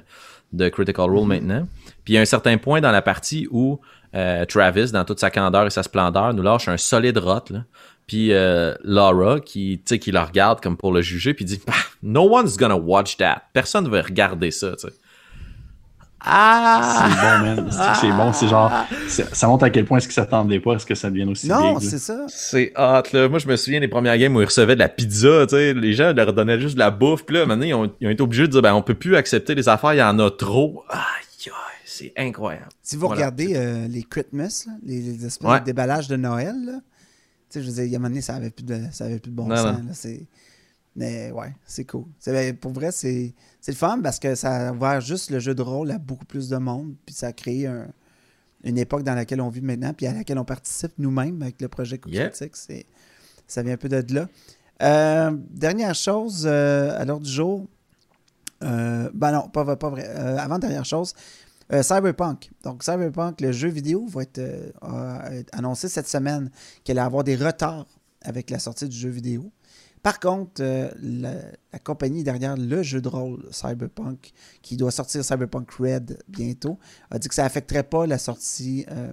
de 0.56 0.70
Critical 0.70 1.10
Role 1.10 1.26
mm-hmm. 1.26 1.28
maintenant. 1.28 1.68
Puis 2.06 2.13
il 2.13 2.15
y 2.15 2.18
a 2.18 2.22
un 2.22 2.26
certain 2.26 2.58
point 2.58 2.80
dans 2.82 2.91
la 2.91 3.02
partie 3.02 3.48
où 3.52 3.80
euh, 4.15 4.46
Travis, 4.46 4.91
dans 4.91 5.04
toute 5.04 5.20
sa 5.20 5.30
candeur 5.30 5.65
et 5.65 5.70
sa 5.70 5.84
splendeur, 5.84 6.34
nous 6.34 6.44
lâche 6.44 6.68
un 6.68 6.78
solide 6.78 7.18
rot. 7.18 7.41
Là. 7.50 7.65
Puis 8.08 8.32
euh, 8.32 8.76
Laura, 8.84 9.39
qui, 9.39 9.82
qui 9.84 10.12
la 10.12 10.24
regarde 10.24 10.62
comme 10.62 10.78
pour 10.78 10.94
le 10.94 11.02
juger, 11.02 11.34
puis 11.34 11.44
dit 11.44 11.60
bah, 11.65 11.74
No 12.04 12.30
one's 12.30 12.58
gonna 12.58 12.78
watch 12.78 13.18
that. 13.18 13.44
Personne 13.52 13.86
ne 13.86 13.89
va 13.89 14.02
regarder 14.02 14.52
ça. 14.52 14.78
sais. 14.78 14.89
Ah! 16.28 17.08
C'est 17.08 17.22
bon, 17.22 17.46
man. 17.46 17.72
C'est 18.00 18.12
bon. 18.12 18.34
C'est 18.34 18.48
genre, 18.48 18.72
ça 19.08 19.48
montre 19.48 19.63
à 19.63 19.70
quel 19.70 19.86
point 19.86 19.98
est-ce 19.98 20.08
qu'ils 20.08 20.15
s'attendaient 20.15 20.60
pas 20.60 20.76
à 20.76 20.80
ce 20.80 20.86
que 20.86 20.96
ça 20.96 21.10
devienne 21.10 21.30
aussi 21.30 21.48
Non, 21.48 21.80
c'est 21.80 22.00
ça. 22.00 22.26
C'est 22.28 22.74
hot, 22.76 23.04
là. 23.13 23.30
Moi, 23.30 23.39
je 23.39 23.48
me 23.48 23.56
souviens 23.56 23.80
des 23.80 23.88
premières 23.88 24.18
games 24.18 24.36
où 24.36 24.41
ils 24.41 24.46
recevaient 24.46 24.76
de 24.76 24.80
la 24.80 24.89
pizza, 24.89 25.46
tu 25.48 25.56
sais. 25.56 25.74
Les 25.74 25.94
gens 25.94 26.13
leur 26.13 26.34
donnaient 26.34 26.60
juste 26.60 26.76
de 26.76 26.80
la 26.80 26.89
bouffe. 26.89 27.26
Puis 27.26 27.36
là, 27.36 27.46
maintenant, 27.46 27.65
ils 27.65 27.74
ont, 27.74 27.91
ils 28.02 28.08
ont, 28.08 28.12
été 28.12 28.24
obligés 28.24 28.44
de 28.44 28.52
dire, 28.52 28.62
ben, 28.62 28.74
on 28.74 28.82
peut 28.82 28.96
plus 28.96 29.15
accepter 29.15 29.54
les 29.54 29.70
affaires, 29.70 29.94
il 29.94 30.00
y 30.00 30.04
en 30.04 30.18
a 30.18 30.32
trop. 30.32 30.84
Aïe, 30.89 31.25
c'est 31.97 32.13
incroyable. 32.17 32.69
Si 32.81 32.95
vous 32.95 33.08
regardez 33.08 33.55
euh, 33.55 33.88
les 33.88 34.03
Christmas, 34.03 34.67
les, 34.84 35.01
les, 35.01 35.25
espèces 35.25 35.60
de 35.60 35.65
déballages 35.65 36.08
de 36.08 36.15
Noël, 36.15 36.55
là, 36.65 36.79
je 37.53 37.60
veux 37.60 37.71
dire, 37.71 37.84
il 37.84 37.91
y 37.91 37.95
a 37.95 37.97
un 37.97 37.99
moment 37.99 38.10
donné, 38.10 38.21
ça 38.21 38.36
avait 38.36 38.49
plus 38.49 38.65
de, 38.65 38.81
ça 38.91 39.05
avait 39.05 39.19
plus 39.19 39.31
de 39.31 39.36
bon 39.36 39.47
sens, 39.55 39.63
là. 39.63 39.93
C'est 39.93 40.25
mais 40.97 41.31
ouais, 41.31 41.53
c'est 41.65 41.84
cool. 41.84 42.05
Ben, 42.25 42.55
pour 42.55 42.71
vrai, 42.71 42.91
c'est 42.91 43.34
le 43.67 43.73
fun 43.73 43.99
parce 44.01 44.17
que 44.17 44.34
ça 44.36 44.69
a 44.69 44.71
ouvert 44.71 45.01
juste 45.01 45.29
le 45.29 45.39
jeu 45.39 45.53
de 45.53 45.62
rôle 45.62 45.91
à 45.91 45.97
beaucoup 45.97 46.23
plus 46.23 46.47
de 46.47 46.55
monde. 46.55 46.95
Puis 47.05 47.13
ça 47.13 47.27
a 47.27 47.34
créé 47.34 47.69
une 48.63 48.77
époque 48.77 49.03
dans 49.03 49.13
laquelle 49.13 49.41
on 49.41 49.49
vit 49.49 49.62
maintenant, 49.62 49.93
puis 49.93 50.08
à 50.08 50.13
laquelle 50.13 50.39
on 50.39 50.45
participe 50.45 50.93
nous-mêmes 50.97 51.41
avec 51.41 51.62
le 51.62 51.67
projet 51.67 51.97
Coup 51.97 52.10
Ça 53.45 53.62
vient 53.62 53.73
un 53.73 53.77
peu 53.77 53.89
de 53.89 54.13
là. 54.13 54.29
Euh, 54.81 55.31
dernière 55.51 55.95
chose 55.95 56.45
euh, 56.45 56.99
à 56.99 57.05
l'heure 57.05 57.19
du 57.19 57.29
jour. 57.29 57.65
Euh, 58.63 59.10
ben 59.13 59.31
non, 59.31 59.49
pas, 59.49 59.75
pas 59.75 59.89
vrai. 59.89 60.08
avant 60.08 60.60
dernière 60.60 60.86
chose, 60.86 61.13
Cyberpunk. 61.71 62.51
Donc, 62.63 62.84
Cyberpunk, 62.84 63.41
le 63.41 63.51
jeu 63.51 63.69
vidéo, 63.69 64.06
va 64.08 64.21
être, 64.23 64.41
annoncé 65.51 65.89
cette 65.89 66.08
semaine 66.08 66.51
qu'elle 66.84 66.97
va 66.97 67.06
avoir 67.06 67.23
des 67.23 67.36
retards 67.36 67.88
avec 68.21 68.49
la 68.49 68.60
sortie 68.60 68.88
du 68.88 68.95
jeu 68.95 69.10
vidéo. 69.10 69.51
Par 70.06 70.19
contre, 70.19 70.62
euh, 70.62 70.91
la, 71.01 71.80
compagnie 71.80 72.23
derrière 72.23 72.56
le 72.56 72.84
jeu 72.84 73.01
de 73.01 73.08
rôle 73.08 73.43
Cyberpunk, 73.51 74.34
qui 74.62 74.78
doit 74.78 74.91
sortir 74.91 75.25
Cyberpunk 75.25 75.71
Red 75.71 76.19
bientôt, 76.28 76.78
a 77.10 77.17
dit 77.17 77.28
que 77.28 77.34
ça 77.34 77.41
n'affecterait 77.41 77.82
pas 77.82 78.06
la 78.06 78.19
sortie 78.19 78.86
euh, 78.91 79.12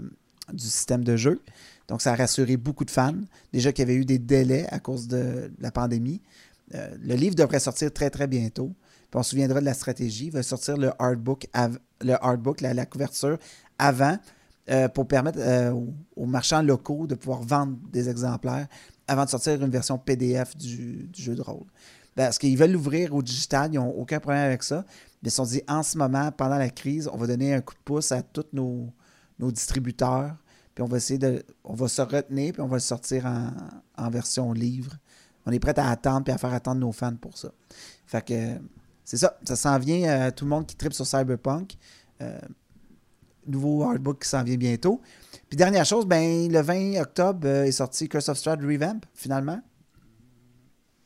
du 0.53 0.65
système 0.65 1.03
de 1.03 1.17
jeu. 1.17 1.41
Donc, 1.89 2.03
ça 2.03 2.13
a 2.13 2.17
rassuré 2.17 2.59
beaucoup 2.59 2.85
de 2.85 2.91
fans. 2.91 3.17
Déjà 3.55 3.73
qu'il 3.73 3.89
y 3.89 3.91
avait 3.91 3.99
eu 3.99 4.05
des 4.05 4.19
délais 4.19 4.67
à 4.69 4.81
cause 4.81 5.09
de 5.09 5.51
la 5.61 5.71
pandémie. 5.71 6.21
Euh, 6.75 6.95
le 7.03 7.15
livre 7.15 7.37
devrait 7.37 7.61
sortir 7.61 7.91
très, 7.91 8.11
très 8.11 8.27
bientôt. 8.27 8.75
Puis 9.13 9.21
on 9.21 9.23
se 9.23 9.31
souviendra 9.31 9.61
de 9.61 9.67
la 9.67 9.75
stratégie. 9.75 10.27
Il 10.27 10.33
va 10.33 10.43
sortir 10.43 10.79
le 10.79 10.91
hardbook, 10.99 11.47
le 12.01 12.15
hardbook 12.25 12.63
la, 12.63 12.87
couverture 12.87 13.37
avant 13.79 14.17
pour 14.95 15.07
permettre 15.07 15.39
aux 16.17 16.25
marchands 16.25 16.63
locaux 16.63 17.07
de 17.07 17.15
pouvoir 17.15 17.43
vendre 17.43 17.77
des 17.93 18.09
exemplaires 18.09 18.67
avant 19.07 19.27
de 19.27 19.31
sortir 19.31 19.63
une 19.63 19.71
version 19.71 19.99
PDF 19.99 20.57
du, 20.57 21.11
jeu 21.15 21.35
de 21.35 21.43
rôle. 21.43 21.67
Parce 22.15 22.39
qu'ils 22.39 22.57
veulent 22.57 22.73
l'ouvrir 22.73 23.15
au 23.15 23.23
digital, 23.23 23.71
ils 23.73 23.77
n'ont 23.77 23.91
aucun 23.91 24.19
problème 24.19 24.45
avec 24.45 24.63
ça. 24.63 24.85
Mais 25.23 25.29
ils 25.29 25.31
se 25.31 25.37
sont 25.37 25.45
dit, 25.45 25.63
en 25.69 25.83
ce 25.83 25.99
moment, 25.99 26.31
pendant 26.33 26.57
la 26.57 26.71
crise, 26.71 27.09
on 27.13 27.17
va 27.17 27.27
donner 27.27 27.55
un 27.55 27.61
coup 27.61 27.75
de 27.75 27.81
pouce 27.85 28.13
à 28.13 28.23
tous 28.23 28.47
nos, 28.53 28.93
distributeurs. 29.39 30.35
Puis 30.75 30.83
on 30.83 30.87
va 30.87 30.97
essayer 30.97 31.19
de. 31.19 31.43
On 31.65 31.75
va 31.75 31.89
se 31.89 32.01
retenir, 32.01 32.55
puis 32.55 32.63
on 32.63 32.67
va 32.67 32.77
le 32.77 32.81
sortir 32.81 33.27
en, 33.27 34.11
version 34.11 34.53
livre. 34.53 34.97
On 35.45 35.53
est 35.53 35.59
prêt 35.59 35.79
à 35.79 35.91
attendre, 35.91 36.25
puis 36.25 36.33
à 36.33 36.39
faire 36.39 36.53
attendre 36.53 36.81
nos 36.81 36.93
fans 36.93 37.17
pour 37.17 37.37
ça. 37.37 37.51
Fait 38.07 38.25
que 38.25 38.57
c'est 39.05 39.17
ça. 39.17 39.39
Ça 39.47 39.57
s'en 39.57 39.79
vient. 39.79 40.09
à 40.09 40.31
tout 40.31 40.45
le 40.45 40.51
monde 40.51 40.67
qui 40.67 40.77
tripe 40.77 40.93
sur 40.93 41.07
Cyberpunk. 41.07 41.77
Euh, 42.21 42.39
nouveau 43.47 43.83
hardbook 43.83 44.23
qui 44.23 44.29
s'en 44.29 44.45
vient 44.45 44.57
bientôt. 44.57 45.01
Puis 45.49 45.57
dernière 45.57 45.85
chose, 45.85 46.07
ben, 46.07 46.51
le 46.51 46.61
20 46.61 47.01
octobre 47.01 47.41
euh, 47.45 47.65
est 47.65 47.73
sorti 47.73 48.09
Curse 48.09 48.29
of 48.29 48.39
Strahd 48.39 48.63
Revamp, 48.63 49.01
finalement. 49.15 49.61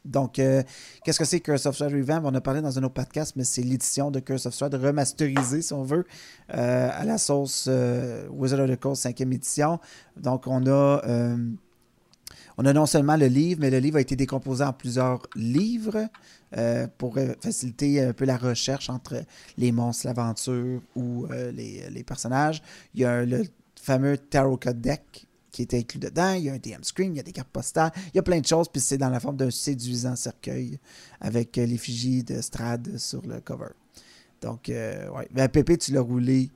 Donc, 0.04 0.38
euh, 0.38 0.62
qu'est-ce 1.02 1.18
que 1.18 1.24
c'est 1.24 1.40
Curse 1.40 1.64
of 1.64 1.74
Strahd 1.74 1.92
Revamp? 1.92 2.20
On 2.24 2.34
a 2.34 2.42
parlé 2.42 2.60
dans 2.60 2.78
un 2.78 2.82
autre 2.82 2.92
podcast, 2.92 3.32
mais 3.36 3.44
c'est 3.44 3.62
l'édition 3.62 4.10
de 4.10 4.20
Curse 4.20 4.44
of 4.44 4.52
Strahd 4.52 4.74
remasterisée, 4.74 5.62
si 5.62 5.72
on 5.72 5.82
veut, 5.82 6.04
à 6.48 7.04
la 7.04 7.16
sauce 7.16 7.70
Wizard 8.30 8.60
of 8.60 8.70
the 8.70 8.78
Coast 8.78 9.06
5e 9.06 9.32
édition. 9.32 9.80
Donc, 10.18 10.46
on 10.46 10.66
a, 10.66 11.00
on 12.58 12.64
a 12.66 12.72
non 12.74 12.84
seulement 12.84 13.16
le 13.16 13.26
livre, 13.26 13.60
mais 13.62 13.70
le 13.70 13.78
livre 13.78 13.96
a 13.96 14.00
été 14.02 14.14
décomposé 14.14 14.62
en 14.62 14.74
plusieurs 14.74 15.22
livres 15.34 16.06
pour 16.98 17.18
faciliter 17.40 18.00
un 18.02 18.12
peu 18.12 18.24
la 18.24 18.36
recherche 18.36 18.88
entre 18.88 19.22
les 19.58 19.72
monstres, 19.72 20.06
l'aventure 20.06 20.80
ou 20.94 21.26
les, 21.52 22.04
personnages. 22.06 22.62
Il 22.94 23.00
y 23.00 23.04
a 23.04 23.24
le 23.24 23.44
fameux 23.80 24.16
Tarot 24.16 24.56
Code 24.56 24.80
Deck 24.80 25.26
qui 25.56 25.62
est 25.62 25.74
inclus 25.74 25.98
dedans. 25.98 26.34
Il 26.34 26.44
y 26.44 26.50
a 26.50 26.52
un 26.52 26.58
DM 26.58 26.82
screen, 26.82 27.14
il 27.14 27.16
y 27.16 27.20
a 27.20 27.22
des 27.22 27.32
cartes 27.32 27.48
postales, 27.48 27.90
il 28.12 28.16
y 28.16 28.18
a 28.18 28.22
plein 28.22 28.40
de 28.40 28.46
choses, 28.46 28.68
puis 28.68 28.80
c'est 28.80 28.98
dans 28.98 29.08
la 29.08 29.20
forme 29.20 29.36
d'un 29.36 29.50
séduisant 29.50 30.14
cercueil 30.14 30.78
avec 31.20 31.56
euh, 31.56 31.64
l'effigie 31.64 32.22
de 32.22 32.40
Strad 32.42 32.98
sur 32.98 33.26
le 33.26 33.40
cover. 33.40 33.70
Donc, 34.42 34.68
euh, 34.68 35.08
ouais. 35.10 35.26
Ben, 35.32 35.48
Pépé, 35.48 35.78
tu 35.78 35.92
l'as 35.92 36.02
roulé 36.02 36.50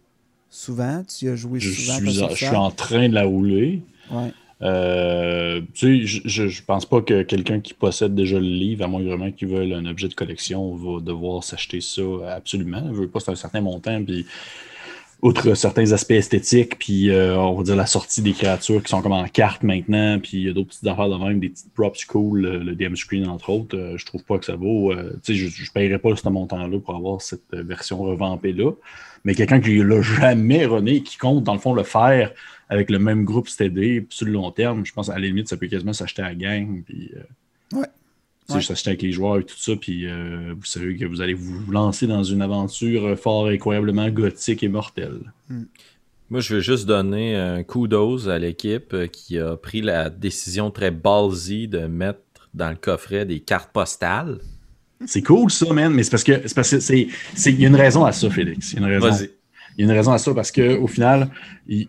souvent, 0.51 1.03
tu 1.05 1.31
as 1.31 1.37
joué 1.37 1.61
souvent. 1.61 1.99
Suis 1.99 2.13
je 2.13 2.35
suis 2.35 2.49
en 2.49 2.71
train 2.71 3.09
de 3.09 3.15
la 3.15 3.25
rouler. 3.25 3.83
Ouais. 4.11 4.33
Euh, 4.63 5.63
tu 5.75 6.07
sais, 6.07 6.21
je, 6.25 6.49
je, 6.49 6.63
pense 6.63 6.85
pas 6.85 7.01
que 7.01 7.23
quelqu'un 7.23 7.61
qui 7.61 7.73
possède 7.73 8.15
déjà 8.15 8.39
le 8.39 8.45
livre, 8.45 8.85
à 8.85 8.89
moins 8.89 9.03
vraiment 9.03 9.31
qu'il 9.33 9.49
veuille 9.49 9.73
un 9.73 9.87
objet 9.87 10.09
de 10.09 10.15
collection, 10.15 10.75
va 10.75 11.01
devoir 11.01 11.43
s'acheter 11.43 11.81
ça 11.81 12.03
absolument. 12.35 12.85
Je 12.89 13.01
veux 13.01 13.09
pas, 13.09 13.21
c'est 13.21 13.31
un 13.31 13.37
certain 13.37 13.63
montant, 13.63 14.05
puis 14.05 14.27
outre 15.23 15.55
certains 15.55 15.93
aspects 15.93 16.13
esthétiques, 16.13 16.79
puis 16.79 17.11
euh, 17.11 17.37
on 17.37 17.55
va 17.57 17.63
dire 17.63 17.77
la 17.77 17.87
sortie 17.87 18.23
des 18.23 18.33
créatures 18.33 18.83
qui 18.83 18.89
sont 18.89 19.03
comme 19.03 19.13
en 19.13 19.27
carte 19.29 19.63
maintenant, 19.63 20.19
puis 20.19 20.39
il 20.39 20.43
y 20.45 20.49
a 20.49 20.53
d'autres 20.53 20.69
petites 20.69 20.87
affaires 20.87 21.11
de 21.11 21.17
même, 21.17 21.41
des 21.41 21.51
petites 21.51 21.73
props 21.75 22.05
cool, 22.07 22.41
le, 22.41 22.75
DM 22.75 22.95
screen 22.95 23.29
entre 23.29 23.51
autres, 23.51 23.77
euh, 23.77 23.99
je 23.99 24.07
trouve 24.07 24.25
pas 24.25 24.39
que 24.39 24.47
ça 24.47 24.57
vaut. 24.57 24.93
Euh, 24.93 25.13
tu 25.23 25.35
sais, 25.35 25.39
je, 25.39 25.49
je 25.49 25.73
paierais 25.73 25.99
pas 25.99 26.17
ce 26.17 26.29
montant-là 26.29 26.79
pour 26.79 26.95
avoir 26.97 27.21
cette 27.21 27.53
version 27.53 27.99
revampée-là. 27.99 28.73
Mais 29.25 29.35
quelqu'un 29.35 29.61
qui 29.61 29.77
l'a 29.77 30.01
jamais 30.01 30.65
rené, 30.65 31.03
qui 31.03 31.19
compte 31.19 31.45
dans 31.45 31.53
le 31.53 31.61
fond 31.61 31.75
le 31.75 31.83
faire 31.83 32.33
avec 32.71 32.89
le 32.89 32.99
même 32.99 33.25
groupe 33.25 33.49
STD 33.49 34.07
sur 34.09 34.27
le 34.27 34.33
long 34.33 34.51
terme, 34.51 34.87
je 34.87 34.93
pense 34.93 35.11
à 35.11 35.15
la 35.15 35.27
limite, 35.27 35.49
ça 35.49 35.59
peut 35.59 35.67
quasiment 35.67 35.93
s'acheter 35.93 36.23
à 36.23 36.35
gang. 36.35 36.83
Puis, 36.85 37.11
ouais. 37.75 37.87
Ouais. 38.51 38.61
Juste 38.61 38.87
avec 38.87 39.03
les 39.03 39.13
joueurs 39.13 39.39
et 39.39 39.45
tout 39.45 39.59
ça, 39.59 39.73
puis 39.77 40.07
euh, 40.07 40.55
vous 40.57 40.65
savez 40.65 40.97
que 40.97 41.05
vous 41.05 41.21
allez 41.21 41.35
vous 41.35 41.71
lancer 41.71 42.07
dans 42.07 42.23
une 42.23 42.43
aventure 42.43 43.19
fort 43.19 43.49
incroyablement 43.49 44.09
gothique 44.11 44.63
et 44.63 44.69
mortelle. 44.69 45.33
Hmm. 45.49 45.65
Moi, 46.31 46.41
je 46.41 46.55
veux 46.55 46.61
juste 46.61 46.87
donner 46.87 47.35
un 47.35 47.65
kudos 47.65 48.29
à 48.29 48.39
l'équipe 48.39 48.95
euh, 48.95 49.07
qui 49.09 49.39
a 49.39 49.57
pris 49.57 49.83
la 49.83 50.11
décision 50.11 50.71
très 50.71 50.93
ballsy 50.93 51.67
de 51.67 51.87
mettre 51.87 52.21
dans 52.55 52.71
le 52.71 52.77
coffret 52.77 53.27
des 53.27 53.41
cartes 53.41 53.73
postales. 53.73 54.39
C'est 55.07 55.23
cool 55.23 55.51
ça, 55.51 55.73
man, 55.73 55.93
mais 55.93 56.03
c'est 56.03 56.11
parce 56.11 56.25
que 56.25 56.43
c'est 56.47 56.55
parce 56.55 56.71
que 56.71 56.81
c'est 56.81 57.09
il 57.47 57.61
y 57.61 57.65
a 57.65 57.69
une 57.69 57.77
raison 57.77 58.05
à 58.05 58.13
ça, 58.13 58.29
Félix. 58.31 58.73
Il 58.73 58.81
y 58.81 58.85
a 58.85 58.87
une 58.87 59.03
raison. 59.03 59.27
Il 59.77 59.87
y 59.87 59.89
a 59.89 59.91
une 59.91 59.97
raison 59.97 60.13
à 60.13 60.19
ça 60.19 60.35
parce 60.35 60.53
que 60.53 60.77
au 60.77 60.87
final, 60.87 61.31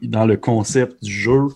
dans 0.02 0.26
le 0.26 0.38
concept 0.38 1.04
du 1.04 1.12
jeu, 1.12 1.48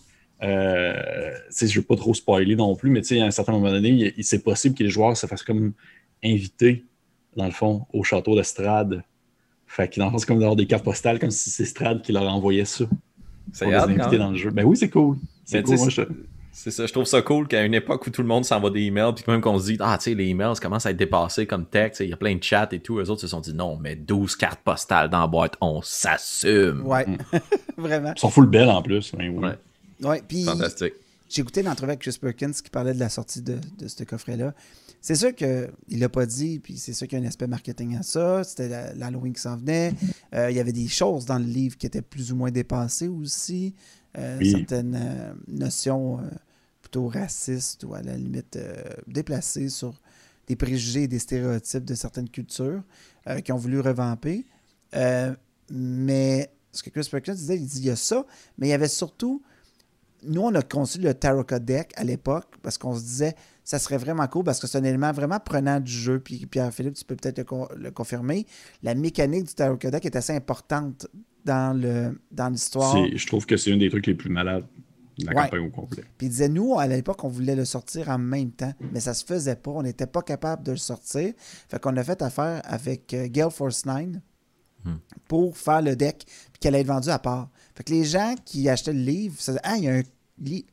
euh, 0.45 1.31
je 1.59 1.65
ne 1.65 1.71
veux 1.71 1.81
pas 1.81 1.95
trop 1.95 2.13
spoiler 2.13 2.55
non 2.55 2.75
plus, 2.75 2.89
mais 2.89 3.01
à 3.19 3.25
un 3.25 3.31
certain 3.31 3.53
moment 3.53 3.71
donné, 3.71 4.13
c'est 4.21 4.43
possible 4.43 4.75
que 4.75 4.83
les 4.83 4.89
joueurs 4.89 5.17
se 5.17 5.25
fassent 5.25 5.43
comme 5.43 5.73
inviter, 6.23 6.85
dans 7.35 7.45
le 7.45 7.51
fond, 7.51 7.85
au 7.93 8.03
château 8.03 8.35
d'Estrade. 8.35 9.03
Fait 9.67 9.87
que 9.87 9.99
dans 9.99 10.05
le 10.05 10.11
fond, 10.11 10.17
c'est 10.19 10.27
comme 10.27 10.39
d'avoir 10.39 10.55
des 10.55 10.67
cartes 10.67 10.83
postales, 10.83 11.19
comme 11.19 11.31
si 11.31 11.49
c'est 11.49 11.65
Strad 11.65 12.01
qui 12.01 12.11
leur 12.11 12.23
envoyait 12.23 12.65
ça. 12.65 12.85
C'est 13.51 13.65
les 13.65 13.75
inviter 13.75 14.17
dans 14.17 14.31
le 14.31 14.37
jeu. 14.37 14.51
Ben 14.51 14.63
oui, 14.65 14.77
c'est 14.77 14.89
cool. 14.89 15.17
C'est 15.43 15.63
cool. 15.63 15.77
C'est 16.57 16.71
ça, 16.71 16.85
je 16.85 16.93
trouve 16.93 17.03
ça 17.03 17.21
cool 17.21 17.49
qu'à 17.49 17.65
une 17.65 17.73
époque 17.73 18.07
où 18.07 18.09
tout 18.09 18.21
le 18.21 18.29
monde 18.29 18.45
s'envoie 18.45 18.69
des 18.69 18.83
emails, 18.83 19.11
puis 19.13 19.25
même 19.27 19.41
qu'on 19.41 19.59
se 19.59 19.65
dit, 19.65 19.77
ah, 19.81 19.97
tu 19.97 20.05
sais, 20.05 20.15
les 20.15 20.27
emails 20.27 20.55
commencent 20.61 20.85
à 20.85 20.91
être 20.91 20.97
dépassés 20.97 21.45
comme 21.45 21.65
texte, 21.65 21.99
il 21.99 22.09
y 22.09 22.13
a 22.13 22.17
plein 22.17 22.33
de 22.33 22.41
chats 22.41 22.69
et 22.71 22.79
tout, 22.79 22.97
eux 22.97 23.09
autres 23.09 23.19
se 23.19 23.27
sont 23.27 23.41
dit, 23.41 23.53
non, 23.53 23.77
mais 23.77 23.97
12 23.97 24.37
cartes 24.37 24.61
postales 24.63 25.09
dans 25.09 25.19
la 25.19 25.27
boîte, 25.27 25.57
on 25.59 25.81
s'assume. 25.81 26.83
Ouais, 26.85 27.05
mm. 27.05 27.17
vraiment. 27.77 28.13
Ils 28.15 28.19
sont 28.19 28.29
full 28.29 28.45
belles 28.45 28.69
en 28.69 28.81
plus. 28.81 29.11
Oui, 29.19 29.27
ouais. 29.27 29.55
Ouais 30.01 30.21
puis. 30.27 30.43
Fantastique. 30.43 30.93
J'ai 31.27 31.41
écouté 31.41 31.63
l'entrevue 31.63 31.89
avec 31.89 32.01
Chris 32.01 32.17
Perkins 32.21 32.51
qui 32.51 32.69
parlait 32.69 32.93
de 32.93 32.99
la 32.99 33.09
sortie 33.09 33.41
de, 33.41 33.57
de 33.79 33.87
ce 33.87 34.03
coffret-là. 34.03 34.53
C'est 35.05 35.13
sûr 35.13 35.35
qu'il 35.35 35.69
ne 35.91 35.99
l'a 35.99 36.09
pas 36.09 36.25
dit, 36.25 36.57
puis 36.57 36.77
c'est 36.77 36.93
sûr 36.93 37.07
qu'il 37.07 37.19
y 37.19 37.21
a 37.21 37.23
un 37.23 37.27
aspect 37.27 37.45
marketing 37.45 37.95
à 37.95 38.01
ça. 38.01 38.43
C'était 38.43 38.95
l'Halloween 38.95 39.33
qui 39.33 39.41
s'en 39.41 39.55
venait. 39.55 39.93
Euh, 40.33 40.49
il 40.49 40.57
y 40.57 40.59
avait 40.59 40.73
des 40.73 40.87
choses 40.87 41.25
dans 41.25 41.37
le 41.37 41.45
livre 41.45 41.77
qui 41.77 41.85
étaient 41.85 42.01
plus 42.01 42.31
ou 42.31 42.35
moins 42.35 42.49
dépassées 42.49 43.07
aussi. 43.07 43.75
Euh, 44.17 44.39
certaines 44.43 44.95
euh, 44.95 45.33
notions 45.47 46.19
plutôt 46.81 47.07
racistes 47.07 47.83
ou 47.83 47.93
à 47.93 48.01
la 48.01 48.17
limite 48.17 48.57
déplacées 49.05 49.69
sur 49.69 50.01
des 50.47 50.55
préjugés 50.55 51.03
et 51.03 51.07
des 51.07 51.19
stéréotypes 51.19 51.85
de 51.85 51.93
certaines 51.93 52.29
cultures 52.29 52.81
qui 53.43 53.51
ont 53.51 53.57
voulu 53.57 53.79
revamper. 53.79 54.43
mais 55.69 56.49
ce 56.71 56.81
que 56.81 56.89
Chris 56.89 57.07
Perkins 57.11 57.35
disait, 57.35 57.57
il 57.57 57.67
dit 57.67 57.77
il 57.77 57.85
y 57.85 57.89
a 57.91 57.95
ça, 57.95 58.25
mais 58.57 58.67
il 58.67 58.69
y 58.71 58.73
avait 58.73 58.87
surtout 58.87 59.43
nous, 60.27 60.41
on 60.41 60.55
a 60.55 60.61
conçu 60.61 60.99
le 60.99 61.13
Tarot 61.13 61.43
Deck 61.43 61.91
à 61.95 62.03
l'époque 62.03 62.55
parce 62.61 62.77
qu'on 62.77 62.95
se 62.95 63.01
disait 63.01 63.35
ça 63.63 63.79
serait 63.79 63.97
vraiment 63.97 64.27
cool 64.27 64.43
parce 64.43 64.59
que 64.59 64.67
c'est 64.67 64.77
un 64.77 64.83
élément 64.83 65.11
vraiment 65.11 65.39
prenant 65.39 65.79
du 65.79 65.91
jeu. 65.91 66.19
Puis 66.19 66.45
Pierre-Philippe, 66.45 66.93
tu 66.93 67.03
peux 67.03 67.15
peut-être 67.15 67.43
le, 67.75 67.91
confirmer. 67.91 68.45
La 68.83 68.93
mécanique 68.93 69.45
du 69.45 69.53
Tarot 69.53 69.77
Deck 69.77 70.05
est 70.05 70.15
assez 70.15 70.33
importante 70.33 71.07
dans 71.45 71.79
le 71.79 72.19
dans 72.31 72.49
l'histoire. 72.49 72.95
Je 73.13 73.27
trouve 73.27 73.45
que 73.45 73.57
c'est 73.57 73.73
un 73.73 73.77
des 73.77 73.89
trucs 73.89 74.07
les 74.07 74.15
plus 74.15 74.29
malades 74.29 74.65
de 75.17 75.25
la 75.25 75.33
campagne 75.33 75.67
au 75.67 75.69
complet. 75.69 76.03
Puis 76.17 76.27
il 76.27 76.29
disait, 76.29 76.49
nous, 76.49 76.77
à 76.77 76.87
l'époque, 76.87 77.23
on 77.23 77.29
voulait 77.29 77.55
le 77.55 77.65
sortir 77.65 78.09
en 78.09 78.17
même 78.17 78.51
temps, 78.51 78.73
mais 78.91 78.99
ça 78.99 79.13
se 79.13 79.25
faisait 79.25 79.55
pas. 79.55 79.71
On 79.71 79.83
n'était 79.83 80.07
pas 80.07 80.21
capable 80.21 80.63
de 80.63 80.71
le 80.71 80.77
sortir. 80.77 81.33
Fait 81.69 81.79
qu'on 81.79 81.95
a 81.97 82.03
fait 82.03 82.21
affaire 82.21 82.61
avec 82.65 83.13
euh, 83.13 83.27
Gale 83.29 83.51
Force 83.51 83.85
9 83.85 84.07
hmm. 84.83 84.95
pour 85.27 85.57
faire 85.57 85.81
le 85.81 85.95
deck, 85.95 86.25
puis 86.25 86.59
qu'elle 86.59 86.75
allait 86.75 86.81
être 86.81 86.87
vendue 86.87 87.09
à 87.09 87.19
part. 87.19 87.49
Fait 87.75 87.83
que 87.83 87.93
les 87.93 88.03
gens 88.03 88.35
qui 88.45 88.67
achetaient 88.69 88.93
le 88.93 88.99
livre, 88.99 89.35
ça 89.39 89.53
ah, 89.63 89.75
il 89.77 89.83
y 89.83 89.87
a 89.87 89.93
un 89.93 90.03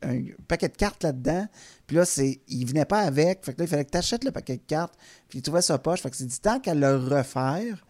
un 0.02 0.22
paquet 0.48 0.68
de 0.68 0.76
cartes 0.76 1.04
là-dedans. 1.04 1.46
Puis 1.86 1.96
là, 1.96 2.04
c'est, 2.04 2.40
il 2.48 2.66
venait 2.66 2.84
pas 2.84 3.00
avec. 3.00 3.44
Fait 3.44 3.52
que 3.52 3.58
là, 3.58 3.64
il 3.64 3.68
fallait 3.68 3.84
que 3.84 3.90
tu 3.90 3.98
achètes 3.98 4.24
le 4.24 4.32
paquet 4.32 4.56
de 4.56 4.62
cartes. 4.66 4.94
Puis 5.28 5.38
il 5.38 5.42
trouvait 5.42 5.62
sa 5.62 5.78
poche. 5.78 6.00
Fait 6.00 6.10
que 6.10 6.16
c'est 6.16 6.26
du 6.26 6.38
temps 6.38 6.60
qu'à 6.60 6.74
le 6.74 6.96
refaire. 6.96 7.84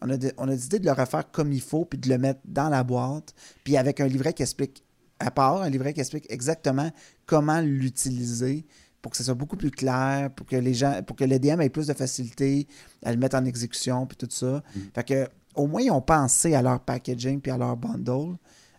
On 0.00 0.10
a, 0.10 0.16
on 0.36 0.48
a 0.48 0.52
décidé 0.52 0.78
de 0.78 0.86
le 0.86 0.92
refaire 0.92 1.30
comme 1.30 1.52
il 1.52 1.60
faut, 1.60 1.84
puis 1.84 1.98
de 1.98 2.08
le 2.08 2.18
mettre 2.18 2.40
dans 2.44 2.68
la 2.68 2.84
boîte. 2.84 3.34
Puis 3.64 3.76
avec 3.76 4.00
un 4.00 4.06
livret 4.06 4.32
qui 4.32 4.42
explique, 4.42 4.84
à 5.18 5.30
part, 5.30 5.62
un 5.62 5.70
livret 5.70 5.92
qui 5.92 6.00
explique 6.00 6.26
exactement 6.30 6.90
comment 7.26 7.60
l'utiliser 7.60 8.64
pour 9.02 9.12
que 9.12 9.18
ce 9.18 9.24
soit 9.24 9.34
beaucoup 9.34 9.56
plus 9.56 9.70
clair, 9.70 10.30
pour 10.34 10.46
que 10.46 10.56
les 10.56 10.74
gens, 10.74 11.02
pour 11.02 11.16
que 11.16 11.24
les 11.24 11.38
DM 11.38 11.60
ait 11.60 11.68
plus 11.68 11.86
de 11.86 11.94
facilité 11.94 12.66
à 13.04 13.12
le 13.12 13.18
mettre 13.18 13.36
en 13.36 13.44
exécution, 13.44 14.06
puis 14.06 14.16
tout 14.16 14.28
ça. 14.30 14.62
Mm. 14.74 14.80
Fait 14.94 15.04
que, 15.04 15.28
au 15.54 15.66
moins, 15.66 15.82
ils 15.82 15.90
ont 15.90 16.00
pensé 16.00 16.54
à 16.54 16.62
leur 16.62 16.80
packaging 16.80 17.40
puis 17.40 17.50
à 17.50 17.58
leur 17.58 17.76
bundle. 17.76 18.36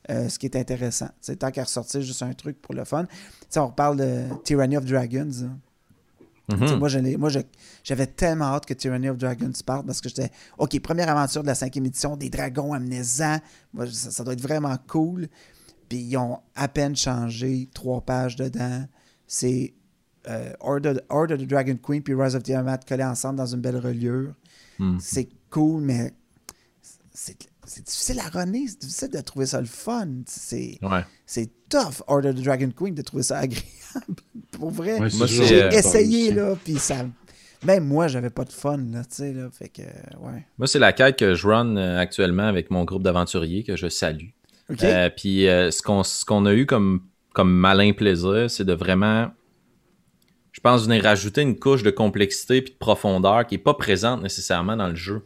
Euh, 0.09 0.27
ce 0.27 0.39
qui 0.39 0.47
est 0.47 0.55
intéressant. 0.55 1.09
C'est 1.21 1.37
tant 1.37 1.51
qu'à 1.51 1.63
ressortir 1.63 2.01
juste 2.01 2.23
un 2.23 2.33
truc 2.33 2.59
pour 2.61 2.73
le 2.73 2.83
fun. 2.83 3.05
on 3.55 3.67
reparle 3.67 3.97
de 3.97 4.23
Tyranny 4.43 4.75
of 4.75 4.85
Dragons. 4.85 5.49
Mm-hmm. 6.49 7.17
Moi, 7.17 7.29
j'avais 7.83 8.07
tellement 8.07 8.45
hâte 8.45 8.65
que 8.65 8.73
Tyranny 8.73 9.07
of 9.07 9.17
Dragons 9.17 9.51
parte 9.63 9.85
parce 9.85 10.01
que 10.01 10.09
j'étais, 10.09 10.31
OK, 10.57 10.79
première 10.79 11.09
aventure 11.09 11.43
de 11.43 11.47
la 11.47 11.53
cinquième 11.53 11.85
édition, 11.85 12.17
des 12.17 12.31
dragons 12.31 12.73
amnésiants. 12.73 13.39
Moi, 13.71 13.85
ça, 13.87 14.23
doit 14.23 14.33
être 14.33 14.41
vraiment 14.41 14.75
cool. 14.87 15.27
Puis 15.87 15.99
ils 15.99 16.17
ont 16.17 16.39
à 16.55 16.67
peine 16.67 16.95
changé 16.95 17.69
trois 17.73 18.01
pages 18.01 18.35
dedans. 18.35 18.85
C'est 19.27 19.75
euh, 20.27 20.53
Order, 20.59 20.93
Order 21.09 21.35
of 21.35 21.41
the 21.41 21.47
Dragon 21.47 21.77
Queen 21.81 22.01
puis 22.01 22.15
Rise 22.15 22.35
of 22.35 22.41
Tiamat 22.41 22.79
collés 22.79 23.03
ensemble 23.03 23.37
dans 23.37 23.45
une 23.45 23.61
belle 23.61 23.77
reliure. 23.77 24.33
Mm. 24.79 24.97
C'est 24.99 25.29
cool, 25.51 25.83
mais 25.83 26.13
c'est 27.69 27.85
difficile 27.85 28.19
à 28.19 28.29
runner, 28.29 28.65
c'est 28.67 28.81
difficile 28.81 29.09
de 29.11 29.21
trouver 29.21 29.45
ça 29.45 29.61
le 29.61 29.67
fun. 29.67 30.07
C'est 30.25 30.79
tough, 31.69 32.01
Order 32.07 32.29
of 32.29 32.35
the 32.35 32.41
Dragon 32.41 32.71
Queen, 32.75 32.95
de 32.95 33.01
trouver 33.03 33.23
ça 33.23 33.37
agréable. 33.37 33.63
Pour 34.51 34.71
vrai, 34.71 34.97
j'ai 35.09 35.63
euh, 35.63 35.69
essayé, 35.69 36.31
là, 36.31 36.55
puis 36.63 36.77
ça... 36.79 37.05
Même 37.63 37.85
moi, 37.85 38.07
j'avais 38.07 38.29
pas 38.29 38.45
de 38.45 38.51
fun, 38.51 38.77
là, 38.77 39.03
tu 39.03 39.15
sais, 39.15 39.33
là, 39.33 39.49
fait 39.51 39.67
que, 39.67 39.81
ouais. 39.81 40.45
Moi, 40.57 40.67
c'est 40.67 40.79
la 40.79 40.93
quête 40.93 41.19
que 41.19 41.35
je 41.35 41.45
run 41.45 41.75
euh, 41.75 41.99
actuellement 41.99 42.47
avec 42.47 42.71
mon 42.71 42.85
groupe 42.85 43.03
d'aventuriers, 43.03 43.63
que 43.63 43.75
je 43.75 43.87
salue. 43.87 44.29
Euh, 44.81 45.09
puis 45.15 45.41
ce 45.43 46.25
qu'on 46.25 46.45
a 46.45 46.53
eu 46.53 46.65
comme, 46.65 47.01
comme 47.33 47.51
malin 47.51 47.91
plaisir, 47.91 48.49
c'est 48.49 48.63
de 48.63 48.73
vraiment 48.73 49.29
je 50.59 50.61
pense, 50.61 50.83
venir 50.83 51.05
rajouter 51.05 51.41
une 51.41 51.57
couche 51.57 51.83
de 51.83 51.89
complexité 51.89 52.57
et 52.57 52.61
de 52.61 52.69
profondeur 52.77 53.47
qui 53.47 53.55
n'est 53.55 53.63
pas 53.63 53.75
présente 53.75 54.21
nécessairement 54.21 54.75
dans 54.75 54.89
le 54.89 54.95
jeu. 54.95 55.21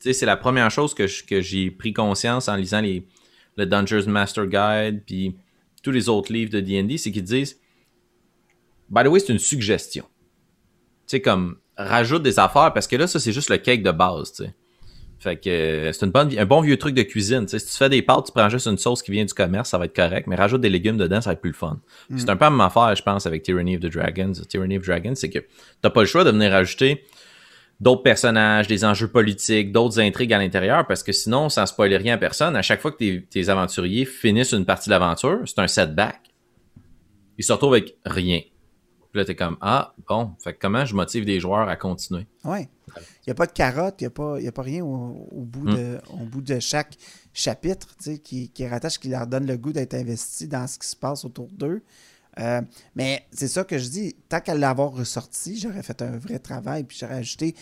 c'est 0.00 0.24
la 0.24 0.38
première 0.38 0.70
chose 0.70 0.94
que, 0.94 1.06
j'ai 1.42 1.70
pris 1.70 1.92
conscience 1.92 2.48
en 2.48 2.56
lisant 2.56 2.80
les, 2.80 3.06
le 3.58 3.66
Dungeons 3.66 4.06
Master 4.06 4.46
Guide 4.46 5.02
puis 5.04 5.36
tous 5.82 5.90
les 5.90 6.08
autres 6.08 6.32
livres 6.32 6.50
de 6.50 6.60
D&D, 6.60 6.96
c'est 6.96 7.12
qu'ils 7.12 7.24
disent 7.24 7.60
By 8.88 9.04
the 9.04 9.08
way, 9.08 9.20
c'est 9.20 9.34
une 9.34 9.38
suggestion. 9.38 10.04
Tu 11.06 11.18
sais, 11.18 11.20
comme, 11.20 11.58
rajoute 11.76 12.22
des 12.22 12.38
affaires 12.38 12.72
parce 12.72 12.86
que 12.86 12.96
là, 12.96 13.06
ça, 13.06 13.20
c'est 13.20 13.32
juste 13.32 13.50
le 13.50 13.58
cake 13.58 13.82
de 13.82 13.90
base, 13.90 14.32
tu 14.32 14.44
sais. 14.44 14.54
Fait 15.22 15.36
que 15.36 15.48
euh, 15.48 15.92
c'est 15.92 16.04
une 16.04 16.10
bonne, 16.10 16.36
un 16.36 16.46
bon 16.46 16.60
vieux 16.62 16.76
truc 16.76 16.96
de 16.96 17.02
cuisine. 17.02 17.46
si 17.46 17.56
tu 17.56 17.76
fais 17.76 17.88
des 17.88 18.02
pâtes, 18.02 18.26
tu 18.26 18.32
prends 18.32 18.48
juste 18.48 18.66
une 18.66 18.76
sauce 18.76 19.02
qui 19.02 19.12
vient 19.12 19.24
du 19.24 19.32
commerce, 19.32 19.70
ça 19.70 19.78
va 19.78 19.84
être 19.84 19.94
correct, 19.94 20.26
mais 20.26 20.34
rajoute 20.34 20.60
des 20.60 20.68
légumes 20.68 20.96
dedans, 20.96 21.20
ça 21.20 21.30
va 21.30 21.34
être 21.34 21.40
plus 21.40 21.50
le 21.50 21.56
fun. 21.56 21.78
Mm. 22.10 22.18
C'est 22.18 22.28
un 22.28 22.34
peu 22.34 22.44
la 22.44 22.50
même 22.50 22.60
affaire, 22.60 22.92
je 22.96 23.04
pense, 23.04 23.24
avec 23.24 23.44
Tyranny 23.44 23.76
of 23.76 23.82
the 23.82 23.86
Dragons. 23.86 24.32
Tyranny 24.48 24.78
of 24.78 24.84
Dragons, 24.84 25.14
c'est 25.14 25.30
que 25.30 25.38
t'as 25.80 25.90
pas 25.90 26.00
le 26.00 26.06
choix 26.06 26.24
de 26.24 26.30
venir 26.30 26.50
rajouter 26.50 27.04
d'autres 27.78 28.02
personnages, 28.02 28.66
des 28.66 28.84
enjeux 28.84 29.06
politiques, 29.06 29.70
d'autres 29.70 30.00
intrigues 30.00 30.32
à 30.32 30.38
l'intérieur, 30.38 30.86
parce 30.88 31.04
que 31.04 31.12
sinon, 31.12 31.48
ça 31.48 31.62
ne 31.62 31.66
spoiler 31.66 31.98
rien 31.98 32.14
à 32.14 32.18
personne. 32.18 32.56
À 32.56 32.62
chaque 32.62 32.80
fois 32.80 32.90
que 32.90 32.96
tes, 32.96 33.22
tes 33.22 33.48
aventuriers 33.48 34.04
finissent 34.04 34.52
une 34.52 34.64
partie 34.64 34.88
de 34.88 34.94
l'aventure, 34.94 35.38
c'est 35.46 35.60
un 35.60 35.68
setback. 35.68 36.20
Ils 37.38 37.44
se 37.44 37.52
retrouvent 37.52 37.74
avec 37.74 37.94
rien. 38.04 38.40
Puis 39.12 39.20
là, 39.20 39.26
t'es 39.26 39.36
comme, 39.36 39.58
ah, 39.60 39.94
bon, 40.08 40.32
fait 40.42 40.54
comment 40.54 40.86
je 40.86 40.94
motive 40.94 41.26
des 41.26 41.38
joueurs 41.38 41.68
à 41.68 41.76
continuer? 41.76 42.26
Ouais. 42.44 42.70
Il 42.96 43.28
n'y 43.28 43.30
a 43.32 43.34
pas 43.34 43.46
de 43.46 43.52
carotte, 43.52 43.96
il 44.00 44.04
n'y 44.04 44.06
a, 44.06 44.10
pas, 44.10 44.38
a 44.38 44.52
pas 44.52 44.62
rien 44.62 44.82
au, 44.82 45.44
bout 45.44 45.68
hmm. 45.68 45.74
de, 45.74 45.98
au 46.14 46.24
bout 46.24 46.40
de 46.40 46.58
chaque 46.60 46.96
chapitre 47.34 47.88
qui, 48.24 48.48
qui 48.48 48.66
rattache, 48.66 48.98
qui 48.98 49.08
leur 49.08 49.26
donne 49.26 49.46
le 49.46 49.58
goût 49.58 49.72
d'être 49.72 49.92
investi 49.92 50.48
dans 50.48 50.66
ce 50.66 50.78
qui 50.78 50.88
se 50.88 50.96
passe 50.96 51.26
autour 51.26 51.48
d'eux. 51.48 51.82
Euh, 52.38 52.62
mais 52.94 53.26
c'est 53.32 53.48
ça 53.48 53.64
que 53.64 53.76
je 53.76 53.88
dis, 53.88 54.16
tant 54.30 54.40
qu'à 54.40 54.54
l'avoir 54.54 54.92
ressorti, 54.92 55.58
j'aurais 55.58 55.82
fait 55.82 56.00
un 56.00 56.16
vrai 56.16 56.38
travail, 56.38 56.84
puis 56.84 56.96
j'aurais 56.98 57.16
ajouté. 57.16 57.54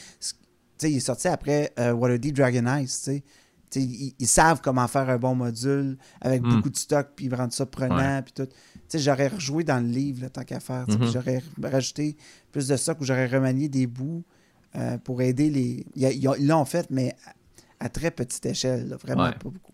il 0.82 0.96
est 0.96 1.00
sorti 1.00 1.26
après 1.26 1.72
euh, 1.80 1.92
Waterdeep 1.92 2.36
Dragon 2.36 2.76
Ice, 2.76 3.10
ils, 3.74 4.14
ils, 4.20 4.28
savent 4.28 4.60
comment 4.60 4.86
faire 4.86 5.10
un 5.10 5.18
bon 5.18 5.34
module 5.34 5.98
avec 6.20 6.42
hmm. 6.42 6.54
beaucoup 6.54 6.70
de 6.70 6.76
stock, 6.76 7.08
puis 7.16 7.26
ils 7.26 7.34
rendent 7.34 7.52
ça 7.52 7.66
prenant, 7.66 8.22
puis 8.22 8.32
tout 8.32 8.48
j'aurais 8.98 9.28
rejoué 9.28 9.64
dans 9.64 9.80
le 9.80 9.88
livre, 9.88 10.28
tant 10.28 10.44
qu'à 10.44 10.60
faire. 10.60 10.86
Mm-hmm. 10.86 11.12
J'aurais 11.12 11.42
rajouté 11.62 12.16
plus 12.52 12.68
de 12.68 12.76
stock 12.76 13.00
ou 13.00 13.04
j'aurais 13.04 13.26
remanié 13.26 13.68
des 13.68 13.86
bouts 13.86 14.24
euh, 14.76 14.98
pour 14.98 15.22
aider 15.22 15.50
les. 15.50 15.84
Ils 15.96 16.46
l'ont 16.46 16.64
fait, 16.64 16.86
mais 16.90 17.14
à, 17.80 17.88
très 17.88 18.10
petite 18.10 18.46
échelle, 18.46 18.96
vraiment 19.02 19.30
pas 19.30 19.36
beaucoup. 19.42 19.72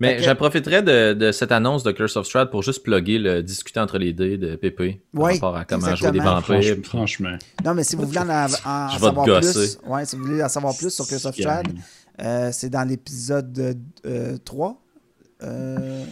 Mais 0.00 0.20
j'en 0.22 0.34
profiterais 0.34 0.82
de, 0.82 1.30
cette 1.32 1.52
annonce 1.52 1.82
de 1.82 1.92
Curse 1.92 2.16
of 2.16 2.26
Strahd 2.26 2.50
pour 2.50 2.62
juste 2.62 2.82
plugger 2.82 3.18
le 3.18 3.42
discuter 3.42 3.78
entre 3.78 3.98
les 3.98 4.12
dés 4.12 4.36
de 4.36 4.56
PP 4.56 5.00
par 5.14 5.32
rapport 5.32 5.56
à 5.56 5.64
comment 5.64 5.94
jouer 5.94 6.10
des 6.10 6.18
vampires. 6.18 6.76
Franchement. 6.82 7.36
Non, 7.64 7.74
mais 7.74 7.84
si 7.84 7.94
vous 7.94 8.06
voulez 8.06 8.18
en, 8.18 8.48
savoir 8.48 9.24
plus, 9.24 9.78
ouais, 9.86 10.04
si 10.04 10.16
vous 10.16 10.24
voulez 10.24 10.42
en 10.42 10.48
savoir 10.48 10.76
plus 10.76 10.90
sur 10.90 11.06
Curse 11.06 11.26
of 11.26 11.36
Strahd, 11.36 11.68
euh, 12.20 12.50
c'est 12.52 12.70
dans 12.70 12.88
l'épisode 12.88 13.78
3. 14.44 14.82
Euh, 15.42 16.04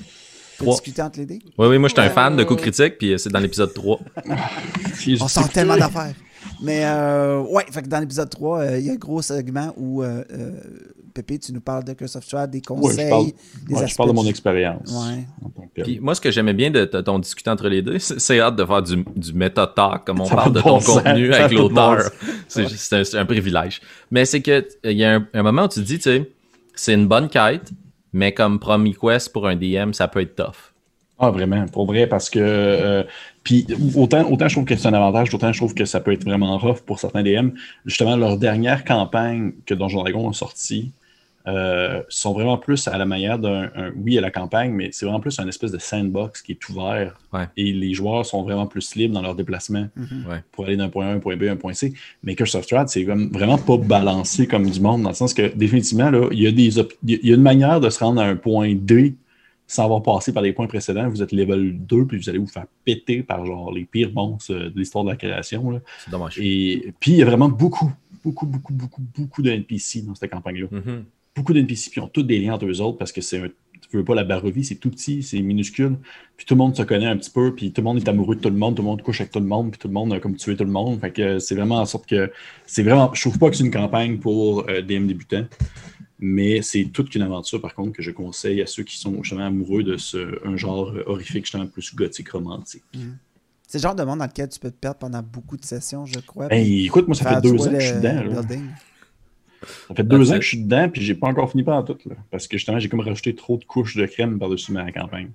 discuter 0.64 1.02
entre 1.02 1.18
les 1.18 1.26
dés? 1.26 1.38
Oui, 1.58 1.66
oui, 1.68 1.78
moi, 1.78 1.88
je 1.88 1.94
suis 1.94 2.02
un 2.02 2.10
fan 2.10 2.36
de 2.36 2.44
coups 2.44 2.62
critiques, 2.62 2.98
puis 2.98 3.14
c'est 3.18 3.30
dans 3.30 3.40
l'épisode 3.40 3.72
3. 3.72 4.00
On 5.20 5.28
sent 5.28 5.48
tellement 5.52 5.76
d'affaires. 5.76 6.14
Mais, 6.62 6.82
euh, 6.84 7.40
ouais, 7.40 7.64
fait 7.70 7.82
que 7.82 7.88
dans 7.88 8.00
l'épisode 8.00 8.30
3, 8.30 8.60
euh, 8.60 8.78
il 8.78 8.86
y 8.86 8.90
a 8.90 8.92
un 8.92 8.96
gros 8.96 9.22
segment 9.22 9.72
où, 9.76 10.02
euh, 10.02 10.24
euh, 10.32 10.60
Pépé, 11.12 11.38
tu 11.38 11.52
nous 11.52 11.60
parles 11.60 11.84
de 11.84 11.92
Curse 11.92 12.16
of 12.16 12.24
Strahd, 12.24 12.50
des 12.50 12.60
conseils, 12.60 13.04
je 13.04 13.10
parle, 13.10 13.26
des 13.26 13.88
Je 13.88 13.96
parle 13.96 14.08
de 14.10 14.14
mon 14.14 14.26
expérience. 14.26 14.92
Ouais. 14.92 15.82
Puis 15.82 15.98
moi, 16.00 16.14
ce 16.14 16.20
que 16.20 16.30
j'aimais 16.30 16.52
bien 16.52 16.70
de, 16.70 16.84
ton 16.84 17.18
discuter 17.18 17.50
entre 17.50 17.68
les 17.68 17.82
deux, 17.82 17.98
c'est 17.98 18.40
hâte 18.40 18.56
de 18.56 18.64
faire 18.64 18.82
du, 18.82 19.04
du 19.16 19.32
talk 19.50 20.04
comme 20.04 20.20
on 20.20 20.28
parle 20.28 20.52
de 20.52 20.60
ton 20.60 20.78
contenu 20.78 21.32
avec 21.32 21.58
l'auteur. 21.58 22.10
c'est 22.48 23.14
un, 23.14 23.24
privilège. 23.24 23.80
Mais 24.10 24.24
c'est 24.24 24.40
que 24.40 24.66
il 24.84 24.98
y 24.98 25.04
a 25.04 25.16
un, 25.16 25.26
un, 25.34 25.42
moment 25.42 25.64
où 25.64 25.68
tu 25.68 25.80
te 25.80 25.86
dis, 25.86 25.96
tu 25.96 26.02
sais, 26.02 26.30
c'est 26.74 26.94
une 26.94 27.08
bonne 27.08 27.28
quête, 27.28 27.72
mais 28.12 28.32
comme 28.32 28.58
Promis 28.58 28.94
Quest 28.94 29.32
pour 29.32 29.46
un 29.46 29.56
DM, 29.56 29.92
ça 29.92 30.08
peut 30.08 30.20
être 30.20 30.36
tough. 30.36 30.72
Ah, 31.22 31.30
vraiment, 31.30 31.66
pour 31.66 31.84
vrai, 31.84 32.06
parce 32.06 32.30
que. 32.30 32.38
Euh, 32.40 33.04
puis 33.44 33.66
autant, 33.94 34.30
autant 34.30 34.48
je 34.48 34.54
trouve 34.54 34.64
que 34.64 34.74
c'est 34.74 34.88
un 34.88 34.94
avantage, 34.94 35.34
autant 35.34 35.52
je 35.52 35.58
trouve 35.58 35.74
que 35.74 35.84
ça 35.84 36.00
peut 36.00 36.12
être 36.12 36.24
vraiment 36.24 36.56
rough 36.56 36.80
pour 36.80 36.98
certains 36.98 37.22
DM. 37.22 37.50
Justement, 37.84 38.16
leur 38.16 38.38
dernière 38.38 38.84
campagne 38.84 39.52
que 39.66 39.74
Donjon 39.74 40.00
Dragon 40.00 40.30
a 40.30 40.32
sorti, 40.32 40.92
euh, 41.46 42.02
sont 42.10 42.34
vraiment 42.34 42.58
plus 42.58 42.86
à 42.86 42.98
la 42.98 43.06
manière 43.06 43.38
d'un. 43.38 43.70
Oui, 43.96 44.18
à 44.18 44.20
la 44.20 44.30
campagne, 44.30 44.72
mais 44.72 44.90
c'est 44.92 45.06
vraiment 45.06 45.20
plus 45.20 45.38
un 45.38 45.48
espèce 45.48 45.72
de 45.72 45.78
sandbox 45.78 46.42
qui 46.42 46.52
est 46.52 46.68
ouvert. 46.68 47.18
Et 47.56 47.72
les 47.72 47.94
joueurs 47.94 48.26
sont 48.26 48.42
vraiment 48.42 48.66
plus 48.66 48.94
libres 48.94 49.14
dans 49.14 49.22
leur 49.22 49.34
déplacement 49.34 49.88
mhm. 49.96 50.42
pour 50.52 50.66
aller 50.66 50.76
d'un 50.76 50.88
point 50.88 51.06
A, 51.06 51.12
un 51.12 51.18
point 51.18 51.36
B, 51.36 51.44
un 51.44 51.56
point 51.56 51.72
C. 51.72 51.94
Mais 52.22 52.34
Curse 52.34 52.56
c'est 52.88 53.04
vraiment 53.04 53.58
pas 53.58 53.78
balancé 53.78 54.46
comme 54.46 54.68
du 54.68 54.80
monde, 54.80 55.02
dans 55.02 55.10
le 55.10 55.14
sens 55.14 55.32
que 55.32 55.54
définitivement, 55.54 56.10
là, 56.10 56.28
il, 56.30 56.42
y 56.42 56.46
a 56.46 56.52
des 56.52 56.78
il 57.06 57.26
y 57.26 57.32
a 57.32 57.34
une 57.36 57.42
manière 57.42 57.80
de 57.80 57.88
se 57.88 57.98
rendre 58.00 58.20
à 58.20 58.24
un 58.24 58.36
point 58.36 58.74
D 58.74 59.14
sans 59.66 59.84
avoir 59.84 60.02
passé 60.02 60.32
par 60.32 60.42
les 60.42 60.52
points 60.52 60.66
précédents. 60.66 61.08
Vous 61.08 61.22
êtes 61.22 61.32
level 61.32 61.78
2, 61.78 62.04
puis 62.04 62.18
vous 62.18 62.28
allez 62.28 62.38
vous 62.38 62.48
faire 62.48 62.66
péter 62.84 63.22
par 63.22 63.46
genre 63.46 63.72
les 63.72 63.84
pires 63.84 64.12
monstres 64.12 64.52
de 64.52 64.72
l'histoire 64.74 65.04
de 65.04 65.10
la 65.10 65.16
création. 65.16 65.80
C'est 66.04 66.10
dommage. 66.10 66.38
Et 66.38 66.92
puis, 66.98 67.12
il 67.12 67.18
y 67.18 67.22
a 67.22 67.24
vraiment 67.24 67.48
beaucoup, 67.48 67.92
beaucoup, 68.24 68.46
beaucoup, 68.46 68.72
beaucoup, 68.72 69.02
beaucoup 69.16 69.42
de 69.42 69.50
NPC 69.50 70.02
dans 70.02 70.16
cette 70.16 70.30
campagne-là. 70.30 70.66
Mhm 70.72 71.04
beaucoup 71.40 71.54
d'NPC 71.54 71.90
qui 71.90 72.00
ont 72.00 72.08
tous 72.08 72.22
des 72.22 72.38
liens 72.38 72.54
entre 72.54 72.66
eux 72.66 72.80
autres 72.80 72.98
parce 72.98 73.12
que 73.12 73.20
c'est 73.20 73.38
un, 73.38 73.48
tu 73.90 73.96
veux 73.96 74.04
pas 74.04 74.14
la 74.14 74.24
Barovie, 74.24 74.64
c'est 74.64 74.76
tout 74.76 74.90
petit, 74.90 75.22
c'est 75.22 75.40
minuscule. 75.40 75.96
Puis 76.36 76.46
tout 76.46 76.54
le 76.54 76.58
monde 76.58 76.76
se 76.76 76.82
connaît 76.82 77.06
un 77.06 77.16
petit 77.16 77.30
peu, 77.30 77.54
puis 77.54 77.72
tout 77.72 77.80
le 77.80 77.86
monde 77.86 77.98
est 77.98 78.08
amoureux 78.08 78.36
de 78.36 78.40
tout 78.40 78.50
le 78.50 78.56
monde, 78.56 78.76
tout 78.76 78.82
le 78.82 78.88
monde 78.88 79.02
couche 79.02 79.20
avec 79.20 79.32
tout 79.32 79.40
le 79.40 79.46
monde, 79.46 79.70
puis 79.70 79.78
tout 79.78 79.88
le 79.88 79.94
monde 79.94 80.12
a 80.12 80.20
comme 80.20 80.36
tué 80.36 80.56
tout 80.56 80.64
le 80.64 80.70
monde. 80.70 81.00
Fait 81.00 81.10
que 81.10 81.38
c'est 81.38 81.54
vraiment 81.54 81.78
en 81.78 81.86
sorte 81.86 82.06
que 82.06 82.30
c'est 82.66 82.82
vraiment. 82.82 83.12
Je 83.14 83.20
trouve 83.22 83.38
pas 83.38 83.50
que 83.50 83.56
c'est 83.56 83.64
une 83.64 83.70
campagne 83.70 84.18
pour 84.18 84.68
euh, 84.68 84.82
DM 84.82 85.06
débutants. 85.06 85.46
Mais 86.22 86.60
c'est 86.60 86.84
toute 86.84 87.14
une 87.14 87.22
aventure, 87.22 87.62
par 87.62 87.74
contre, 87.74 87.92
que 87.92 88.02
je 88.02 88.10
conseille 88.10 88.60
à 88.60 88.66
ceux 88.66 88.82
qui 88.82 88.98
sont 88.98 89.22
justement 89.22 89.46
amoureux 89.46 89.82
de 89.82 89.96
ce, 89.96 90.46
un 90.46 90.54
genre 90.54 90.92
horrifique, 91.06 91.46
justement 91.46 91.66
plus 91.66 91.94
gothique 91.94 92.28
romantique. 92.28 92.82
Mmh. 92.94 93.12
C'est 93.66 93.78
le 93.78 93.82
genre 93.82 93.94
de 93.94 94.02
monde 94.02 94.18
dans 94.18 94.26
lequel 94.26 94.50
tu 94.50 94.60
peux 94.60 94.70
te 94.70 94.76
perdre 94.76 94.98
pendant 94.98 95.22
beaucoup 95.22 95.56
de 95.56 95.64
sessions, 95.64 96.04
je 96.04 96.20
crois. 96.20 96.48
Ben, 96.48 96.62
écoute, 96.62 97.06
moi, 97.06 97.14
ça 97.14 97.36
fait 97.36 97.40
deux 97.40 97.66
ans 97.66 97.72
que 97.72 97.80
je 97.80 97.86
suis 97.86 97.96
dedans. 97.96 98.42
Ça 99.88 99.94
fait 99.94 100.04
deux 100.04 100.32
ans 100.32 100.36
que 100.36 100.42
je 100.42 100.48
suis 100.48 100.62
dedans, 100.62 100.88
puis 100.88 101.02
j'ai 101.02 101.14
pas 101.14 101.28
encore 101.28 101.50
fini 101.50 101.62
par 101.62 101.84
tout. 101.84 101.98
Là, 102.06 102.16
parce 102.30 102.48
que 102.48 102.56
justement, 102.56 102.78
j'ai 102.78 102.88
comme 102.88 103.00
rajouté 103.00 103.34
trop 103.34 103.58
de 103.58 103.64
couches 103.64 103.96
de 103.96 104.06
crème 104.06 104.38
par-dessus 104.38 104.72
ma 104.72 104.90
campagne. 104.90 105.30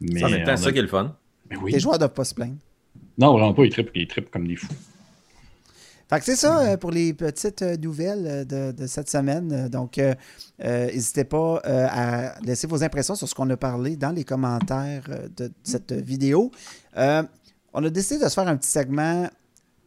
Mais, 0.00 0.24
en 0.24 0.30
même 0.30 0.56
ça 0.56 0.72
qui 0.72 0.78
est 0.78 0.82
le 0.82 0.88
fun. 0.88 1.14
Mais 1.50 1.56
oui. 1.56 1.72
Les 1.72 1.80
joueurs 1.80 1.98
doivent 1.98 2.12
pas 2.12 2.24
se 2.24 2.34
plaindre. 2.34 2.56
Non, 3.18 3.32
vraiment 3.32 3.52
pas. 3.52 3.64
Ils 3.64 3.70
trippent, 3.70 3.90
ils 3.94 4.08
trippent 4.08 4.30
comme 4.30 4.46
des 4.46 4.56
fous. 4.56 4.68
Fait 6.12 6.18
que 6.18 6.26
c'est 6.26 6.36
ça 6.36 6.60
euh, 6.60 6.76
pour 6.76 6.90
les 6.90 7.14
petites 7.14 7.62
euh, 7.62 7.74
nouvelles 7.78 8.46
euh, 8.52 8.72
de, 8.72 8.86
cette 8.86 9.08
semaine. 9.08 9.68
Donc, 9.68 9.98
n'hésitez 10.58 11.24
pas 11.24 11.62
à 11.64 12.38
laisser 12.42 12.66
vos 12.66 12.84
impressions 12.84 13.14
sur 13.14 13.26
ce 13.26 13.34
qu'on 13.34 13.48
a 13.48 13.56
parlé 13.56 13.96
dans 13.96 14.10
les 14.10 14.24
commentaires 14.24 15.08
de 15.36 15.50
cette 15.62 15.92
vidéo. 15.92 16.50
on 16.94 17.84
a 17.84 17.90
décidé 17.90 18.22
de 18.22 18.28
se 18.28 18.34
faire 18.34 18.46
un 18.46 18.56
petit 18.56 18.70
segment 18.70 19.28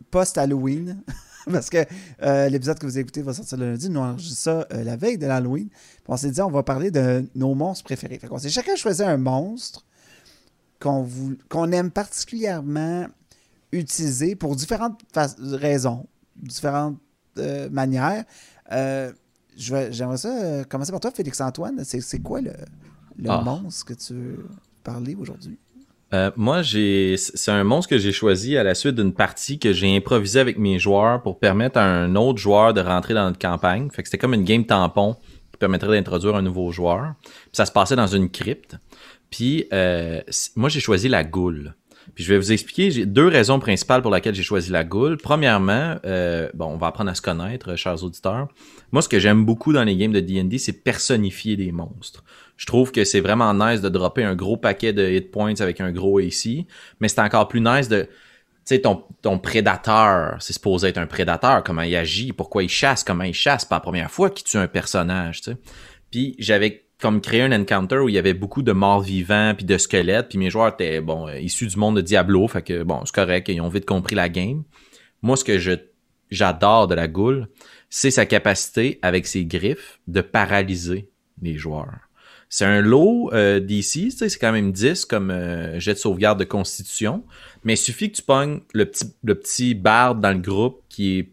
post-Halloween. 0.09 1.01
parce 1.51 1.69
que 1.69 1.85
euh, 2.23 2.49
l'épisode 2.49 2.79
que 2.79 2.85
vous 2.85 2.97
écoutez 2.97 3.21
va 3.21 3.33
sortir 3.33 3.57
le 3.57 3.71
lundi. 3.71 3.89
Nous 3.89 3.99
on 3.99 4.17
ça 4.17 4.67
euh, 4.73 4.83
la 4.83 4.95
veille 4.95 5.17
de 5.17 5.27
l'Halloween. 5.27 5.69
On 6.07 6.17
s'est 6.17 6.31
dit, 6.31 6.41
on 6.41 6.49
va 6.49 6.63
parler 6.63 6.91
de 6.91 7.25
nos 7.35 7.53
monstres 7.53 7.83
préférés. 7.83 8.17
Fait 8.19 8.27
qu'on 8.27 8.37
s'est 8.37 8.49
chacun 8.49 8.75
choisi 8.75 9.03
un 9.03 9.17
monstre 9.17 9.85
qu'on 10.79 11.71
aime 11.71 11.89
particulièrement 11.89 13.07
utiliser 13.71 14.35
pour 14.35 14.55
différentes 14.55 15.01
raisons, 15.39 16.05
différentes 16.35 16.97
euh, 17.37 17.69
manières. 17.69 18.25
J'aimerais 19.55 20.17
ça 20.17 20.63
commencer 20.65 20.91
par 20.91 20.99
toi, 20.99 21.11
Félix-Antoine. 21.11 21.83
C'est 21.83 22.19
quoi 22.19 22.41
le, 22.41 22.53
ah. 23.27 23.41
monstre 23.41 23.85
que 23.85 23.93
tu 23.93 24.13
veux 24.13 24.45
parler 24.83 25.15
aujourd'hui? 25.15 25.57
Euh, 26.13 26.31
moi, 26.35 26.61
j'ai, 26.61 27.15
c'est 27.17 27.51
un 27.51 27.63
monstre 27.63 27.89
que 27.89 27.97
j'ai 27.97 28.11
choisi 28.11 28.57
à 28.57 28.63
la 28.63 28.75
suite 28.75 28.95
d'une 28.95 29.13
partie 29.13 29.59
que 29.59 29.73
j'ai 29.73 29.95
improvisé 29.95 30.39
avec 30.39 30.57
mes 30.57 30.79
joueurs 30.79 31.21
pour 31.21 31.39
permettre 31.39 31.79
à 31.79 31.83
un 31.83 32.15
autre 32.15 32.39
joueur 32.39 32.73
de 32.73 32.81
rentrer 32.81 33.13
dans 33.13 33.25
notre 33.25 33.39
campagne. 33.39 33.89
Fait 33.91 34.03
que 34.03 34.07
c'était 34.07 34.19
comme 34.19 34.33
une 34.33 34.43
game 34.43 34.65
tampon 34.65 35.15
qui 35.51 35.57
permettrait 35.59 35.89
d'introduire 35.89 36.35
un 36.35 36.41
nouveau 36.41 36.71
joueur. 36.71 37.13
ça 37.51 37.65
se 37.65 37.71
passait 37.71 37.95
dans 37.95 38.07
une 38.07 38.29
crypte. 38.29 38.77
Puis 39.29 39.65
euh, 39.73 40.21
moi, 40.55 40.69
j'ai 40.69 40.79
choisi 40.79 41.09
la 41.09 41.23
goule. 41.23 41.73
Puis 42.13 42.23
je 42.23 42.31
vais 42.31 42.37
vous 42.37 42.51
expliquer, 42.51 42.91
j'ai 42.91 43.05
deux 43.05 43.27
raisons 43.27 43.59
principales 43.59 44.01
pour 44.01 44.13
lesquelles 44.13 44.35
j'ai 44.35 44.43
choisi 44.43 44.71
la 44.71 44.83
goule. 44.83 45.17
Premièrement, 45.17 45.95
euh, 46.05 46.49
bon, 46.53 46.67
on 46.67 46.77
va 46.77 46.87
apprendre 46.87 47.09
à 47.09 47.15
se 47.15 47.21
connaître, 47.21 47.75
chers 47.75 48.03
auditeurs. 48.03 48.47
Moi, 48.91 49.01
ce 49.01 49.09
que 49.09 49.19
j'aime 49.19 49.43
beaucoup 49.43 49.73
dans 49.73 49.83
les 49.83 49.97
games 49.97 50.11
de 50.11 50.19
D&D, 50.19 50.57
c'est 50.59 50.83
personnifier 50.83 51.57
des 51.57 51.71
monstres. 51.71 52.23
Je 52.57 52.65
trouve 52.65 52.91
que 52.91 53.03
c'est 53.03 53.19
vraiment 53.19 53.53
nice 53.53 53.81
de 53.81 53.89
dropper 53.89 54.23
un 54.23 54.35
gros 54.35 54.57
paquet 54.57 54.93
de 54.93 55.07
hit 55.07 55.31
points 55.31 55.59
avec 55.59 55.81
un 55.81 55.91
gros 55.91 56.19
AC, 56.19 56.65
mais 56.99 57.07
c'est 57.07 57.21
encore 57.21 57.47
plus 57.47 57.61
nice 57.61 57.89
de 57.89 58.07
tu 58.65 58.73
sais, 58.73 58.81
ton, 58.81 59.03
ton 59.21 59.37
prédateur, 59.37 60.37
c'est 60.39 60.53
supposé 60.53 60.87
être 60.87 60.97
un 60.97 61.05
prédateur, 61.05 61.63
comment 61.63 61.83
il 61.83 61.95
agit, 61.95 62.33
pourquoi 62.33 62.63
il 62.63 62.69
chasse, 62.69 63.03
comment 63.03 63.23
il 63.23 63.33
chasse, 63.33 63.63
pas 63.63 63.75
la 63.75 63.81
première 63.81 64.09
fois 64.09 64.31
qu'il 64.31 64.43
tue 64.43 64.57
un 64.57 64.67
personnage, 64.67 65.41
tu 65.41 65.51
sais. 65.51 65.57
Puis 66.09 66.35
j'avais 66.39 66.87
comme 66.99 67.21
créé 67.21 67.41
un 67.41 67.51
encounter 67.51 67.97
où 67.97 68.09
il 68.09 68.15
y 68.15 68.17
avait 68.17 68.33
beaucoup 68.33 68.63
de 68.63 68.71
morts 68.71 69.01
vivants 69.01 69.53
puis 69.55 69.65
de 69.65 69.77
squelettes, 69.77 70.29
puis 70.29 70.39
mes 70.39 70.49
joueurs 70.49 70.69
étaient 70.69 70.99
bon 70.99 71.27
euh, 71.27 71.39
issus 71.39 71.67
du 71.67 71.77
monde 71.77 71.97
de 71.97 72.01
Diablo, 72.01 72.47
fait 72.47 72.63
que 72.63 72.81
bon, 72.81 73.01
c'est 73.05 73.13
correct, 73.13 73.49
ils 73.49 73.61
ont 73.61 73.69
vite 73.69 73.85
compris 73.85 74.15
la 74.15 74.29
game. 74.29 74.63
Moi, 75.21 75.37
ce 75.37 75.43
que 75.43 75.59
je 75.59 75.73
j'adore 76.31 76.87
de 76.87 76.95
la 76.95 77.07
goule, 77.07 77.47
c'est 77.89 78.11
sa 78.11 78.25
capacité 78.25 78.97
avec 79.03 79.27
ses 79.27 79.45
griffes 79.45 79.99
de 80.07 80.21
paralyser 80.21 81.09
les 81.41 81.55
joueurs. 81.55 82.04
C'est 82.55 82.63
un 82.63 82.79
lot 82.79 83.33
euh, 83.33 83.59
d'ici, 83.59 84.11
c'est 84.11 84.33
quand 84.39 84.53
même 84.53 84.71
10 84.71 85.03
comme 85.03 85.29
euh, 85.29 85.77
jet 85.77 85.95
de 85.95 85.99
sauvegarde 85.99 86.39
de 86.39 86.45
constitution, 86.45 87.25
mais 87.65 87.73
il 87.73 87.77
suffit 87.77 88.09
que 88.09 88.15
tu 88.15 88.21
pognes 88.21 88.61
le 88.73 88.85
petit, 88.85 89.13
le 89.25 89.35
petit 89.35 89.75
barde 89.75 90.21
dans 90.21 90.31
le 90.31 90.39
groupe 90.39 90.81
qui 90.87 91.19
est 91.19 91.29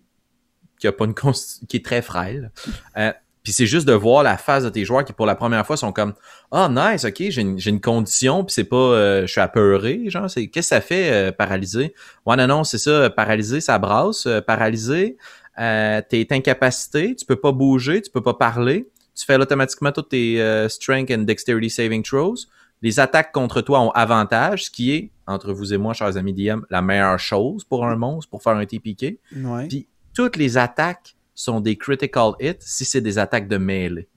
qui 0.81 0.89
a 0.89 0.93
pas 0.93 1.05
une 1.05 1.15
qui 1.15 1.77
est 1.77 1.85
très 1.85 2.03
frêle. 2.03 2.51
Euh, 2.97 3.13
puis 3.45 3.53
c'est 3.53 3.67
juste 3.67 3.87
de 3.87 3.93
voir 3.93 4.25
la 4.25 4.37
face 4.37 4.65
de 4.65 4.69
tes 4.69 4.85
joueurs 4.85 5.05
qui 5.05 5.13
pour 5.13 5.27
la 5.27 5.37
première 5.37 5.65
fois 5.65 5.77
sont 5.77 5.93
comme 5.93 6.15
ah 6.51 6.67
oh, 6.69 6.73
nice 6.73 7.05
ok 7.05 7.23
j'ai 7.29 7.41
une, 7.41 7.57
une 7.65 7.81
condition 7.81 8.43
puis 8.43 8.55
c'est 8.55 8.65
pas 8.65 8.77
euh, 8.77 9.21
je 9.25 9.31
suis 9.31 9.41
apeuré 9.41 10.03
genre 10.11 10.29
c'est 10.29 10.49
qu'est-ce 10.49 10.71
que 10.71 10.75
ça 10.75 10.81
fait 10.81 11.13
euh, 11.13 11.31
paralysé 11.31 11.95
ouais 12.27 12.35
non 12.35 12.49
non 12.49 12.65
c'est 12.65 12.79
ça 12.79 13.11
paralysé 13.11 13.61
ça 13.61 13.79
brasse 13.79 14.27
paralysé 14.47 15.17
t'es 15.57 16.27
incapacité 16.31 17.15
tu 17.15 17.25
peux 17.25 17.37
pas 17.37 17.53
bouger 17.53 18.01
tu 18.01 18.11
peux 18.11 18.23
pas 18.23 18.35
parler 18.35 18.89
tu 19.15 19.25
fais 19.27 19.37
automatiquement 19.37 19.93
toutes 19.93 20.11
tes 20.11 20.41
euh, 20.41 20.69
Strength 20.69 21.11
and 21.11 21.23
Dexterity 21.23 21.71
Saving 21.71 22.03
Throws. 22.03 22.47
Les 22.81 22.99
attaques 22.99 23.33
contre 23.33 23.61
toi 23.61 23.81
ont 23.81 23.91
avantage, 23.91 24.65
ce 24.65 24.71
qui 24.71 24.93
est, 24.93 25.11
entre 25.27 25.53
vous 25.53 25.73
et 25.73 25.79
moi, 25.79 25.95
chers 25.95 26.17
amis 26.17 26.33
DM, 26.33 26.63
la 26.69 26.83
meilleure 26.83 27.19
chose 27.19 27.65
pour 27.65 27.87
un 27.87 27.97
monstre, 27.97 28.29
pour 28.31 28.43
faire 28.43 28.57
un 28.57 28.67
TPK. 28.67 29.19
Ouais. 29.37 29.69
Puis 29.69 29.87
toutes 30.15 30.37
les 30.37 30.59
attaques 30.59 31.15
sont 31.35 31.61
des 31.61 31.77
critical 31.77 32.33
hits 32.41 32.57
si 32.61 32.85
c'est 32.85 33.01
des 33.01 33.19
attaques 33.19 33.49
de 33.49 33.57
mêlée. 33.57 34.09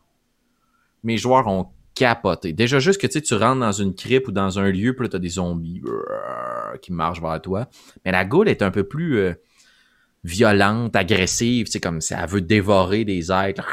Mes 1.04 1.18
joueurs 1.18 1.48
ont 1.48 1.68
capoté. 1.94 2.54
Déjà 2.54 2.80
juste 2.80 3.00
que 3.00 3.08
tu 3.08 3.34
rentres 3.36 3.62
dans 3.62 3.72
une 3.72 3.94
crypte 3.94 4.28
ou 4.28 4.32
dans 4.32 4.60
un 4.60 4.70
lieu, 4.70 4.94
puis 4.94 5.06
là, 5.06 5.10
t'as 5.10 5.20
des 5.20 5.30
zombies 5.30 5.82
qui 6.82 6.92
marchent 6.92 7.22
vers 7.22 7.42
toi. 7.42 7.68
Mais 8.04 8.12
la 8.12 8.26
goule 8.26 8.50
est 8.50 8.62
un 8.62 8.72
peu 8.72 8.84
plus... 8.84 9.18
Euh, 9.18 9.34
violente, 10.26 10.96
agressive, 10.96 11.68
c'est 11.70 11.80
comme 11.80 12.02
ça, 12.02 12.20
elle 12.24 12.30
veut 12.30 12.42
dévorer 12.42 13.06
des 13.06 13.32
êtres, 13.32 13.68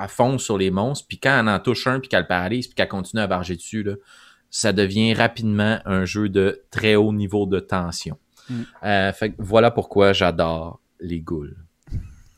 elle 0.00 0.08
fonce 0.08 0.42
sur 0.42 0.56
les 0.56 0.70
monstres, 0.70 1.06
puis 1.08 1.18
quand 1.18 1.40
elle 1.40 1.48
en 1.48 1.58
touche 1.58 1.86
un, 1.86 2.00
puis 2.00 2.08
qu'elle 2.08 2.26
paralyse, 2.26 2.66
puis 2.66 2.74
qu'elle 2.74 2.88
continue 2.88 3.22
à 3.22 3.26
varger 3.26 3.56
dessus, 3.56 3.82
là, 3.82 3.94
ça 4.50 4.72
devient 4.72 5.12
rapidement 5.12 5.80
un 5.84 6.04
jeu 6.04 6.28
de 6.28 6.62
très 6.70 6.94
haut 6.94 7.12
niveau 7.12 7.46
de 7.46 7.60
tension. 7.60 8.16
Mm. 8.48 8.54
Euh, 8.84 9.12
fait 9.12 9.34
voilà 9.38 9.70
pourquoi 9.70 10.12
j'adore 10.12 10.80
les 11.00 11.20
ghouls. 11.20 11.56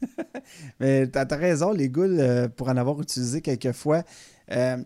Mais 0.80 1.06
t'as 1.06 1.26
as 1.30 1.36
raison, 1.36 1.72
les 1.72 1.88
ghouls, 1.88 2.18
euh, 2.18 2.48
pour 2.48 2.68
en 2.68 2.76
avoir 2.76 3.00
utilisé 3.00 3.42
quelques 3.42 3.72
fois, 3.72 4.02
euh, 4.50 4.76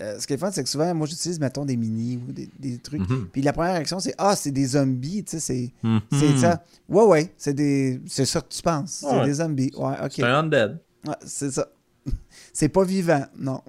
euh, 0.00 0.18
ce 0.18 0.26
qui 0.26 0.34
est 0.34 0.36
fun, 0.36 0.50
c'est 0.52 0.62
que 0.62 0.68
souvent, 0.68 0.94
moi, 0.94 1.06
j'utilise, 1.06 1.40
mettons, 1.40 1.64
des 1.64 1.76
mini 1.76 2.16
ou 2.16 2.32
des, 2.32 2.78
trucs. 2.78 3.08
Mhm. 3.08 3.28
Puis 3.32 3.42
la 3.42 3.52
première 3.52 3.72
réaction, 3.74 3.98
c'est 3.98 4.14
Ah, 4.18 4.36
c'est 4.36 4.50
des 4.50 4.66
zombies, 4.66 5.24
tu 5.24 5.38
sais, 5.38 5.40
c'est 5.40 5.72
mhm. 5.82 6.38
ça. 6.38 6.62
Ouais, 6.88 7.04
ouais, 7.04 7.34
c'est 7.36 7.54
des. 7.54 8.00
C'est 8.06 8.24
ça 8.24 8.40
que 8.40 8.48
tu 8.48 8.62
penses. 8.62 9.04
C'est 9.08 9.24
des 9.24 9.34
zombies. 9.34 9.72
Ouais, 9.76 9.94
ok. 10.04 10.12
C'est 10.12 10.22
un 10.22 10.40
undead. 10.40 10.78
Ouais, 11.06 11.14
c'est 11.24 11.50
ça. 11.50 11.68
c'est 12.52 12.68
pas 12.68 12.84
vivant, 12.84 13.24
non. 13.36 13.62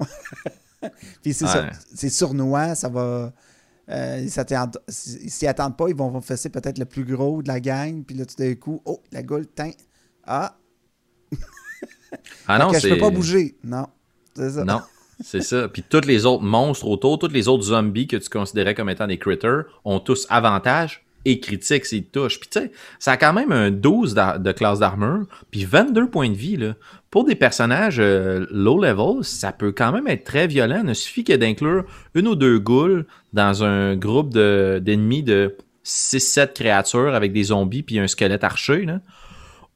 Puis 1.23 1.33
c'est 1.33 1.47
ça. 1.47 1.69
C'est 1.93 2.09
sournois, 2.09 2.75
ça 2.75 2.89
va. 2.89 3.33
Euh, 3.89 4.27
S'ils 4.87 5.31
s'y 5.31 5.47
attendent 5.47 5.75
pas, 5.75 5.89
ils 5.89 5.95
vont 5.95 6.21
fesser 6.21 6.49
peut-être 6.49 6.77
le 6.77 6.85
plus 6.85 7.05
gros 7.05 7.41
de 7.41 7.47
la 7.47 7.59
gang. 7.59 8.03
Puis 8.03 8.15
là, 8.15 8.25
tout 8.25 8.35
d'un 8.37 8.53
coup, 8.53 8.81
oh, 8.85 9.01
la 9.11 9.23
gueule, 9.23 9.47
teint. 9.47 9.71
Ah! 10.25 10.55
ah 12.47 12.59
non, 12.59 12.71
c'est. 12.71 12.81
Je 12.81 12.93
peux 12.93 12.99
pas 12.99 13.09
bouger. 13.09 13.57
Non. 13.63 13.87
C'est 14.35 14.51
ça. 14.51 14.63
Non. 14.63 14.81
C'est 15.21 15.41
ça. 15.41 15.67
Puis 15.67 15.83
tous 15.87 16.05
les 16.05 16.25
autres 16.25 16.43
monstres 16.43 16.87
autour, 16.87 17.19
tous 17.19 17.27
les 17.27 17.47
autres 17.47 17.63
zombies 17.63 18.07
que 18.07 18.17
tu 18.17 18.29
considérais 18.29 18.73
comme 18.73 18.89
étant 18.89 19.07
des 19.07 19.17
critters 19.17 19.63
ont 19.83 19.99
tous 19.99 20.25
avantages 20.29 21.05
et 21.25 21.39
critiques 21.39 21.85
s'ils 21.85 22.05
touchent. 22.05 22.39
Puis 22.39 22.49
tu 22.49 22.59
sais, 22.59 22.71
ça 22.99 23.13
a 23.13 23.17
quand 23.17 23.33
même 23.33 23.51
un 23.51 23.71
12 23.71 24.15
de 24.15 24.51
classe 24.53 24.79
d'armure, 24.79 25.25
puis 25.51 25.65
22 25.65 26.09
points 26.09 26.29
de 26.29 26.35
vie. 26.35 26.55
Là. 26.55 26.75
Pour 27.11 27.25
des 27.25 27.35
personnages 27.35 27.99
euh, 27.99 28.45
low 28.49 28.81
level, 28.81 29.23
ça 29.23 29.51
peut 29.51 29.73
quand 29.73 29.91
même 29.91 30.07
être 30.07 30.23
très 30.23 30.47
violent. 30.47 30.79
Il 30.81 30.87
ne 30.87 30.93
suffit 30.93 31.25
que 31.25 31.33
d'inclure 31.33 31.83
une 32.15 32.27
ou 32.27 32.35
deux 32.35 32.57
ghouls 32.57 33.05
dans 33.33 33.63
un 33.63 33.97
groupe 33.97 34.33
d'ennemis 34.33 35.23
de, 35.23 35.57
6-7 35.85 36.53
créatures 36.53 37.15
avec 37.15 37.33
des 37.33 37.45
zombies 37.45 37.83
puis 37.83 37.99
un 37.99 38.07
squelette 38.07 38.43
archer. 38.43 38.85
Là 38.85 38.99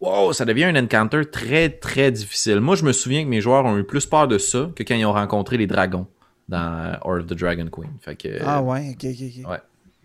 wow, 0.04 0.34
ça 0.34 0.46
devient 0.46 0.66
un 0.66 0.76
encounter 0.76 1.26
très, 1.26 1.70
très 1.70 2.12
difficile. 2.12 2.60
Moi, 2.60 2.76
je 2.76 2.84
me 2.84 2.92
souviens 2.92 3.24
que 3.24 3.30
mes 3.30 3.42
joueurs 3.42 3.66
ont 3.66 3.78
eu 3.78 3.84
plus 3.84 4.06
peur 4.06 4.28
de 4.28 4.38
ça 4.38 4.70
que 4.76 4.84
quand 4.84 4.96
ils 4.96 5.06
ont 5.06 5.14
rencontré 5.14 5.58
les 5.58 5.68
dragons 5.68 6.08
dans 6.50 6.98
Or 7.02 7.20
of 7.20 7.28
the 7.28 7.34
Dragon 7.34 7.68
Queen. 7.72 7.92
Fait 8.02 8.16
que, 8.16 8.40
ah 8.46 8.62
ouais, 8.62 8.92
ok, 8.92 9.06
ok, 9.06 9.44
ok. 9.46 9.50
Ouais. 9.50 9.58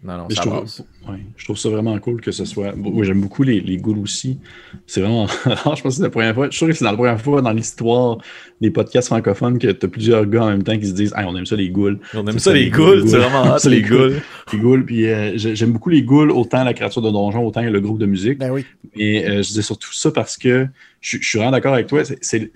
Non, 0.05 0.17
non, 0.17 0.27
je, 0.31 0.37
ça 0.37 0.43
trouve, 0.43 0.63
ouais, 1.09 1.19
je 1.37 1.45
trouve 1.45 1.59
ça 1.59 1.69
vraiment 1.71 1.99
cool 1.99 2.21
que 2.21 2.31
ce 2.31 2.45
soit. 2.45 2.73
Oui, 2.77 3.05
j'aime 3.05 3.21
beaucoup 3.21 3.43
les, 3.43 3.61
les 3.61 3.79
ghouls 3.79 4.01
aussi. 4.01 4.39
C'est 4.87 5.01
vraiment. 5.01 5.27
je 5.45 5.63
pense 5.65 5.83
que 5.83 5.91
c'est 5.91 6.03
la 6.03 6.11
première 6.11 6.35
fois. 6.35 6.49
Je 6.51 6.57
suis 6.57 6.67
que 6.67 6.73
c'est 6.73 6.85
la 6.85 6.93
première 6.93 7.21
fois 7.21 7.43
dans 7.43 7.51
l'histoire 7.51 8.19
des 8.61 8.71
podcasts 8.71 9.09
francophones 9.09 9.59
que 9.59 9.67
tu 9.73 9.87
as 9.87 9.89
plusieurs 9.89 10.25
gars 10.27 10.45
en 10.45 10.51
même 10.51 10.63
temps 10.63 10.79
qui 10.79 10.87
se 10.87 10.93
disent 10.93 11.13
on 11.17 11.37
aime 11.37 11.47
ça 11.47 11.57
les 11.57 11.71
ghouls. 11.71 11.99
On 12.15 12.25
aime 12.29 12.39
ça, 12.39 12.53
les 12.53 12.71
ghouls. 12.71 13.09
C'est 13.09 13.19
vraiment 13.19 13.57
hot, 13.57 13.59
les 13.69 13.83
ghouls. 13.83 14.21
Les 14.53 14.59
ghouls. 14.61 14.85
Puis 14.87 15.07
euh, 15.09 15.33
j'aime 15.37 15.73
beaucoup 15.73 15.91
les 15.91 16.03
ghouls, 16.03 16.31
autant 16.31 16.63
la 16.63 16.75
créature 16.75 17.03
de 17.03 17.11
donjon, 17.11 17.45
autant 17.45 17.63
le 17.63 17.81
groupe 17.81 17.99
de 17.99 18.07
musique. 18.07 18.39
Ben 18.39 18.53
oui. 18.53 18.65
Et 18.95 19.27
euh, 19.27 19.43
je 19.43 19.49
disais 19.49 19.63
surtout 19.63 19.93
ça 19.93 20.13
parce 20.13 20.37
que 20.37 20.69
je, 21.01 21.19
je 21.21 21.27
suis 21.27 21.39
vraiment 21.39 21.53
d'accord 21.53 21.75
avec 21.75 21.89
toi. 21.89 22.03
C'est 22.21 22.53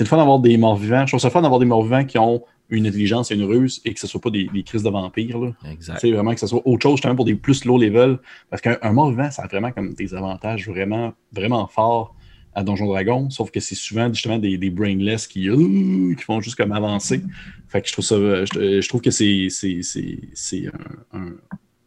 le 0.00 0.06
fun 0.06 0.16
d'avoir 0.16 0.38
des 0.38 0.56
morts 0.56 0.76
vivants. 0.76 1.06
Je 1.06 1.10
trouve 1.10 1.20
ça 1.20 1.30
fun 1.30 1.42
d'avoir 1.42 1.58
des 1.58 1.66
morts 1.66 1.82
vivants 1.82 2.04
qui 2.04 2.18
ont 2.18 2.44
une 2.74 2.86
intelligence 2.86 3.30
et 3.30 3.34
une 3.34 3.44
ruse 3.44 3.80
et 3.84 3.94
que 3.94 4.00
ce 4.00 4.06
ne 4.06 4.10
soit 4.10 4.20
pas 4.20 4.30
des, 4.30 4.48
des, 4.52 4.62
crises 4.62 4.82
de 4.82 4.90
vampires. 4.90 5.38
Là. 5.38 5.52
Exact. 5.70 5.98
C'est 6.00 6.10
vraiment 6.10 6.34
que 6.34 6.40
ce 6.40 6.46
soit 6.46 6.62
autre 6.64 6.82
chose, 6.82 6.92
justement, 6.92 7.14
pour 7.14 7.24
des 7.24 7.34
plus 7.34 7.64
low 7.64 7.78
level. 7.78 8.18
Parce 8.50 8.62
qu'un 8.62 8.92
mort 8.92 9.10
vivant, 9.10 9.30
ça 9.30 9.42
a 9.42 9.46
vraiment 9.46 9.72
comme 9.72 9.94
des 9.94 10.14
avantages 10.14 10.68
vraiment, 10.68 11.14
vraiment 11.32 11.66
forts 11.66 12.14
à 12.54 12.62
Donjon 12.62 12.86
Dragon, 12.86 13.30
sauf 13.30 13.50
que 13.50 13.60
c'est 13.60 13.74
souvent 13.74 14.08
justement 14.12 14.38
des, 14.38 14.56
des 14.58 14.70
brainless 14.70 15.26
qui, 15.26 15.48
euh, 15.48 16.14
qui 16.14 16.22
font 16.22 16.40
juste 16.40 16.56
comme 16.56 16.72
avancer. 16.72 17.20
Fait 17.68 17.82
que 17.82 17.88
je 17.88 17.92
trouve 17.92 18.04
ça, 18.04 18.16
je, 18.16 18.80
je 18.80 18.88
trouve 18.88 19.00
que 19.00 19.10
c'est, 19.10 19.48
c'est, 19.50 20.66
un, 21.12 21.18
un, 21.18 21.32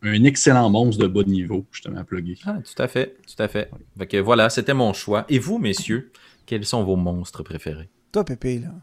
un, 0.03 0.23
excellent 0.25 0.69
monstre 0.69 1.01
de 1.01 1.07
bas 1.07 1.23
de 1.23 1.29
niveau, 1.29 1.65
justement, 1.71 1.99
à 1.99 2.03
plugger. 2.03 2.38
Ah, 2.45 2.57
tout 2.63 2.81
à 2.81 2.88
fait, 2.88 3.15
tout 3.25 3.41
à 3.41 3.47
fait. 3.47 3.71
Fait 3.97 4.07
que 4.07 4.17
voilà, 4.17 4.49
c'était 4.49 4.73
mon 4.73 4.91
choix. 4.93 5.25
Et 5.29 5.39
vous, 5.39 5.57
messieurs, 5.57 6.11
quels 6.45 6.65
sont 6.65 6.83
vos 6.83 6.97
monstres 6.97 7.43
préférés? 7.43 7.89
Toi, 8.11 8.25
Pépé, 8.25 8.59
là. 8.59 8.73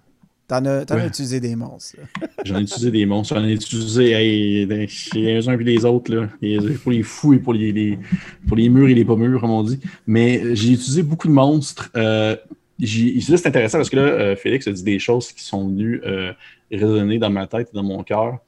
T'en 0.47 0.64
as, 0.66 0.80
ouais. 0.80 0.92
as, 0.92 1.07
utilisé 1.07 1.40
des 1.40 1.57
monstres. 1.57 1.97
J'en 2.45 2.59
ai 2.59 2.62
utilisé 2.62 2.90
des 2.90 3.07
monstres. 3.07 3.34
J'en 3.34 3.45
ai 3.45 3.53
utilisé 3.53 4.11
hey, 4.11 4.66
les 4.66 5.49
uns 5.49 5.59
et 5.59 5.64
les 5.64 5.84
autres. 5.84 6.14
Là. 6.14 6.28
Pour 6.82 6.92
les 6.92 7.03
fous 7.03 7.34
et 7.34 7.38
pour 7.38 7.55
les, 7.55 7.72
les, 7.72 7.99
pour 8.47 8.57
les 8.57 8.68
murs 8.68 8.88
et 8.88 8.95
les 8.95 9.05
pas 9.05 9.16
mûrs, 9.16 9.40
comme 9.40 9.51
on 9.51 9.62
dit. 9.62 9.80
Mais 10.07 10.55
j'ai 10.55 10.72
utilisé 10.72 11.03
beaucoup 11.03 11.28
de 11.28 11.32
monstres. 11.32 11.90
Euh, 11.97 12.36
c'est 12.78 13.47
intéressant 13.47 13.78
parce 13.78 13.90
que 13.90 13.97
là, 13.97 14.03
euh, 14.03 14.36
Félix 14.36 14.66
a 14.66 14.72
dit 14.72 14.82
des 14.82 14.99
choses 14.99 15.32
qui 15.32 15.42
sont 15.42 15.68
venues 15.68 16.01
euh, 16.05 16.32
résonner 16.70 17.18
dans 17.18 17.30
ma 17.30 17.47
tête 17.47 17.70
et 17.72 17.76
dans 17.76 17.84
mon 17.84 18.03
cœur 18.03 18.40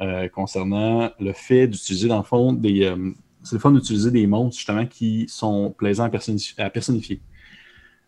euh, 0.00 0.28
concernant 0.28 1.10
le 1.20 1.32
fait 1.32 1.68
d'utiliser, 1.68 2.08
dans 2.08 2.18
le 2.18 2.24
fond, 2.24 2.52
des. 2.52 2.84
Euh, 2.84 3.12
c'est 3.44 3.56
le 3.56 3.60
fun 3.60 3.70
d'utiliser 3.70 4.10
des 4.10 4.26
monstres 4.26 4.56
justement 4.58 4.86
qui 4.86 5.26
sont 5.28 5.70
plaisants 5.76 6.04
à, 6.04 6.08
personnifier. 6.08 6.62
À 6.62 6.70
personnifier. 6.70 7.20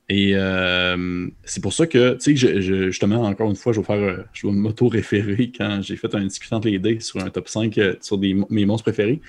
Et 0.09 0.33
euh, 0.35 1.29
c'est 1.45 1.61
pour 1.61 1.73
ça 1.73 1.87
que, 1.87 2.15
tu 2.15 2.37
sais, 2.37 2.61
justement, 2.61 3.23
encore 3.23 3.51
une 3.51 3.57
fois, 3.57 3.73
je 3.73 3.81
vais 3.81 3.87
faire, 3.87 4.25
je 4.33 4.47
vais 4.47 4.53
m'auto-référer 4.53 5.51
quand 5.57 5.81
j'ai 5.83 5.97
fait 5.97 6.15
un 6.15 6.25
discutant 6.25 6.61
les 6.61 6.79
dés 6.79 7.01
sur 7.01 7.21
un 7.25 7.29
top 7.29 7.49
5 7.49 7.77
euh, 7.79 7.95
sur 8.01 8.17
des, 8.17 8.37
mes 8.49 8.67
monstres 8.67 8.85
préférés. 8.85 9.21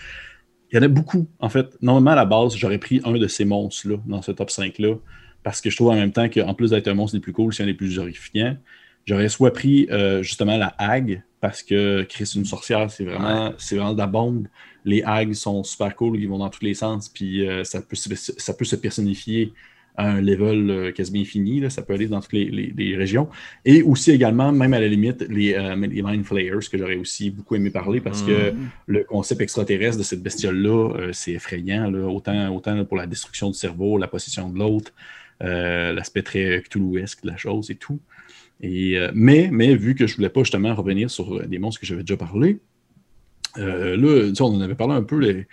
Il 0.72 0.76
y 0.76 0.80
en 0.80 0.84
a 0.84 0.88
beaucoup, 0.88 1.28
en 1.40 1.50
fait. 1.50 1.66
Normalement, 1.82 2.12
à 2.12 2.16
la 2.16 2.26
base, 2.26 2.56
j'aurais 2.56 2.78
pris 2.78 3.02
un 3.06 3.14
de 3.14 3.28
ces 3.28 3.46
monstres-là 3.46 3.98
dans 4.06 4.22
ce 4.22 4.32
top 4.32 4.50
5-là, 4.50 4.96
parce 5.42 5.62
que 5.62 5.70
je 5.70 5.76
trouve 5.78 5.90
en 5.90 5.96
même 5.96 6.12
temps 6.12 6.30
qu'en 6.30 6.54
plus 6.54 6.72
d'être 6.72 6.88
un 6.88 6.94
monstre 6.94 7.18
des 7.18 7.22
plus 7.22 7.34
cool, 7.34 7.54
c'est 7.54 7.64
un 7.64 7.68
des 7.68 7.74
plus 7.74 7.98
horrifiants. 7.98 8.58
J'aurais 9.06 9.30
soit 9.30 9.54
pris 9.54 9.88
euh, 9.90 10.22
justement 10.22 10.58
la 10.58 10.76
hague, 10.78 11.24
parce 11.40 11.64
que 11.64 12.04
Chris, 12.04 12.34
une 12.36 12.46
sorcière, 12.46 12.92
c'est 12.92 13.06
vraiment, 13.06 13.54
c'est 13.58 13.78
vraiment 13.78 13.94
de 13.94 13.98
la 13.98 14.08
bombe. 14.08 14.48
Les 14.86 15.02
hags 15.04 15.34
sont 15.34 15.64
super 15.64 15.96
cool, 15.96 16.20
ils 16.20 16.28
vont 16.28 16.38
dans 16.38 16.50
tous 16.50 16.64
les 16.64 16.74
sens, 16.74 17.10
puis 17.10 17.48
euh, 17.48 17.64
ça, 17.64 17.82
peut, 17.82 17.96
ça 17.96 18.54
peut 18.54 18.66
se 18.66 18.76
personnifier 18.76 19.54
à 19.98 20.12
un 20.12 20.22
level 20.22 20.70
euh, 20.70 20.92
quasiment 20.92 21.22
infini. 21.22 21.60
Là. 21.60 21.72
Ça 21.72 21.82
peut 21.82 21.94
aller 21.94 22.08
dans 22.08 22.22
toutes 22.22 22.34
les, 22.34 22.46
les, 22.46 22.72
les, 22.78 22.96
régions. 22.96 23.28
Et 23.66 23.82
aussi 23.82 24.12
également, 24.12 24.52
même 24.52 24.74
à 24.74 24.80
la 24.80 24.88
limite, 24.88 25.26
les, 25.28 25.56
euh, 25.56 25.76
les 25.76 26.04
Mind 26.04 26.24
Flayers, 26.24 26.70
que 26.72 26.78
j'aurais 26.78 26.96
aussi 26.96 27.32
beaucoup 27.32 27.56
aimé 27.56 27.72
parler 27.72 28.00
parce 28.00 28.22
que 28.22 28.52
Mhm. 28.52 28.70
le 28.86 29.04
concept 29.04 29.42
extraterrestre 29.42 29.98
de 29.98 30.04
cette 30.04 30.22
bestiole-là, 30.22 30.94
euh, 30.96 31.10
c'est 31.14 31.32
effrayant. 31.32 31.90
Là. 31.90 32.08
Autant, 32.08 32.56
autant 32.56 32.76
là, 32.76 32.86
pour 32.86 32.96
la 32.96 33.08
destruction 33.08 33.50
du 33.50 33.58
cerveau, 33.58 33.98
la 33.98 34.08
possession 34.08 34.50
de 34.50 34.60
l'autre, 34.60 34.94
euh, 35.44 35.92
l'aspect 35.94 36.22
très 36.22 36.62
Cthulhuesque 36.62 37.24
de 37.24 37.32
la 37.32 37.38
chose 37.38 37.72
et 37.72 37.76
tout. 37.76 38.00
Et, 38.62 38.98
mais, 39.14 39.50
mais 39.52 39.76
vu 39.76 39.94
que 39.94 40.08
je 40.08 40.16
voulais 40.16 40.30
pas 40.30 40.42
justement 40.42 40.74
revenir 40.74 41.12
sur 41.12 41.48
des 41.48 41.60
monstres 41.60 41.80
que 41.80 41.86
j'avais 41.86 42.02
déjà 42.02 42.18
parlé, 42.18 42.58
là, 43.56 43.96
on 44.40 44.56
en 44.56 44.62
avait 44.62 44.74
parlé 44.74 44.96
un 44.96 45.04
peu. 45.04 45.46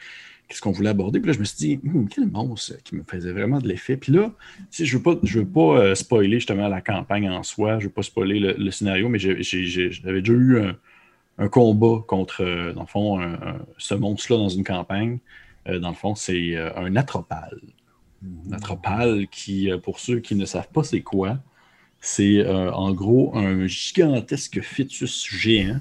Qu'est-ce 0.54 0.62
qu'on 0.62 0.70
voulait 0.70 0.90
aborder. 0.90 1.18
Puis 1.18 1.26
là, 1.26 1.32
je 1.32 1.40
me 1.40 1.44
suis 1.44 1.56
dit, 1.56 1.80
hm, 1.82 2.08
quel 2.08 2.28
monstre 2.28 2.74
qui 2.84 2.94
me 2.94 3.02
faisait 3.02 3.32
vraiment 3.32 3.58
de 3.58 3.66
l'effet. 3.66 3.96
Puis 3.96 4.12
là, 4.12 4.30
je 4.70 4.84
ne 4.84 4.88
veux 4.88 5.02
pas, 5.02 5.16
je 5.24 5.40
veux 5.40 5.48
pas 5.48 5.80
euh, 5.80 5.94
spoiler 5.96 6.36
justement 6.36 6.68
la 6.68 6.80
campagne 6.80 7.28
en 7.28 7.42
soi, 7.42 7.80
je 7.80 7.86
ne 7.86 7.88
veux 7.88 7.92
pas 7.92 8.04
spoiler 8.04 8.38
le, 8.38 8.70
scénario, 8.70 9.08
mais 9.08 9.18
j'avais 9.18 10.20
déjà 10.20 10.32
eu 10.32 10.60
un, 11.38 11.48
combat 11.48 12.04
contre, 12.06 12.44
euh, 12.44 12.72
dans 12.72 12.82
le 12.82 12.86
fond, 12.86 13.36
ce 13.78 13.94
monstre-là 13.96 14.38
dans 14.38 14.48
une 14.48 14.62
campagne. 14.62 15.18
Euh, 15.68 15.80
dans 15.80 15.88
le 15.88 15.96
fond, 15.96 16.14
c'est 16.14 16.56
un 16.56 16.94
atropal. 16.94 17.60
Un 18.48 18.52
atropal 18.52 19.26
qui, 19.26 19.72
pour 19.82 19.98
ceux 19.98 20.20
qui 20.20 20.36
ne 20.36 20.44
savent 20.44 20.70
pas 20.72 20.84
c'est 20.84 21.02
quoi, 21.02 21.40
c'est 21.98 22.46
en 22.48 22.92
gros 22.92 23.36
un 23.36 23.66
gigantesque 23.66 24.62
fœtus 24.62 25.26
géant, 25.28 25.80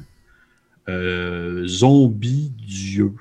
zombie 1.68 2.52
dieu. 2.58 3.14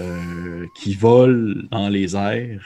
Euh, 0.00 0.66
qui 0.76 0.94
vole 0.94 1.66
dans 1.70 1.88
les 1.88 2.14
airs 2.14 2.64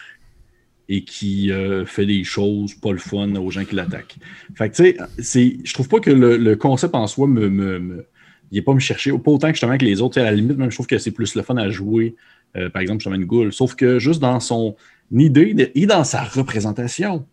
et 0.89 1.05
qui 1.05 1.51
euh, 1.51 1.87
fait 1.87 2.05
des 2.05 2.25
choses 2.25 2.75
pas 2.75 2.93
le 2.93 2.99
fun 2.99 3.35
aux 3.37 3.51
gens 3.51 3.65
qui 3.65 3.75
l'attaquent. 3.75 4.17
Fait 4.55 4.69
que 4.69 4.75
tu 4.75 5.23
sais, 5.23 5.57
je 5.65 5.73
trouve 5.73 5.89
pas 5.89 6.01
que 6.01 6.11
le, 6.11 6.37
le, 6.37 6.57
concept 6.57 6.95
en 6.95 7.07
soi 7.07 7.27
me, 7.27 7.49
me, 7.49 7.79
me 7.79 8.07
il 8.51 8.59
est 8.59 8.63
pas 8.63 8.75
me 8.75 8.81
chercher, 8.81 9.13
pas 9.13 9.31
autant 9.31 9.49
que 9.49 9.55
justement 9.55 9.79
que 9.79 9.85
les 9.85 10.03
autres. 10.03 10.21
À 10.21 10.25
la 10.25 10.33
limite, 10.33 10.59
même 10.59 10.71
je 10.71 10.77
trouve 10.77 10.87
que 10.87 10.99
c'est 10.99 11.11
plus 11.11 11.35
le 11.35 11.43
fun 11.43 11.57
à 11.57 11.71
jouer, 11.71 12.15
euh, 12.57 12.69
par 12.69 12.83
exemple, 12.83 13.01
justement 13.01 13.17
une 13.17 13.25
goule. 13.25 13.51
Sauf 13.51 13.75
que 13.75 13.99
juste 13.99 14.21
dans 14.21 14.39
son 14.41 14.77
idée 15.11 15.55
de, 15.55 15.71
et 15.75 15.87
dans 15.87 16.05
sa 16.05 16.23
représentation, 16.23 17.25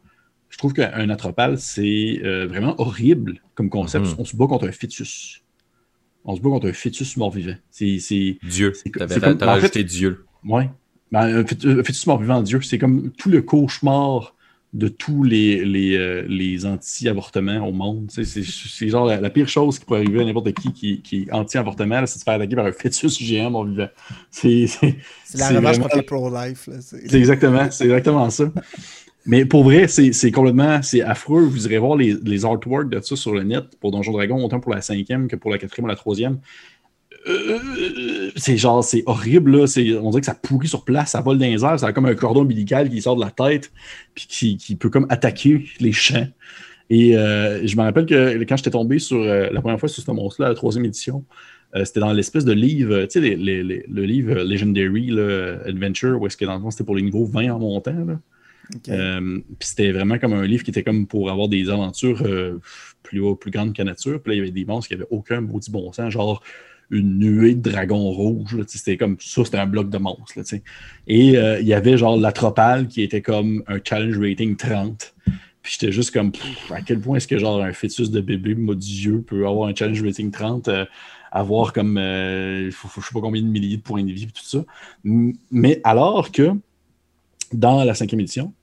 je 0.50 0.58
trouve 0.58 0.74
qu'un 0.74 1.10
atropal, 1.10 1.58
c'est 1.58 2.22
euh, 2.24 2.48
vraiment 2.48 2.80
horrible 2.80 3.42
comme 3.54 3.70
concept. 3.70 4.06
Mhm. 4.06 4.12
Mm 4.12 4.16
-hmm. 4.16 4.22
On 4.22 4.26
se 4.26 4.36
bat 4.38 4.48
contre 4.48 4.68
un 4.70 4.72
fœtus 4.72 5.44
on 6.30 6.36
se 6.36 6.42
bat 6.42 6.50
contre 6.50 6.68
un 6.68 6.74
fœtus 6.74 7.18
mort-vivant. 7.18 7.56
C'est, 7.72 8.38
Dieu. 8.44 8.74
Tu 8.74 9.02
avais 9.02 9.46
rajouté 9.46 9.84
Dieu. 9.84 10.26
Oui. 10.46 10.64
Ben, 11.12 11.40
un 11.40 11.46
fœtus 11.46 12.06
mort-vivant, 12.06 12.44
Dieu, 12.44 12.62
c'est 12.62 12.78
comme 12.78 13.12
tout 13.12 13.30
le 13.30 13.42
cauchemar 13.42 14.36
de 14.74 14.88
tous 14.88 15.24
les, 15.24 15.66
les, 15.66 15.98
euh, 15.98 16.24
les 16.30 16.68
anti-avortements 16.68 17.68
au 17.68 17.72
monde. 17.72 18.12
C'est, 18.12 18.88
genre 18.88 19.08
la, 19.08 19.20
la, 19.20 19.32
pire 19.32 19.48
chose 19.48 19.80
qui 19.80 19.86
pourrait 19.86 20.02
arriver 20.02 20.22
à 20.22 20.26
n'importe 20.26 20.54
qui 20.54 20.72
qui, 20.72 21.02
qui 21.02 21.24
est 21.24 21.32
anti-avortement, 21.32 22.06
c'est 22.06 22.16
de 22.16 22.20
se 22.20 22.24
faire 22.24 22.36
attaquer 22.36 22.56
par 22.56 22.68
un 22.68 22.72
fœtus 22.72 23.18
géant 23.18 23.50
mort-vivant. 23.50 23.88
C'est, 24.30 24.68
la 25.34 25.50
revanche 25.50 25.80
contre 25.80 25.98
les 25.98 26.04
pro-life. 26.04 26.70
C'est 26.82 27.16
exactement, 27.16 27.72
c'est 27.72 27.86
exactement 27.86 28.30
ça. 28.30 28.52
Mais 29.30 29.46
pour 29.46 29.64
vrai, 29.64 29.88
c'est 29.88 30.32
complètement 30.32 30.80
affreux. 31.06 31.44
Vous 31.44 31.68
irez 31.68 31.78
voir 31.78 31.96
les, 31.96 32.46
artworks 32.46 32.90
de 32.90 33.00
ça 33.00 33.16
sur 33.16 33.32
le 33.32 33.44
net 33.44 33.64
pour 33.80 33.92
Donjon 33.92 34.12
Dragon, 34.12 34.44
autant 34.44 34.60
pour 34.60 34.74
la 34.74 34.82
cinquième 34.82 35.28
que 35.28 35.36
pour 35.36 35.52
la 35.52 35.60
quatrième 35.60 35.86
ou 35.86 35.88
la 35.88 35.96
troisième. 35.96 36.40
Euh, 37.28 38.32
c'est 38.36 38.58
genre, 38.58 38.84
c'est 38.84 39.04
horrible. 39.06 39.56
Là. 39.56 39.66
On 40.02 40.10
dirait 40.10 40.22
que 40.22 40.26
ça 40.26 40.34
pourrit 40.34 40.68
sur 40.68 40.84
place, 40.84 41.12
ça 41.12 41.22
vole 41.22 41.38
dans 41.38 41.46
les 41.46 41.64
airs, 41.64 41.80
ça 41.80 41.86
a 41.86 41.94
comme 41.94 42.08
un 42.08 42.16
cordon 42.16 42.42
ombilical 42.42 42.90
qui 42.90 43.04
sort 43.04 43.18
de 43.18 43.24
la 43.24 43.30
tête, 43.30 43.72
puis 44.16 44.58
qui, 44.58 44.76
peut 44.76 44.90
comme 44.90 45.06
attaquer 45.10 45.64
les 45.80 45.92
champs. 45.92 46.28
Et 46.90 47.16
euh, 47.16 47.68
je 47.68 47.78
me 47.78 47.84
rappelle 47.84 48.08
que 48.08 48.44
quand 48.46 48.58
j'étais 48.58 48.72
tombé 48.72 48.98
sur 48.98 49.22
euh, 49.22 49.50
la 49.52 49.62
première 49.62 49.80
fois 49.80 49.90
sur 49.90 50.02
ce 50.02 50.10
monstre-là, 50.10 50.50
la 50.50 50.56
troisième 50.56 50.86
édition, 50.86 51.24
c'était 51.84 52.00
dans 52.00 52.14
l'espèce 52.14 52.46
de 52.46 52.52
livre, 52.52 53.04
tu 53.04 53.22
sais, 53.22 53.36
le 53.36 54.02
livre 54.06 54.34
Legendary 54.42 55.12
Adventure, 55.68 56.20
où 56.20 56.26
est-ce 56.26 56.36
que 56.36 56.46
dans 56.46 56.56
le 56.56 56.62
fond 56.62 56.72
c'était 56.72 56.84
pour 56.84 56.96
les 56.96 57.04
niveaux 57.04 57.26
20 57.26 57.52
en 57.52 57.60
montant. 57.60 57.94
Là. 58.08 58.20
Euh, 58.90 59.40
puis 59.58 59.68
c'était 59.68 59.92
vraiment 59.92 60.20
comme 60.20 60.34
un 60.34 60.46
livre 60.46 60.64
qui 60.64 60.72
était 60.72 60.84
comme 60.84 61.08
pour 61.08 61.30
avoir 61.32 61.48
des 61.48 61.70
aventures 61.70 62.22
euh, 62.24 62.60
plus, 63.04 63.22
plus 63.36 63.52
grandes 63.52 63.74
que 63.74 63.82
nature. 63.82 64.22
Puis 64.22 64.32
là, 64.32 64.36
il 64.36 64.38
y 64.38 64.42
avait 64.42 64.52
des 64.52 64.66
monstres 64.66 64.90
qui 64.90 64.96
n'avaient 64.96 65.10
aucun 65.10 65.42
maudit 65.42 65.72
bon 65.72 65.92
sens, 65.92 66.12
genre 66.12 66.44
une 66.92 67.20
nuée 67.20 67.56
de 67.56 67.70
dragons 67.70 68.10
rouges. 68.10 68.58
C'était 68.68 68.98
comme 68.98 69.18
ça, 69.20 69.46
c'était 69.46 69.58
un 69.58 69.68
bloc 69.68 69.90
de 69.90 69.98
monstres. 69.98 70.34
Là, 70.36 70.44
Et 71.08 71.38
euh, 71.38 71.60
il 71.60 71.68
y 71.68 71.74
avait 71.74 71.98
genre 71.98 72.18
l'atropal 72.18 72.88
qui 72.88 73.02
était 73.02 73.22
comme 73.22 73.64
un 73.68 73.80
challenge 73.84 74.18
rating 74.20 74.56
30. 74.56 75.14
Puis 75.62 75.78
j'étais 75.80 75.92
juste 75.92 76.12
comme 76.12 76.32
à 76.72 76.82
quel 76.82 77.00
point 77.00 77.18
est-ce 77.18 77.28
que 77.28 77.38
genre 77.38 77.62
un 77.62 77.74
fœtus 77.74 78.12
de 78.12 78.22
bébé 78.22 78.56
modieux 78.56 79.22
peut 79.22 79.46
avoir 79.46 79.70
un 79.70 79.76
challenge 79.76 80.02
rating 80.02 80.32
30 80.32 80.68
euh, 80.68 80.86
avoir 81.32 81.74
comme 81.74 81.98
euh, 81.98 82.72
faut, 82.72 82.90
je 83.02 83.06
sais 83.06 83.14
pas 83.14 83.22
combien 83.22 83.42
de 83.42 83.48
milliers 83.48 83.78
de 83.78 83.82
points 83.82 84.04
de 84.04 84.12
vie 84.12 84.28
tout 84.28 84.44
ça. 84.44 84.66
Mais 85.04 85.80
alors 85.84 86.32
que 86.32 86.52
dans 87.54 87.84
la 87.84 87.94
cinquième 87.94 88.22
édition, 88.22 88.54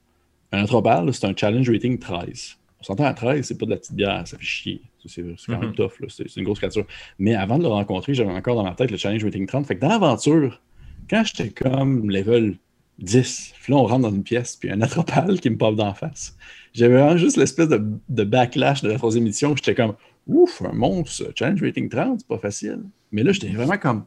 un 0.52 0.62
Anthropal, 0.62 1.12
c'est 1.12 1.26
un 1.26 1.34
challenge 1.36 1.68
rating 1.70 1.98
13. 1.98 2.56
On 2.80 2.84
s'entend 2.84 3.04
à 3.04 3.14
13, 3.14 3.46
c'est 3.46 3.58
pas 3.58 3.66
de 3.66 3.70
la 3.70 3.76
petite 3.76 3.94
bière, 3.94 4.26
ça 4.26 4.36
fait 4.38 4.44
chier. 4.44 4.82
C'est 5.06 5.22
quand 5.22 5.60
même 5.60 5.70
mm 5.70 5.72
-hmm. 5.72 5.74
tough, 5.74 5.92
c'est 6.08 6.36
une 6.36 6.44
grosse 6.44 6.58
créature. 6.58 6.84
Mais 7.18 7.34
avant 7.34 7.58
de 7.58 7.62
le 7.62 7.68
rencontrer, 7.68 8.14
j'avais 8.14 8.32
encore 8.32 8.56
dans 8.56 8.64
ma 8.64 8.74
tête 8.74 8.90
le 8.90 8.96
challenge 8.96 9.24
rating 9.24 9.46
30. 9.46 9.66
Fait 9.66 9.76
que 9.76 9.80
dans 9.80 9.88
l'aventure, 9.88 10.60
quand 11.08 11.22
j'étais 11.24 11.50
comme 11.50 12.10
level 12.10 12.58
10. 12.98 13.54
Puis 13.62 13.72
là, 13.72 13.78
on 13.78 13.86
rentre 13.86 14.02
dans 14.02 14.14
une 14.14 14.22
pièce, 14.22 14.56
puis 14.56 14.70
un 14.70 14.80
atropal 14.80 15.40
qui 15.40 15.50
me 15.50 15.56
pop 15.56 15.76
d'en 15.76 15.94
face. 15.94 16.36
J'avais 16.72 16.94
vraiment 16.94 17.16
juste 17.16 17.36
l'espèce 17.36 17.68
de, 17.68 17.82
de, 18.08 18.24
backlash 18.24 18.82
de 18.82 18.88
la 18.88 18.96
troisième 18.96 19.24
émission. 19.24 19.54
J'étais 19.56 19.74
comme, 19.74 19.94
ouf, 20.26 20.62
un 20.62 20.72
monstre, 20.72 21.32
challenge 21.34 21.62
rating 21.62 21.88
30, 21.88 22.20
c'est 22.20 22.28
pas 22.28 22.38
facile. 22.38 22.82
Mais 23.12 23.22
là, 23.22 23.32
j'étais 23.32 23.48
vraiment 23.48 23.78
comme, 23.78 24.04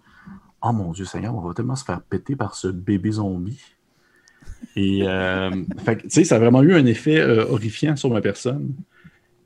oh 0.61 0.71
mon 0.71 0.91
Dieu 0.91 1.05
Seigneur, 1.05 1.35
on 1.35 1.41
va 1.41 1.53
tellement 1.53 1.75
se 1.75 1.85
faire 1.85 2.01
péter 2.01 2.35
par 2.35 2.55
ce 2.55 2.67
bébé 2.67 3.11
zombie. 3.11 3.59
Et, 4.79 5.01
euh, 5.03 5.51
ça 6.07 6.35
a 6.35 6.39
vraiment 6.39 6.63
eu 6.63 6.73
un 6.73 6.85
effet 6.85 7.19
euh, 7.19 7.45
horrifiant 7.45 7.97
sur 7.97 8.09
ma 8.09 8.21
personne. 8.21 8.73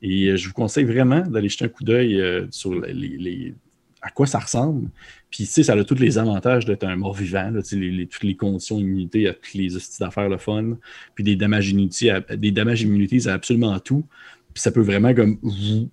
Et 0.00 0.28
euh, 0.28 0.36
je 0.36 0.46
vous 0.46 0.54
conseille 0.54 0.84
vraiment 0.84 1.20
d'aller 1.22 1.48
jeter 1.48 1.64
un 1.64 1.68
coup 1.68 1.82
d'œil 1.82 2.22
sur 2.50 2.72
les, 2.72 3.54
à 4.00 4.10
quoi 4.10 4.26
ça 4.26 4.38
ressemble. 4.38 4.88
Puis, 5.30 5.46
ça 5.46 5.72
a 5.72 5.84
tous 5.84 5.96
les 5.96 6.18
avantages 6.18 6.66
d'être 6.66 6.84
un 6.84 6.94
mort-vivant, 6.94 7.52
les, 7.72 8.06
toutes 8.06 8.22
les 8.22 8.36
conditions 8.36 8.76
d'immunité 8.76 9.28
à 9.28 9.32
toutes 9.34 9.54
les 9.54 9.74
hosties 9.74 9.98
d'affaires 9.98 10.28
le 10.28 10.38
fun, 10.38 10.76
puis 11.16 11.24
des 11.24 11.34
damages 11.34 11.70
immunité, 11.70 12.16
des 12.36 12.52
damages 12.52 12.82
immunité 12.82 13.28
à 13.28 13.32
absolument 13.32 13.78
tout. 13.80 14.04
Puis 14.52 14.62
ça 14.62 14.70
peut 14.70 14.82
vraiment 14.82 15.14
comme 15.14 15.38
vous, 15.42 15.88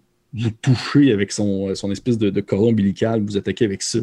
toucher 0.61 1.11
avec 1.11 1.31
son, 1.31 1.73
son 1.73 1.91
espèce 1.91 2.19
de, 2.19 2.29
de, 2.29 2.41
cordon 2.41 2.69
ombilical, 2.69 3.21
vous 3.21 3.37
attaquer 3.37 3.65
avec 3.65 3.81
ça. 3.81 3.99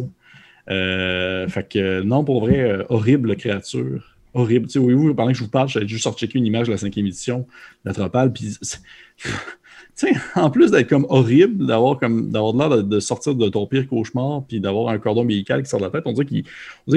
fait 0.67 1.69
que 1.71 2.03
non, 2.03 2.25
pour 2.25 2.41
vrai, 2.41 2.85
horrible 2.89 3.37
créature 3.37 4.18
horrible. 4.39 4.69
Tu 4.69 4.81
pendant 4.81 5.29
que 5.29 5.35
je 5.35 5.43
vous 5.43 5.51
parle, 5.51 5.69
j'avais 5.69 5.89
juste 5.89 6.05
sorti 6.05 6.27
une 6.27 6.47
image 6.47 6.67
de 6.69 6.73
la 6.73 6.79
cinquième 6.79 7.07
édition 7.07 7.41
de 7.85 7.91
la 7.91 7.95
Tropale, 7.95 8.33
puis 8.33 8.57
sais, 9.99 10.13
en 10.37 10.51
plus 10.51 10.71
d'être 10.71 10.89
comme 10.89 11.07
horrible, 11.09 11.67
d'avoir 11.67 11.99
comme 11.99 12.31
d'avoir 12.31 12.55
l'air 12.55 12.85
de, 12.85 13.01
sortir 13.01 13.35
de 13.35 13.49
ton 13.49 13.67
pire 13.67 13.89
cauchemar, 13.89 14.45
puis 14.47 14.61
d'avoir 14.61 14.91
un 14.91 14.99
cordon 14.99 15.25
médical 15.25 15.63
qui 15.63 15.69
sort 15.69 15.81
de 15.81 15.85
la 15.87 15.91
tête, 15.91 16.05
on 16.07 16.13
dirait 16.13 16.27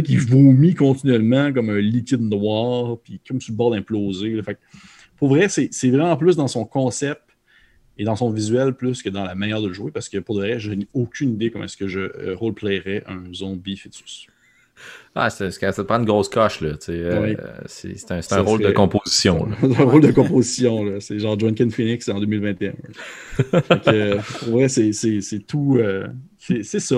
qu'il 0.04 0.20
vomit 0.20 0.76
continuellement 0.76 1.52
comme 1.52 1.70
un 1.70 1.80
liquide 1.80 2.22
noir, 2.22 2.98
puis 3.04 3.20
comme 3.28 3.42
sur 3.42 3.54
le 3.54 3.58
bord 3.58 3.72
d'imploser. 3.72 4.40
pour 5.18 5.30
vrai, 5.30 5.50
c'est 5.50 5.90
vraiment 5.90 6.16
plus 6.16 6.36
dans 6.36 6.48
son 6.48 6.66
concept 6.66 7.22
et 7.98 8.04
dans 8.04 8.16
son 8.16 8.32
visuel 8.32 8.74
plus 8.74 9.04
que 9.04 9.10
dans 9.10 9.24
la 9.24 9.36
manière 9.36 9.62
de 9.62 9.68
le 9.68 9.74
jouer, 9.74 9.92
parce 9.92 10.10
que 10.10 10.18
pour 10.20 10.36
de 10.36 10.42
vrai, 10.42 10.60
je 10.60 10.72
n'ai 10.72 10.88
aucune 10.94 11.34
idée 11.34 11.52
comment 11.52 11.66
est-ce 11.66 11.78
que 11.78 11.88
je 11.88 12.00
euh, 12.00 12.36
roleplayerais 12.36 13.04
un 13.08 13.34
zombie 13.34 13.78
fœtus. 13.78 14.28
Ah, 15.14 15.30
c'est, 15.30 15.52
ça 15.52 15.74
te 15.74 15.82
prend 15.82 16.00
une 16.00 16.06
grosse 16.06 16.30
coche, 16.30 16.62
là. 16.62 16.78
Euh, 16.88 17.36
c'est, 17.66 18.12
un, 18.12 18.22
un 18.32 18.42
rôle 18.42 18.62
de 18.62 18.72
composition. 18.72 19.50
un 19.62 19.84
rôle 19.84 20.02
de 20.02 20.12
composition, 20.12 20.86
là. 20.86 21.02
C'est 21.02 21.20
genre 21.20 21.36
Drunken 21.36 21.70
Phoenix 21.70 22.08
en 22.08 22.20
2021. 22.20 22.74
ouais, 24.48 24.70
c'est, 24.70 25.40
tout. 25.46 25.78
Euh, 25.78 26.08
c'est, 26.40 26.64
ça. 26.64 26.96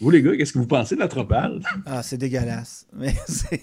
Vous, 0.00 0.10
les 0.10 0.22
gars, 0.22 0.36
qu'est-ce 0.36 0.52
que 0.52 0.58
vous 0.58 0.66
pensez 0.66 0.96
de 0.96 1.00
la 1.00 1.08
tropale? 1.08 1.60
Ah, 1.86 2.02
c'est 2.02 2.18
dégueulasse. 2.18 2.88
Mais 2.96 3.14
c'est. 3.28 3.62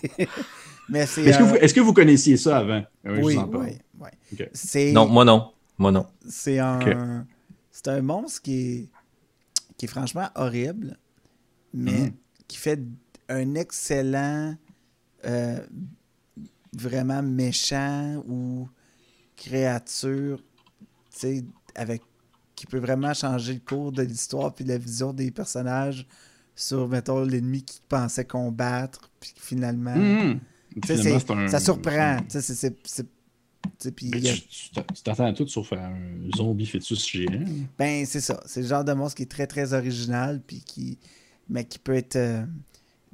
Mais 0.87 1.05
c'est, 1.05 1.23
est-ce, 1.23 1.37
que 1.37 1.43
vous, 1.43 1.55
est-ce 1.55 1.73
que 1.73 1.81
vous 1.81 1.93
connaissiez 1.93 2.37
ça 2.37 2.59
avant? 2.59 2.83
Oui, 3.05 3.37
oui, 3.53 3.77
oui. 3.99 4.93
Non, 4.93 5.07
moi 5.07 5.23
non. 5.23 5.51
Moi 5.77 5.91
non. 5.91 6.07
C'est 6.27 6.57
un, 6.57 7.25
c'est 7.69 7.89
un 7.89 8.01
monstre 8.01 8.41
qui 8.41 8.59
est, 8.59 8.89
qui 9.77 9.85
est 9.85 9.87
franchement 9.87 10.29
horrible, 10.33 10.97
mais 11.75 12.07
mm. 12.07 12.13
qui 12.47 12.57
fait 12.57 12.79
un 13.29 13.55
excellent 13.55 14.55
euh, 15.25 15.59
vraiment 16.73 17.21
méchant 17.21 18.23
ou 18.27 18.67
créature, 19.37 20.43
avec 21.75 22.01
qui 22.55 22.65
peut 22.65 22.79
vraiment 22.79 23.13
changer 23.13 23.53
le 23.53 23.59
cours 23.59 23.91
de 23.91 24.03
l'histoire 24.03 24.53
puis 24.53 24.65
la 24.65 24.77
vision 24.77 25.13
des 25.13 25.31
personnages 25.31 26.05
sur, 26.55 26.89
mettons, 26.89 27.23
l'ennemi 27.23 27.63
qu'ils 27.63 27.81
pensaient 27.87 28.25
combattre, 28.25 29.09
puis 29.19 29.33
finalement... 29.37 29.95
Mmh. 29.95 30.39
Ça 31.47 31.59
surprend. 31.59 32.21
tu 33.79 35.01
t'attends 35.03 35.25
à 35.25 35.33
tout 35.33 35.47
sauf 35.47 35.73
un 35.73 35.95
zombie 36.35 36.65
fœtus 36.65 37.07
géant. 37.09 37.45
Ben, 37.77 38.05
c'est 38.05 38.21
ça. 38.21 38.41
C'est 38.45 38.61
le 38.61 38.67
genre 38.67 38.83
de 38.83 38.93
monstre 38.93 39.15
qui 39.15 39.23
est 39.23 39.31
très, 39.31 39.47
très 39.47 39.73
original, 39.73 40.41
puis 40.45 40.61
qui... 40.61 40.99
mais 41.49 41.63
qui 41.63 41.79
peut 41.79 41.95
être... 41.95 42.17
Euh, 42.17 42.45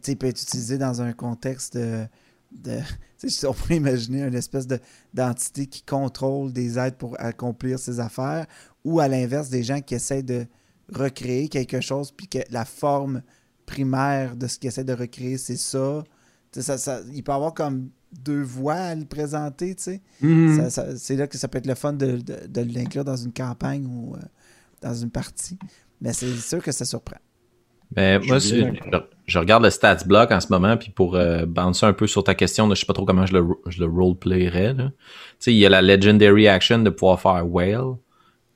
il 0.08 0.18
peut 0.18 0.28
être 0.28 0.42
utilisé 0.42 0.78
dans 0.78 1.02
un 1.02 1.14
contexte 1.14 1.78
de. 1.78 2.06
de 2.52 2.80
on 3.48 3.54
pourrait 3.54 3.78
imaginer 3.78 4.24
une 4.24 4.36
espèce 4.36 4.68
d'entité 5.14 5.68
qui 5.68 5.84
contrôle 5.84 6.54
des 6.54 6.78
aides 6.78 6.96
pour 6.96 7.20
accomplir 7.20 7.80
ses 7.80 8.00
affaires, 8.00 8.46
ou 8.84 9.00
à 9.00 9.08
l'inverse, 9.08 9.50
des 9.50 9.64
gens 9.64 9.82
qui 9.82 9.96
essaient 9.96 10.24
de 10.24 10.46
recréer 10.94 11.50
quelque 11.50 11.82
chose, 11.82 12.12
puis 12.12 12.28
que 12.28 12.40
la 12.52 12.66
forme 12.66 13.24
primaire 13.66 14.36
de 14.36 14.48
ce 14.48 14.60
qu'ils 14.60 14.68
essaient 14.68 14.84
de 14.84 14.94
recréer, 14.94 15.38
c'est 15.38 15.58
ça. 15.58 16.04
Ça, 16.52 16.78
ça. 16.78 17.02
Il 17.14 17.24
peut 17.24 17.32
y 17.32 17.36
avoir 17.36 17.54
comme 17.54 17.90
deux 18.12 18.42
voix 18.42 18.76
à 18.76 18.96
le 18.96 19.06
présenter, 19.06 19.76
tu 19.76 19.84
sais. 19.84 20.02
Mm-hmm. 20.24 20.98
c'est 20.98 21.16
là 21.16 21.28
que 21.28 21.38
ça 21.38 21.48
peut 21.48 21.58
être 21.58 21.68
le 21.68 21.76
fun 21.76 21.94
de, 21.94 22.18
de, 22.18 22.62
l'inclure 22.62 23.04
dans 23.04 23.18
une 23.18 23.34
campagne 23.34 23.86
ou 23.86 24.16
euh, 24.16 24.20
dans 24.82 24.94
une 24.94 25.10
partie. 25.10 25.58
Mais 26.00 26.14
c'est 26.14 26.34
sûr 26.38 26.64
que 26.64 26.72
ça 26.72 26.86
surprend. 26.86 27.18
Mais 27.96 28.20
moi, 28.20 28.40
je, 28.40 29.40
regarde 29.40 29.64
le 29.64 29.70
stats 29.70 30.04
block 30.06 30.32
en 30.32 30.40
ce 30.40 30.48
moment, 30.50 30.76
puis 30.78 30.90
pour 30.90 31.16
euh, 31.16 31.46
bouncer 31.46 31.86
un 31.86 31.94
peu 31.94 32.08
sur 32.08 32.24
ta 32.24 32.36
question, 32.36 32.70
je 32.70 32.76
sais 32.76 32.86
pas 32.86 32.94
trop 32.94 33.06
comment 33.06 33.26
je 33.26 33.34
le, 33.34 33.46
je 33.68 33.80
le 33.80 33.86
roleplayerais. 33.86 34.76
Tu 34.76 34.84
sais, 35.40 35.54
il 35.54 35.58
y 35.58 35.66
a 35.66 35.70
la 35.70 35.82
Legendary 35.82 36.48
Action 36.48 36.80
de 36.80 36.90
pouvoir 36.90 37.20
faire 37.20 37.48
Whale, 37.48 37.96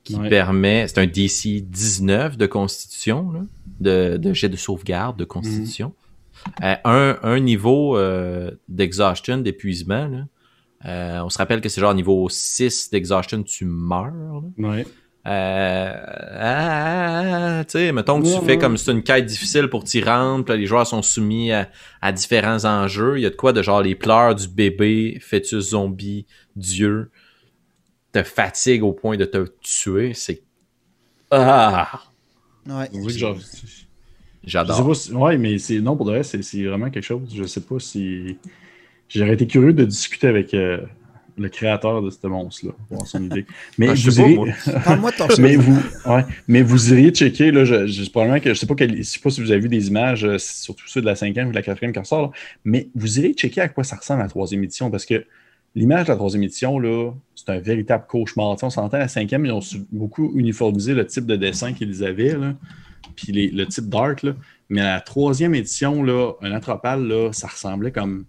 qui 0.04 0.18
permet, 0.28 0.86
c'est 0.88 0.98
un 0.98 1.06
DC 1.06 1.62
19 1.68 2.36
de 2.36 2.46
constitution, 2.46 3.46
de, 3.80 4.16
de 4.16 4.32
jet 4.32 4.48
de 4.48 4.56
sauvegarde 4.56 5.18
de 5.18 5.24
constitution. 5.24 5.92
Mhm. 6.60 6.76
un, 6.84 7.18
un, 7.22 7.40
niveau 7.40 7.96
euh, 7.96 8.50
d'exhaustion, 8.68 9.38
d'épuisement. 9.38 10.26
Euh, 10.86 11.20
on 11.20 11.28
se 11.28 11.36
rappelle 11.36 11.60
que 11.60 11.68
c'est 11.68 11.80
genre 11.80 11.94
niveau 11.94 12.28
6 12.28 12.90
d'exhaustion, 12.90 13.42
tu 13.42 13.66
meurs. 13.66 14.42
Ouais. 14.58 14.86
Euh, 15.30 15.92
ah, 16.40 17.64
tu 17.64 17.72
sais, 17.72 17.92
mettons 17.92 18.20
que 18.20 18.26
tu 18.26 18.44
fais 18.44 18.58
comme 18.58 18.76
c'est 18.76 18.90
une 18.90 19.04
quête 19.04 19.26
difficile 19.26 19.68
pour 19.68 19.84
t'y 19.84 20.02
rendre, 20.02 20.52
les 20.54 20.66
joueurs 20.66 20.88
sont 20.88 21.02
soumis 21.02 21.52
à, 21.52 22.12
différents 22.12 22.64
enjeux. 22.64 23.18
Il 23.18 23.22
y 23.22 23.26
a 23.26 23.30
de 23.30 23.36
quoi 23.36 23.52
de 23.52 23.62
genre 23.62 23.80
les 23.80 23.94
pleurs 23.94 24.34
du 24.34 24.48
bébé, 24.48 25.18
fœtus 25.20 25.70
zombie, 25.70 26.26
Dieu, 26.56 27.10
te 28.12 28.24
fatigue 28.24 28.82
au 28.82 28.92
point 28.92 29.16
de 29.16 29.24
te 29.24 29.46
tuer. 29.60 30.14
C'est. 30.14 30.42
Ah! 31.30 32.02
Ouais. 32.66 32.88
J'adore. 34.42 34.96
Ouais, 35.12 35.38
mais 35.38 35.58
c'est 35.58 35.80
non, 35.80 35.96
pour 35.96 36.06
de 36.06 36.12
vrai, 36.12 36.22
c'est 36.24 36.64
vraiment 36.64 36.90
quelque 36.90 37.04
chose. 37.04 37.28
Je 37.32 37.44
sais 37.44 37.60
pas 37.60 37.78
si. 37.78 38.36
J'aurais 39.08 39.34
été 39.34 39.46
curieux 39.46 39.74
de 39.74 39.84
discuter 39.84 40.26
avec. 40.26 40.54
Euh, 40.54 40.78
le 41.40 41.48
créateur 41.48 42.02
de 42.02 42.10
ce 42.10 42.26
monstre-là, 42.26 42.72
pour 42.88 43.06
son 43.06 43.24
idée. 43.24 43.46
Mais 43.78 43.88
ah, 43.88 43.94
vous 43.94 44.20
iriez... 44.20 44.38
mais 45.38 45.56
vous, 45.56 45.80
ouais, 46.06 46.24
mais 46.46 46.62
vous 46.62 46.92
iriez 46.92 47.10
checker, 47.10 47.50
là, 47.50 47.64
je, 47.64 47.86
je, 47.86 48.10
probablement 48.10 48.40
que 48.40 48.52
je 48.52 48.58
sais 48.58 48.66
pas 48.66 48.74
sais 48.76 49.20
pas 49.20 49.30
si 49.30 49.40
vous 49.40 49.50
avez 49.50 49.60
vu 49.60 49.68
des 49.68 49.88
images, 49.88 50.24
euh, 50.24 50.38
surtout 50.38 50.86
ceux 50.86 51.00
de 51.00 51.06
la 51.06 51.14
cinquième 51.14 51.48
ou 51.48 51.50
de 51.50 51.56
la 51.56 51.62
quatrième 51.62 51.92
qui 51.92 51.98
ressort, 51.98 52.32
mais 52.64 52.88
vous 52.94 53.18
irez 53.18 53.32
checker 53.32 53.62
à 53.62 53.68
quoi 53.68 53.84
ça 53.84 53.96
ressemble 53.96 54.20
la 54.20 54.28
troisième 54.28 54.62
édition, 54.62 54.90
parce 54.90 55.06
que 55.06 55.24
l'image 55.74 56.06
de 56.06 56.10
la 56.10 56.16
troisième 56.16 56.42
édition, 56.42 56.78
là, 56.78 57.12
c'est 57.34 57.50
un 57.50 57.58
véritable 57.58 58.04
cauchemar. 58.06 58.56
on 58.62 58.70
s'entend 58.70 58.98
la 58.98 59.08
cinquième, 59.08 59.46
ils 59.46 59.52
ont 59.52 59.60
beaucoup 59.90 60.32
uniformisé 60.34 60.94
le 60.94 61.06
type 61.06 61.26
de 61.26 61.36
dessin 61.36 61.72
qu'ils 61.72 62.04
avaient, 62.04 62.36
là, 62.36 62.54
puis 63.16 63.32
le 63.32 63.64
type 63.66 63.88
d'art, 63.88 64.16
mais 64.68 64.82
la 64.82 65.00
troisième 65.00 65.54
édition, 65.54 66.02
là, 66.02 66.32
un 66.42 66.52
Atropal, 66.52 67.06
là, 67.06 67.32
ça 67.32 67.48
ressemblait 67.48 67.90
comme 67.90 68.24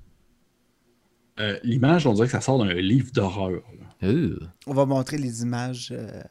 euh, 1.41 1.57
l'image, 1.63 2.07
on 2.07 2.13
dirait 2.13 2.27
que 2.27 2.31
ça 2.31 2.41
sort 2.41 2.63
d'un 2.63 2.73
livre 2.73 3.11
d'horreur. 3.13 3.61
On 4.67 4.73
va 4.73 4.85
montrer 4.85 5.17
les 5.17 5.41
images. 5.41 5.89
Euh, 5.91 6.21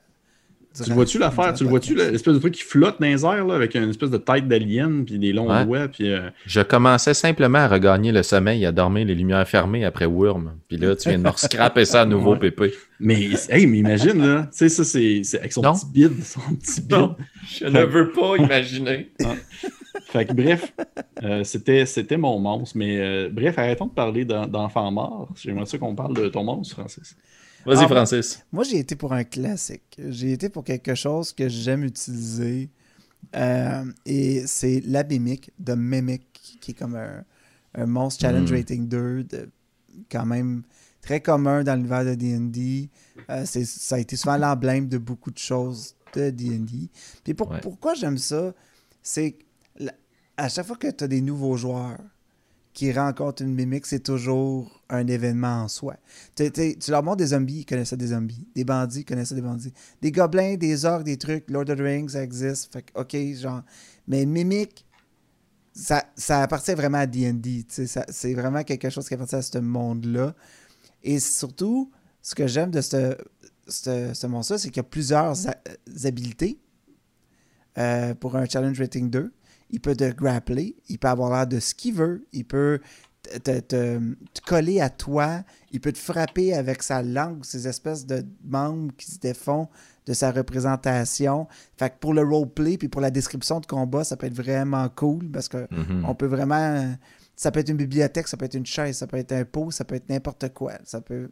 tu 0.85 0.93
vois-tu 0.93 1.19
l'affaire? 1.19 1.53
Tu 1.53 1.65
le 1.65 1.71
vois-tu, 1.71 1.95
l'espèce 1.97 2.35
de 2.35 2.39
truc 2.39 2.55
qui 2.55 2.63
flotte 2.63 3.01
dans 3.01 3.07
les 3.07 3.25
airs 3.25 3.45
là, 3.45 3.55
avec 3.55 3.75
une 3.75 3.91
espèce 3.91 4.11
de 4.11 4.19
tête 4.19 4.47
d'alien 4.47 5.05
puis 5.05 5.19
des 5.19 5.33
longs 5.33 5.65
doigts? 5.65 5.89
Puis, 5.89 6.11
euh, 6.13 6.31
Je 6.47 6.61
commençais 6.61 7.15
simplement 7.15 7.59
à 7.59 7.69
regagner 7.69 8.13
le 8.13 8.23
sommeil, 8.23 8.65
à 8.65 8.73
dormir 8.73 9.07
les 9.07 9.15
lumières 9.15 9.47
fermées 9.49 9.85
après 9.85 10.07
Worm. 10.07 10.53
Puis 10.69 10.77
là, 10.77 10.95
tu 10.95 11.09
viens 11.09 11.19
de 11.19 11.25
me 11.25 11.33
scraper 11.35 11.85
ça 11.85 12.03
à 12.03 12.07
nouveau, 12.07 12.37
Pépé. 12.37 12.73
Mais, 13.01 13.31
hey, 13.49 13.67
mais 13.67 13.79
imagine, 13.79 14.25
là. 14.25 14.49
Tu 14.53 14.59
sais, 14.59 14.69
ça, 14.69 14.85
c'est 14.85 15.23
avec 15.39 15.53
son 15.53 15.63
petit 15.63 15.87
bide. 15.93 16.23
Son 16.23 16.41
petit 16.55 16.81
bide. 16.83 17.17
je 17.49 17.65
ne 17.65 17.85
veux 17.85 18.13
pas 18.13 18.37
imaginer. 18.37 19.11
Ah. 19.25 19.35
Fait 20.11 20.27
que 20.27 20.33
bref, 20.33 20.75
euh, 21.23 21.45
c'était, 21.45 21.87
c'était 21.87 22.17
mon 22.17 22.39
monstre. 22.41 22.77
Mais 22.77 22.99
euh, 22.99 23.31
bref, 23.33 23.59
arrêtons 23.59 23.87
de 23.87 23.93
parler 23.93 24.25
d'enfants 24.25 24.91
morts. 24.91 25.33
J'aimerais 25.37 25.67
ça 25.67 25.79
qu'on 25.79 25.95
parle 25.95 26.17
de 26.17 26.29
ton 26.29 26.43
monstre, 26.43 26.75
Francis. 26.75 27.17
Vas-y, 27.65 27.85
ah, 27.85 27.89
Francis. 27.89 28.45
Moi, 28.51 28.65
j'ai 28.65 28.79
été 28.79 28.97
pour 28.97 29.13
un 29.13 29.23
classique. 29.23 30.01
J'ai 30.09 30.33
été 30.33 30.49
pour 30.49 30.65
quelque 30.65 30.95
chose 30.95 31.33
que 31.33 31.49
j'aime 31.49 31.85
utiliser. 31.85 32.71
Euh, 33.37 33.85
et 34.05 34.47
c'est 34.47 34.83
l'abémique 34.85 35.53
de 35.59 35.75
Mimic, 35.75 36.59
qui 36.61 36.73
est 36.73 36.75
comme 36.75 36.97
un, 36.97 37.23
un 37.75 37.87
monstre 37.87 38.23
challenge 38.23 38.51
hmm. 38.51 38.57
rating 38.57 38.89
2, 38.89 39.25
de, 39.25 39.51
quand 40.11 40.27
même 40.27 40.63
très 41.03 41.21
commun 41.21 41.63
dans 41.63 41.77
l'univers 41.77 42.05
de 42.05 42.15
D&D. 42.15 42.89
ça 43.45 43.95
a 43.95 43.99
été 43.99 44.17
souvent 44.17 44.37
l'emblème 44.37 44.89
de 44.89 44.99
beaucoup 44.99 45.31
de 45.31 45.39
choses 45.39 45.95
de 46.15 46.31
D&D. 46.31 46.89
Puis 47.23 47.35
pourquoi 47.35 47.95
j'aime 47.95 48.19
ça, 48.19 48.53
c'est 49.03 49.37
à 50.41 50.49
chaque 50.49 50.67
fois 50.67 50.77
que 50.77 50.91
tu 50.91 51.05
as 51.05 51.09
des 51.09 51.21
nouveaux 51.21 51.57
joueurs 51.57 51.99
qui 52.73 52.91
rencontrent 52.93 53.43
une 53.43 53.55
mimique, 53.55 53.85
c'est 53.85 54.03
toujours 54.03 54.83
un 54.89 55.07
événement 55.07 55.65
en 55.65 55.69
soi. 55.69 55.97
tu 56.35 56.51
leur 56.89 57.03
montres 57.03 57.19
des 57.19 57.27
zombies, 57.27 57.61
ils 57.61 57.67
connaissaient 57.67 57.97
des 57.97 58.09
zombies. 58.09 58.47
Des 58.55 58.65
bandits, 58.65 59.01
ils 59.01 59.05
connaissaient 59.05 59.35
des 59.35 59.43
bandits. 59.43 59.73
Des 60.01 60.11
gobelins, 60.11 60.57
des 60.57 60.85
orques, 60.87 61.05
des 61.05 61.19
trucs. 61.19 61.51
Lord 61.51 61.69
of 61.69 61.77
the 61.77 61.81
Rings, 61.83 62.11
ça 62.11 62.23
existe. 62.23 62.73
Fait 62.73 62.87
OK, 62.95 63.17
genre. 63.35 63.63
Mais 64.09 64.23
une 64.23 64.31
mimique, 64.31 64.87
ça, 65.75 66.05
ça 66.17 66.41
appartient 66.41 66.75
vraiment 66.75 66.99
à 66.99 67.07
D&D. 67.07 67.67
C'est 67.69 68.35
vraiment 68.35 68.63
quelque 68.63 68.89
chose 68.89 69.09
qui 69.09 69.15
appartient 69.15 69.37
à 69.37 69.43
ce 69.43 69.59
monde-là. 69.59 70.35
Et 71.03 71.21
surtout, 71.21 71.91
ce 72.23 72.35
que 72.35 72.47
j'aime 72.47 72.71
de 72.71 72.81
ce, 72.81 73.15
ce, 73.69 74.15
ce 74.15 74.27
monstre-là, 74.27 74.59
c'est 74.59 74.69
qu'il 74.69 74.79
y 74.79 74.81
a 74.81 74.85
plusieurs 74.85 75.35
habilités 76.05 76.59
euh, 77.77 78.15
pour 78.15 78.37
un 78.37 78.47
Challenge 78.47 78.79
Rating 78.79 79.11
2. 79.11 79.33
Il 79.71 79.81
peut 79.81 79.95
te 79.95 80.11
grappler, 80.11 80.77
il 80.89 80.99
peut 80.99 81.09
avoir 81.09 81.31
l'air 81.31 81.47
de 81.47 81.61
ce 81.61 81.75
qu'il 81.75 81.95
veut, 81.95 82.27
il 82.33 82.45
peut 82.45 82.81
te, 83.23 83.61
te, 83.61 84.01
coller 84.47 84.81
à 84.81 84.91
toi, 84.91 85.43
il 85.71 85.81
peut 85.81 85.93
te 85.93 85.99
frapper 85.99 86.55
avec 86.55 86.83
sa 86.83 87.03
langue, 87.03 87.45
ces 87.45 87.69
espèces 87.69 88.07
de 88.07 88.25
membres 88.45 88.93
qui 88.97 89.11
se 89.11 89.19
défont 89.19 89.69
de 90.07 90.13
sa 90.13 90.33
représentation. 90.33 91.47
Fait 91.77 91.91
que 91.91 91.97
pour 92.01 92.15
le 92.15 92.23
roleplay 92.23 92.79
puis 92.79 92.89
pour 92.89 93.01
la 93.01 93.11
description 93.11 93.61
de 93.61 93.67
combat, 93.67 94.05
ça 94.05 94.17
peut 94.17 94.27
être 94.27 94.35
vraiment 94.35 94.89
cool 94.89 95.31
parce 95.31 95.49
que 95.49 95.67
mhm. 95.71 96.05
on 96.07 96.15
peut 96.15 96.27
vraiment. 96.27 96.95
Ça 97.37 97.51
peut 97.51 97.61
être 97.61 97.71
une 97.71 97.77
bibliothèque, 97.77 98.29
ça 98.29 98.37
peut 98.37 98.45
être 98.45 98.55
une 98.55 98.67
chaise, 98.67 98.99
ça 98.99 99.07
peut 99.07 99.17
être 99.17 99.33
un 99.33 99.45
pot, 99.45 99.71
ça 99.71 99.85
peut 99.85 99.95
être 99.95 100.09
n'importe 100.09 100.53
quoi. 100.53 100.75
Ça 100.85 101.01
peut. 101.01 101.31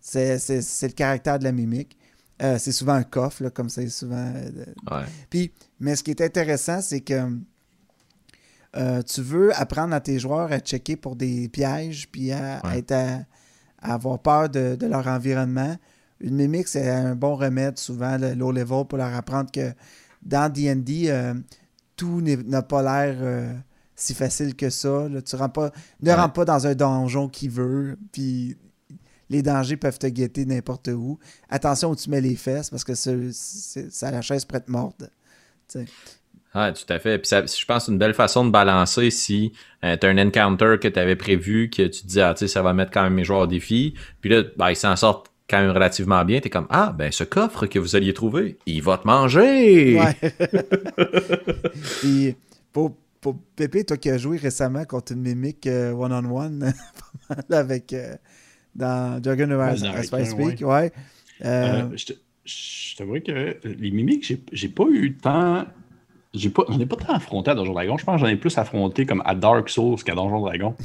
C'est 0.00 0.38
le 0.82 0.92
caractère 0.92 1.38
de 1.38 1.44
la 1.44 1.52
mimique. 1.52 1.96
Euh, 2.42 2.56
c'est 2.58 2.72
souvent 2.72 2.94
un 2.94 3.02
coffre, 3.02 3.48
comme 3.50 3.68
c'est 3.68 3.88
souvent. 3.88 4.32
Euh, 4.34 5.04
puis, 5.28 5.52
mais 5.78 5.96
ce 5.96 6.02
qui 6.02 6.10
est 6.10 6.20
intéressant, 6.20 6.80
c'est 6.80 7.00
que 7.00 7.36
euh, 8.76 9.02
tu 9.02 9.20
veux 9.20 9.54
apprendre 9.60 9.94
à 9.94 10.00
tes 10.00 10.18
joueurs 10.18 10.50
à 10.52 10.58
checker 10.58 10.96
pour 10.96 11.16
des 11.16 11.48
pièges, 11.48 12.08
puis 12.10 12.32
à, 12.32 12.60
être 12.74 12.92
à, 12.92 13.24
avoir 13.82 14.18
peur 14.20 14.48
de, 14.48 14.78
leur 14.86 15.06
environnement. 15.06 15.76
Une 16.20 16.36
mimique, 16.36 16.68
c'est 16.68 16.88
un 16.88 17.14
bon 17.14 17.36
remède, 17.36 17.78
souvent, 17.78 18.16
le 18.16 18.34
low 18.34 18.52
level, 18.52 18.84
pour 18.86 18.98
leur 18.98 19.14
apprendre 19.14 19.50
que 19.50 19.72
dans 20.22 20.52
DD, 20.52 21.12
tout 21.96 22.20
n'a 22.20 22.62
pas 22.62 22.82
l'air 22.82 23.54
si 23.96 24.14
facile 24.14 24.54
que 24.54 24.70
ça. 24.70 25.08
Tu 25.24 25.36
pas, 25.36 25.70
ne 26.02 26.12
rentre 26.12 26.32
pas 26.34 26.44
dans 26.44 26.66
un 26.66 26.74
donjon 26.74 27.28
qui 27.28 27.48
veut, 27.48 27.98
puis 28.12 28.56
les 29.30 29.42
dangers 29.42 29.76
peuvent 29.76 29.98
te 29.98 30.08
guetter 30.08 30.44
n'importe 30.44 30.88
où. 30.88 31.18
Attention 31.48 31.90
où 31.90 31.96
tu 31.96 32.10
mets 32.10 32.20
les 32.20 32.36
fesses 32.36 32.68
parce 32.68 32.84
que 32.84 32.94
ça 32.94 34.10
la 34.10 34.20
chaise 34.20 34.44
prête 34.44 34.68
morte. 34.68 35.04
Ah, 36.52 36.72
tout 36.72 36.92
à 36.92 36.98
fait. 36.98 37.18
Puis 37.18 37.30
je 37.30 37.64
pense 37.64 37.86
c'est 37.86 37.92
une 37.92 37.98
belle 37.98 38.12
façon 38.12 38.44
de 38.44 38.50
balancer 38.50 39.10
si 39.10 39.52
euh, 39.84 39.96
tu 39.96 40.06
as 40.06 40.10
un 40.10 40.18
encounter 40.18 40.76
que 40.80 40.88
tu 40.88 40.98
avais 40.98 41.14
prévu, 41.14 41.70
que 41.70 41.82
tu 41.82 42.02
te 42.02 42.06
dis, 42.06 42.20
ah, 42.20 42.34
tu 42.34 42.40
sais, 42.40 42.48
ça 42.48 42.60
va 42.60 42.72
mettre 42.72 42.90
quand 42.90 43.04
même 43.04 43.14
mes 43.14 43.24
joueurs 43.24 43.42
au 43.42 43.46
défi. 43.46 43.94
Puis 44.20 44.30
là, 44.30 44.42
ben, 44.56 44.70
ils 44.70 44.76
s'en 44.76 44.96
sortent 44.96 45.30
quand 45.48 45.60
même 45.60 45.70
relativement 45.70 46.24
bien. 46.24 46.40
Tu 46.40 46.48
es 46.48 46.50
comme, 46.50 46.66
ah, 46.70 46.92
ben, 46.96 47.12
ce 47.12 47.22
coffre 47.22 47.66
que 47.66 47.78
vous 47.78 47.94
alliez 47.94 48.14
trouver, 48.14 48.58
il 48.66 48.82
va 48.82 48.98
te 48.98 49.06
manger. 49.06 50.00
Ouais. 50.00 50.16
Puis, 52.00 52.34
pour, 52.72 52.96
pour 53.20 53.36
Pépé, 53.54 53.84
toi 53.84 53.96
qui 53.96 54.10
as 54.10 54.18
joué 54.18 54.36
récemment 54.36 54.84
contre 54.84 55.12
une 55.12 55.20
mimique 55.20 55.68
euh, 55.68 55.92
one-on-one, 55.92 56.72
avec. 57.50 57.92
Euh, 57.92 58.16
dans 58.74 59.20
Dragon 59.20 59.50
of 59.50 59.78
Spice 60.04 60.34
Peak. 60.34 60.60
Ouais. 60.62 60.92
Euh, 61.44 61.82
euh, 61.82 61.96
je 62.44 62.96
t'avoue 62.96 63.20
que 63.20 63.56
les 63.64 63.90
mimiques, 63.90 64.32
j'ai 64.52 64.68
pas 64.68 64.84
eu 64.90 65.16
tant. 65.16 65.64
J'ai 66.32 66.50
pas, 66.50 66.62
j'en 66.68 66.78
ai 66.78 66.86
pas 66.86 66.96
tant 66.96 67.14
affronté 67.14 67.50
à 67.50 67.54
Donjon 67.54 67.72
Dragon. 67.72 67.96
Je 67.96 68.04
pense 68.04 68.20
que 68.20 68.26
j'en 68.26 68.32
ai 68.32 68.36
plus 68.36 68.56
affronté 68.56 69.04
comme 69.04 69.22
à 69.24 69.34
Dark 69.34 69.68
Souls 69.68 70.02
qu'à 70.04 70.14
Donjon 70.14 70.40
Dragon 70.40 70.76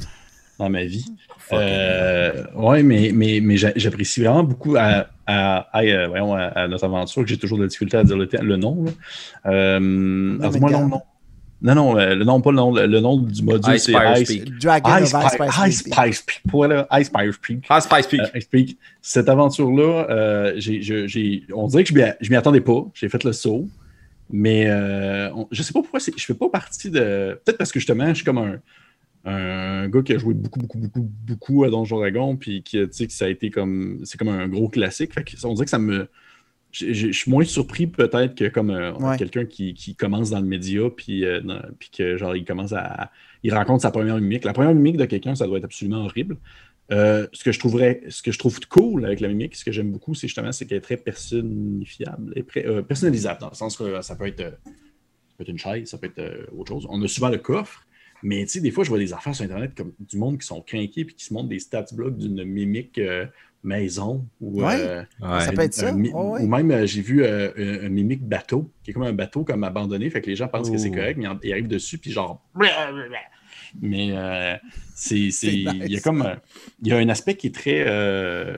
dans 0.58 0.70
ma 0.70 0.84
vie. 0.84 1.04
Euh, 1.52 2.44
ouais, 2.54 2.82
mais, 2.82 3.10
mais, 3.14 3.40
mais 3.40 3.56
j'apprécie 3.56 4.20
vraiment 4.20 4.42
beaucoup 4.42 4.76
à, 4.76 5.06
à, 5.26 5.68
à, 5.72 6.68
notre 6.68 6.84
aventure 6.84 7.22
que 7.22 7.28
j'ai 7.28 7.38
toujours 7.38 7.58
de 7.58 7.64
la 7.64 7.68
difficulté 7.68 7.96
à 7.96 8.04
dire 8.04 8.16
le, 8.16 8.28
le 8.32 8.56
nom. 8.56 8.84
Euh, 9.46 9.78
moi 9.80 10.70
le 10.70 10.88
nom. 10.88 11.02
Non, 11.62 11.74
non, 11.74 11.98
euh, 11.98 12.14
le 12.14 12.24
nom, 12.24 12.40
pas 12.42 12.50
le 12.50 12.56
nom, 12.56 12.74
le, 12.74 13.00
nom 13.00 13.18
du 13.18 13.42
module, 13.42 13.78
c'est 13.78 13.92
Ice, 13.92 14.44
Dragon 14.60 14.98
Ice, 14.98 15.14
Ice, 15.66 15.82
Ice, 16.06 16.22
Peak. 16.22 16.42
Voilà, 16.52 16.86
Ice 16.92 17.06
Spice 17.06 17.38
Peak. 17.38 17.66
Ice 17.70 17.84
Spice 17.84 18.06
Peak. 18.06 18.20
Ice 18.34 18.44
Peak. 18.44 18.78
Cette 19.00 19.28
aventure-là, 19.28 20.06
euh, 20.10 20.60
on 21.54 21.66
dirait 21.68 21.84
que 21.84 21.94
je 22.20 22.30
m'y 22.30 22.36
attendais 22.36 22.60
pas. 22.60 22.86
J'ai 22.94 23.08
fait 23.08 23.24
le 23.24 23.32
saut. 23.32 23.68
Mais 24.30 24.66
euh, 24.68 25.30
je 25.52 25.62
sais 25.62 25.72
pas 25.72 25.80
pourquoi 25.82 26.00
je 26.00 26.24
fais 26.24 26.34
pas 26.34 26.48
partie 26.48 26.90
de. 26.90 27.40
Peut-être 27.44 27.58
parce 27.58 27.70
que 27.70 27.78
justement, 27.78 28.08
je 28.08 28.14
suis 28.14 28.24
comme 28.24 28.38
un, 28.38 28.58
un 29.24 29.88
gars 29.88 30.02
qui 30.02 30.12
a 30.12 30.18
joué 30.18 30.34
beaucoup, 30.34 30.58
beaucoup, 30.58 30.78
beaucoup, 30.78 31.08
beaucoup 31.26 31.64
à 31.64 31.70
Donjon 31.70 31.98
Dragon, 31.98 32.36
puis 32.36 32.62
qui, 32.62 32.78
tu 32.78 32.88
sais, 32.90 33.06
que 33.06 33.12
ça 33.12 33.26
a 33.26 33.28
été 33.28 33.50
comme. 33.50 34.00
C'est 34.04 34.18
comme 34.18 34.28
un 34.28 34.48
gros 34.48 34.68
classique. 34.68 35.14
Fait 35.14 35.22
que, 35.22 35.34
on 35.46 35.54
dirait 35.54 35.64
que 35.66 35.70
ça 35.70 35.78
me 35.78 36.08
je 36.78 37.12
suis 37.12 37.30
moins 37.30 37.44
surpris 37.44 37.86
peut-être 37.86 38.34
que 38.34 38.48
comme 38.48 38.70
euh, 38.70 38.92
quelqu'un 39.16 39.44
qui, 39.46 39.96
commence 39.96 40.30
dans 40.30 40.40
le 40.40 40.46
média 40.46 40.82
puis, 40.94 41.24
euh, 41.24 41.40
puis 41.78 41.90
que 41.90 42.16
genre 42.16 42.36
il 42.36 42.44
commence 42.44 42.72
à 42.72 43.10
il 43.42 43.54
rencontre 43.54 43.82
sa 43.82 43.90
première 43.90 44.16
mimique. 44.16 44.44
La 44.44 44.52
première 44.52 44.74
mimique 44.74 44.96
de 44.96 45.04
quelqu'un, 45.04 45.34
ça 45.34 45.46
doit 45.46 45.58
être 45.58 45.64
absolument 45.64 46.04
horrible. 46.04 46.36
Euh, 46.92 47.26
ce 47.32 47.44
que 47.44 47.52
je 47.52 47.58
trouverais, 47.58 48.02
ce 48.08 48.22
que 48.22 48.32
je 48.32 48.38
trouve 48.38 48.58
cool 48.68 49.06
avec 49.06 49.20
la 49.20 49.28
mimique, 49.28 49.54
ce 49.56 49.64
que 49.64 49.72
j'aime 49.72 49.90
beaucoup, 49.90 50.14
c'est 50.14 50.26
justement 50.26 50.52
c'est 50.52 50.66
qu'elle 50.66 50.78
est 50.78 50.82
très 50.82 50.96
personnifiable, 50.96 52.32
et 52.36 52.42
personnalisable 52.82 53.40
dans 53.40 53.50
le 53.50 53.54
sens 53.54 53.76
que 53.76 54.02
ça 54.02 54.16
peut 54.16 54.26
être, 54.26 54.58
une 55.46 55.58
chaise, 55.58 55.88
ça 55.88 55.98
peut 55.98 56.10
être 56.14 56.48
autre 56.56 56.72
chose. 56.72 56.86
On 56.90 57.02
a 57.02 57.08
souvent 57.08 57.28
le 57.28 57.38
coffre, 57.38 57.86
mais 58.22 58.44
tu 58.44 58.52
sais, 58.52 58.60
des 58.60 58.70
fois, 58.70 58.84
je 58.84 58.88
vois 58.88 58.98
des 58.98 59.12
affaires 59.12 59.34
sur 59.34 59.44
Internet 59.44 59.72
comme 59.76 59.92
du 59.98 60.16
monde 60.16 60.38
qui 60.38 60.46
sont 60.46 60.60
craqués 60.60 61.04
puis 61.04 61.14
qui 61.14 61.24
se 61.24 61.34
montrent 61.34 61.48
des 61.48 61.60
stats 61.60 61.86
blocs 61.92 62.16
d'une 62.16 62.44
mimique 62.44 63.00
maison. 63.62 64.26
Ou, 64.40 64.62
euh, 64.62 65.04
ça 65.20 65.52
peut 65.52 65.62
être 65.62 65.74
ça. 65.74 65.92
Ou 65.94 66.46
même, 66.46 66.70
euh, 66.70 66.86
j'ai 66.86 67.02
vu 67.02 67.22
euh, 67.22 67.84
un, 67.84 67.88
mimique 67.88 68.26
bateau, 68.26 68.70
qui 68.82 68.90
est 68.90 68.94
comme 68.94 69.02
un 69.02 69.12
bateau 69.12 69.44
comme 69.44 69.64
abandonné, 69.64 70.08
fait 70.10 70.22
que 70.22 70.30
les 70.30 70.36
gens 70.36 70.48
pensent 70.48 70.70
que 70.70 70.78
c'est 70.78 70.90
correct, 70.90 71.18
mais 71.18 71.26
ils 71.42 71.52
arrivent 71.52 71.68
dessus, 71.68 71.98
puis 71.98 72.12
genre. 72.12 72.42
Mais 73.80 74.16
c'est, 74.94 75.18
il 75.18 75.92
y 75.92 75.96
a 75.96 76.00
comme 76.00 76.36
il 76.82 76.88
y 76.88 76.92
a 76.92 76.98
un 76.98 77.08
aspect 77.08 77.34
qui 77.34 77.48
est 77.48 77.54
très, 77.54 77.86
à 77.86 78.50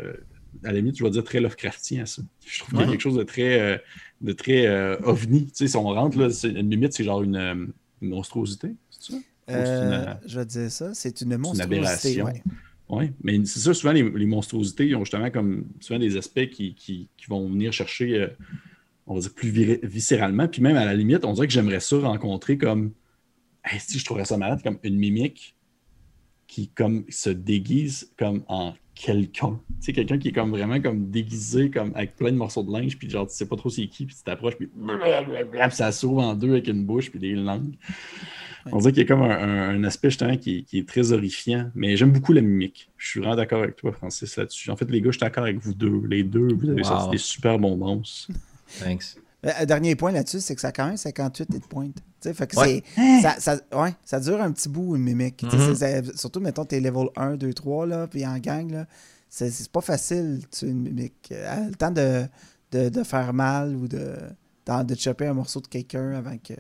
la 0.62 0.72
limite, 0.72 0.98
je 0.98 1.04
vais 1.04 1.10
dire 1.10 1.24
très 1.24 1.40
Lovecraftien 1.40 2.06
ça. 2.06 2.22
Je 2.46 2.60
trouve 2.60 2.70
qu'il 2.70 2.80
y 2.80 2.84
a 2.84 2.90
quelque 2.90 3.00
chose 3.00 3.16
de 3.16 3.22
très, 3.22 3.82
de 4.20 4.32
très 4.32 4.68
ovni. 5.02 5.46
Tu 5.46 5.52
sais, 5.54 5.68
si 5.68 5.76
on 5.76 5.84
rentre, 5.84 6.18
là, 6.18 6.28
une 6.44 6.70
limite, 6.70 6.92
c'est 6.92 7.04
genre 7.04 7.22
une, 7.22 7.72
monstruosité, 8.00 8.74
c'est 8.90 9.12
ça? 9.12 9.18
je 10.26 10.38
vais 10.38 10.44
dire 10.44 10.70
ça, 10.70 10.94
c'est 10.94 11.20
une 11.22 11.36
monstruosité. 11.36 12.20
Une 12.20 12.42
oui, 12.88 13.10
mais 13.22 13.44
c'est 13.44 13.60
ça, 13.60 13.74
souvent, 13.74 13.92
les, 13.92 14.02
monstruosités, 14.02 14.86
ils 14.86 14.96
ont 14.96 15.04
justement 15.04 15.30
comme 15.30 15.66
souvent 15.80 15.98
des 15.98 16.16
aspects 16.16 16.48
qui, 16.48 17.08
vont 17.28 17.48
venir 17.48 17.72
chercher, 17.72 18.14
euh, 18.14 18.28
on 19.06 19.14
va 19.14 19.20
dire, 19.20 19.34
plus 19.34 19.50
viscéralement. 19.82 20.48
Puis 20.48 20.62
même 20.62 20.76
à 20.76 20.84
la 20.84 20.94
limite, 20.94 21.24
on 21.24 21.32
dirait 21.34 21.46
que 21.46 21.52
j'aimerais 21.52 21.80
ça 21.80 21.98
rencontrer 21.98 22.56
comme, 22.56 22.92
si 23.78 23.98
je 23.98 24.04
trouverais 24.04 24.24
ça 24.24 24.38
malade, 24.38 24.62
comme 24.62 24.78
une 24.82 24.96
mimique 24.96 25.54
qui 26.46 26.68
comme 26.68 27.04
se 27.10 27.28
déguise 27.28 28.10
comme 28.18 28.42
en 28.48 28.72
quelqu'un. 28.98 29.60
Tu 29.80 29.86
sais, 29.86 29.92
quelqu'un 29.92 30.18
qui 30.18 30.28
est 30.28 30.32
comme 30.32 30.50
vraiment 30.50 30.80
comme 30.80 31.10
déguisé, 31.10 31.70
comme 31.70 31.92
avec 31.94 32.16
plein 32.16 32.32
de 32.32 32.36
morceaux 32.36 32.62
de 32.62 32.72
linge, 32.72 32.98
puis 32.98 33.08
genre, 33.08 33.26
tu 33.26 33.34
sais 33.34 33.46
pas 33.46 33.56
trop 33.56 33.70
c'est 33.70 33.86
qui, 33.86 34.06
puis 34.06 34.16
tu 34.16 34.22
t'approches, 34.22 34.56
puis, 34.56 34.68
ça 35.70 35.92
s'ouvre 35.92 36.22
en 36.22 36.34
deux 36.34 36.50
avec 36.50 36.68
une 36.68 36.84
bouche, 36.84 37.10
puis 37.10 37.20
des 37.20 37.34
langues. 37.34 37.74
On 38.70 38.78
dirait 38.78 38.92
qu'il 38.92 39.02
y 39.02 39.06
a 39.06 39.08
comme 39.08 39.22
un, 39.22 39.82
aspect 39.84 40.10
justement 40.10 40.36
qui, 40.36 40.66
est 40.72 40.86
très 40.86 41.12
horrifiant, 41.12 41.70
mais 41.74 41.96
j'aime 41.96 42.12
beaucoup 42.12 42.32
la 42.32 42.42
mimique. 42.42 42.90
Je 42.96 43.08
suis 43.08 43.20
vraiment 43.20 43.36
d'accord 43.36 43.62
avec 43.62 43.76
toi, 43.76 43.92
Francis, 43.92 44.36
là-dessus. 44.36 44.70
En 44.70 44.76
fait, 44.76 44.90
les 44.90 45.00
gars, 45.00 45.10
je 45.10 45.12
suis 45.12 45.20
d'accord 45.20 45.44
avec 45.44 45.58
vous 45.58 45.72
deux. 45.72 46.02
Les 46.06 46.24
deux, 46.24 46.48
vous 46.54 46.68
avez 46.68 46.84
sorti 46.84 47.10
des 47.10 47.18
super 47.18 47.58
bons 47.58 47.76
monstres. 47.76 48.30
Thanks. 48.80 49.16
Le 49.42 49.66
dernier 49.66 49.94
point 49.94 50.10
là-dessus, 50.10 50.40
c'est 50.40 50.54
que 50.54 50.60
ça 50.60 50.68
a 50.68 50.72
quand 50.72 50.86
même 50.86 50.96
58 50.96 51.54
hit 51.54 51.68
points. 51.68 51.90
Fait 52.20 52.46
que 52.46 52.56
ça, 52.56 53.36
ça, 53.38 53.56
ouais, 53.72 53.94
ça 54.04 54.18
dure 54.18 54.42
un 54.42 54.50
petit 54.50 54.68
bout, 54.68 54.96
une 54.96 55.02
mimique. 55.02 55.44
Mm-hmm. 55.44 56.16
Surtout, 56.16 56.40
mettons, 56.40 56.64
t'es 56.64 56.80
level 56.80 57.08
1, 57.16 57.36
2, 57.36 57.54
3, 57.54 57.86
là, 57.86 58.06
puis 58.08 58.26
en 58.26 58.38
gang, 58.38 58.70
là, 58.70 58.86
c'est 59.28 59.70
pas 59.70 59.80
facile, 59.80 60.40
tu 60.50 60.66
une 60.66 60.80
mimique. 60.80 61.30
le 61.30 61.74
temps 61.74 61.92
de, 61.92 62.26
de, 62.72 62.88
de, 62.88 63.02
faire 63.04 63.32
mal 63.32 63.76
ou 63.76 63.86
de, 63.86 64.16
de, 64.66 64.82
de 64.82 64.94
choper 64.96 65.26
un 65.26 65.34
morceau 65.34 65.60
de 65.60 65.68
quelqu'un 65.68 66.12
avant 66.12 66.36
que. 66.38 66.54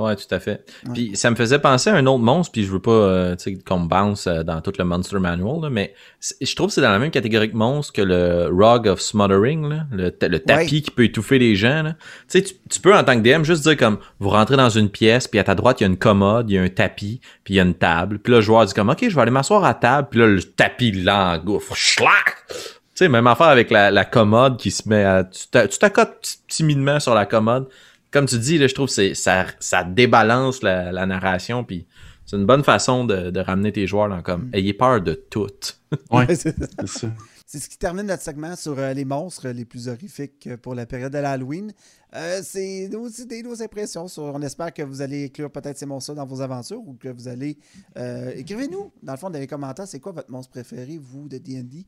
Ouais, 0.00 0.16
tout 0.16 0.34
à 0.34 0.40
fait. 0.40 0.64
Puis 0.94 1.10
ça 1.14 1.30
me 1.30 1.36
faisait 1.36 1.58
penser 1.58 1.90
à 1.90 1.94
un 1.94 2.06
autre 2.06 2.24
monstre, 2.24 2.52
puis 2.52 2.64
je 2.64 2.72
veux 2.72 2.80
pas 2.80 2.90
euh, 2.90 3.36
qu'on 3.66 3.80
bounce 3.80 4.26
euh, 4.26 4.42
dans 4.42 4.62
tout 4.62 4.72
le 4.78 4.84
Monster 4.84 5.18
Manual, 5.18 5.60
là, 5.62 5.70
mais 5.70 5.94
je 6.40 6.54
trouve 6.56 6.68
que 6.68 6.74
c'est 6.74 6.80
dans 6.80 6.90
la 6.90 6.98
même 6.98 7.10
catégorie 7.10 7.50
que 7.50 7.56
monstre 7.56 7.92
que 7.92 8.00
le 8.00 8.48
Rog 8.50 8.88
of 8.88 9.00
Smothering, 9.00 9.68
là, 9.68 9.84
le, 9.92 10.38
tapis 10.38 10.80
qui 10.80 10.90
peut 10.90 11.04
étouffer 11.04 11.38
les 11.38 11.54
gens. 11.54 11.82
Là. 11.82 11.96
Tu, 12.30 12.42
tu 12.42 12.80
peux 12.80 12.96
en 12.96 13.04
tant 13.04 13.20
que 13.20 13.20
DM 13.20 13.44
juste 13.44 13.62
dire 13.62 13.76
comme 13.76 13.98
vous 14.20 14.30
rentrez 14.30 14.56
dans 14.56 14.70
une 14.70 14.88
pièce, 14.88 15.28
puis 15.28 15.38
à 15.38 15.44
ta 15.44 15.54
droite 15.54 15.80
il 15.80 15.84
y 15.84 15.86
a 15.86 15.90
une 15.90 15.98
commode, 15.98 16.48
il 16.50 16.54
y 16.54 16.58
a 16.58 16.62
un 16.62 16.68
tapis, 16.68 17.20
puis 17.44 17.54
il 17.54 17.56
y 17.58 17.60
a 17.60 17.64
une 17.64 17.74
table. 17.74 18.20
Puis 18.20 18.32
là, 18.32 18.38
le 18.38 18.42
joueur 18.42 18.64
dit 18.64 18.72
comme 18.72 18.88
ok, 18.88 19.06
je 19.06 19.14
vais 19.14 19.20
aller 19.20 19.30
m'asseoir 19.30 19.64
à 19.64 19.74
table, 19.74 20.08
puis 20.10 20.20
là 20.20 20.26
le 20.26 20.42
tapis 20.42 20.92
l'engouffre. 20.92 21.74
Tu 22.94 23.06
sais, 23.06 23.08
même 23.08 23.26
affaire 23.26 23.48
avec 23.48 23.70
la, 23.70 23.90
la 23.90 24.04
commode 24.04 24.56
qui 24.56 24.70
se 24.70 24.88
met 24.88 25.04
à. 25.04 25.24
Tu 25.24 25.78
t'accotes 25.78 26.38
timidement 26.48 27.00
sur 27.00 27.14
la 27.14 27.26
commode 27.26 27.68
comme 28.10 28.26
tu 28.26 28.38
dis, 28.38 28.58
là, 28.58 28.66
je 28.66 28.74
trouve 28.74 28.94
que 28.94 29.14
ça, 29.14 29.46
ça 29.60 29.84
débalance 29.84 30.62
la, 30.62 31.06
narration, 31.06 31.64
puis 31.64 31.86
C'est 32.26 32.36
une 32.36 32.46
bonne 32.46 32.64
façon 32.64 33.04
de, 33.04 33.40
ramener 33.40 33.72
tes 33.72 33.86
joueurs 33.86 34.08
dans 34.08 34.22
comme 34.22 34.46
mm. 34.46 34.54
ayez 34.54 34.74
peur 34.74 35.00
de 35.00 35.14
tout. 35.14 35.46
Ouais, 36.10 36.34
c'est 36.34 36.56
ça. 36.86 37.08
C'est 37.52 37.58
ce 37.58 37.68
qui 37.68 37.78
termine 37.78 38.06
notre 38.06 38.22
segment 38.22 38.54
sur 38.54 38.78
euh, 38.78 38.92
les 38.92 39.04
monstres 39.04 39.48
les 39.48 39.64
plus 39.64 39.88
horrifiques 39.88 40.46
euh, 40.46 40.56
pour 40.56 40.76
la 40.76 40.86
période 40.86 41.12
de 41.12 41.18
l'Halloween. 41.18 41.72
Euh, 42.14 42.42
c'est 42.44 42.88
nos 42.92 43.08
idées, 43.08 43.42
nos 43.42 43.60
impressions. 43.60 44.06
on 44.18 44.40
espère 44.42 44.72
que 44.72 44.82
vous 44.82 45.02
allez 45.02 45.24
inclure 45.24 45.50
peut-être 45.50 45.76
ces 45.76 45.84
monstres 45.84 46.14
dans 46.14 46.24
vos 46.24 46.42
aventures 46.42 46.78
ou 46.78 46.94
que 46.94 47.08
vous 47.08 47.26
allez. 47.26 47.58
Écrivez-nous, 48.36 48.92
dans 49.02 49.14
le 49.14 49.18
fond, 49.18 49.30
dans 49.30 49.40
les 49.40 49.48
commentaires, 49.48 49.88
c'est 49.88 49.98
quoi 49.98 50.12
votre 50.12 50.30
monstre 50.30 50.52
préféré, 50.52 50.96
vous, 51.02 51.28
de 51.28 51.38
DD 51.38 51.86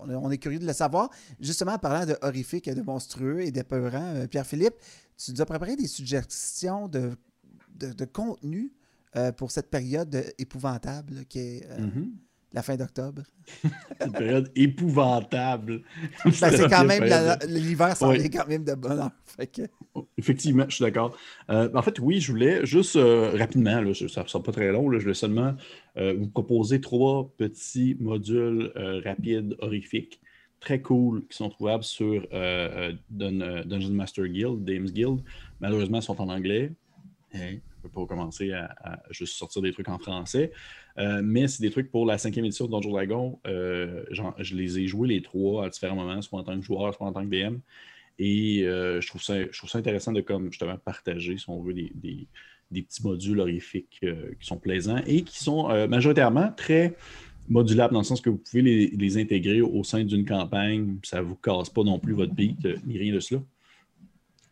on, 0.00 0.30
est 0.30 0.38
curieux 0.38 0.58
de 0.58 0.66
le 0.66 0.72
savoir. 0.72 1.10
Justement, 1.40 1.72
en 1.72 1.78
parlant 1.78 2.06
de 2.06 2.16
horrifique, 2.22 2.68
de 2.68 2.82
monstrueux 2.82 3.40
et 3.42 3.50
d'épeurant, 3.50 4.26
Pierre-Philippe, 4.30 4.74
tu 5.16 5.32
nous 5.32 5.40
as 5.40 5.46
préparé 5.46 5.76
des 5.76 5.88
suggestions 5.88 6.88
de, 6.88 7.16
de, 7.76 8.04
contenu 8.04 8.72
pour 9.36 9.50
cette 9.50 9.70
période 9.70 10.24
épouvantable 10.38 11.24
qui 11.26 11.38
est. 11.38 11.68
Mm-hmm 11.68 12.10
la 12.52 12.62
fin 12.62 12.76
d'octobre. 12.76 13.22
une 14.04 14.12
période 14.12 14.50
épouvantable. 14.56 15.82
Ben, 16.24 16.32
c'est 16.32 16.68
quand 16.68 16.84
même 16.84 17.04
l'hiver, 17.46 17.96
ça 17.96 18.08
ouais. 18.08 18.30
quand 18.30 18.48
même 18.48 18.64
de 18.64 18.74
bonheur. 18.74 19.10
Effectivement, 20.16 20.64
je 20.68 20.76
suis 20.76 20.84
d'accord. 20.84 21.16
Euh, 21.50 21.68
en 21.74 21.82
fait, 21.82 21.98
oui, 21.98 22.20
je 22.20 22.32
voulais 22.32 22.64
juste 22.64 22.96
euh, 22.96 23.36
rapidement, 23.36 23.80
là, 23.80 23.94
ça 23.94 24.22
ne 24.22 24.28
sera 24.28 24.42
pas 24.42 24.52
très 24.52 24.70
long, 24.72 24.90
je 24.92 24.98
voulais 24.98 25.14
seulement 25.14 25.54
euh, 25.96 26.14
vous 26.18 26.28
proposer 26.28 26.80
trois 26.80 27.30
petits 27.36 27.96
modules 28.00 28.72
rapides, 29.04 29.56
horrifiques, 29.60 30.20
très 30.60 30.80
cool, 30.80 31.26
qui 31.28 31.36
sont 31.36 31.50
trouvables 31.50 31.84
sur 31.84 32.26
Dungeon 33.10 33.92
Master 33.92 34.26
Guild, 34.26 34.64
Dames 34.64 34.86
Guild. 34.86 35.20
Malheureusement, 35.60 35.98
ils 35.98 36.02
sont 36.02 36.20
en 36.20 36.28
anglais. 36.28 36.72
Hein, 37.34 37.38
je 37.50 37.54
ne 37.54 37.82
peux 37.82 37.88
pas 37.90 38.06
commencer 38.06 38.52
à, 38.52 38.74
à, 38.82 38.98
juste 39.10 39.36
sortir 39.36 39.62
des 39.62 39.72
trucs 39.72 39.88
en 39.88 39.98
français. 39.98 40.50
Euh, 40.98 41.20
mais 41.22 41.46
c'est 41.46 41.62
des 41.62 41.70
trucs 41.70 41.90
pour 41.90 42.06
la 42.06 42.18
cinquième 42.18 42.44
édition 42.44 42.66
de 42.66 42.70
Donjon 42.70 42.90
Dragon. 42.90 43.38
Euh, 43.46 44.04
je 44.10 44.54
les 44.56 44.80
ai 44.80 44.86
joués 44.86 45.08
les 45.08 45.22
trois 45.22 45.66
à 45.66 45.68
différents 45.68 45.94
moments, 45.94 46.20
soit 46.22 46.40
en 46.40 46.42
tant 46.42 46.58
que 46.58 46.64
joueur, 46.64 46.94
soit 46.94 47.06
en 47.06 47.12
tant 47.12 47.24
que 47.24 47.30
DM. 47.30 47.58
Et 48.18 48.64
euh, 48.64 49.00
je, 49.00 49.06
trouve 49.06 49.22
ça, 49.22 49.78
intéressant 49.78 50.12
de 50.12 50.20
comme 50.20 50.50
justement 50.50 50.76
partager, 50.76 51.38
si 51.38 51.48
on 51.48 51.62
veut, 51.62 51.72
des, 51.72 52.26
petits 52.72 53.02
modules 53.04 53.38
horrifiques 53.38 54.00
qui 54.00 54.46
sont 54.46 54.58
plaisants 54.58 55.00
et 55.06 55.22
qui 55.22 55.42
sont 55.42 55.68
majoritairement 55.88 56.52
très 56.56 56.96
modulables 57.48 57.94
dans 57.94 58.00
le 58.00 58.04
sens 58.04 58.20
que 58.20 58.28
vous 58.28 58.38
pouvez 58.38 58.62
les, 58.62 59.18
intégrer 59.18 59.62
au 59.62 59.84
sein 59.84 60.04
d'une 60.04 60.24
campagne. 60.24 60.96
Ça 61.04 61.18
ne 61.18 61.26
vous 61.26 61.36
casse 61.36 61.70
pas 61.70 61.84
non 61.84 61.98
plus 61.98 62.12
votre 62.12 62.34
beat, 62.34 62.66
ni 62.86 62.98
rien 62.98 63.14
de 63.14 63.20
cela. 63.20 63.40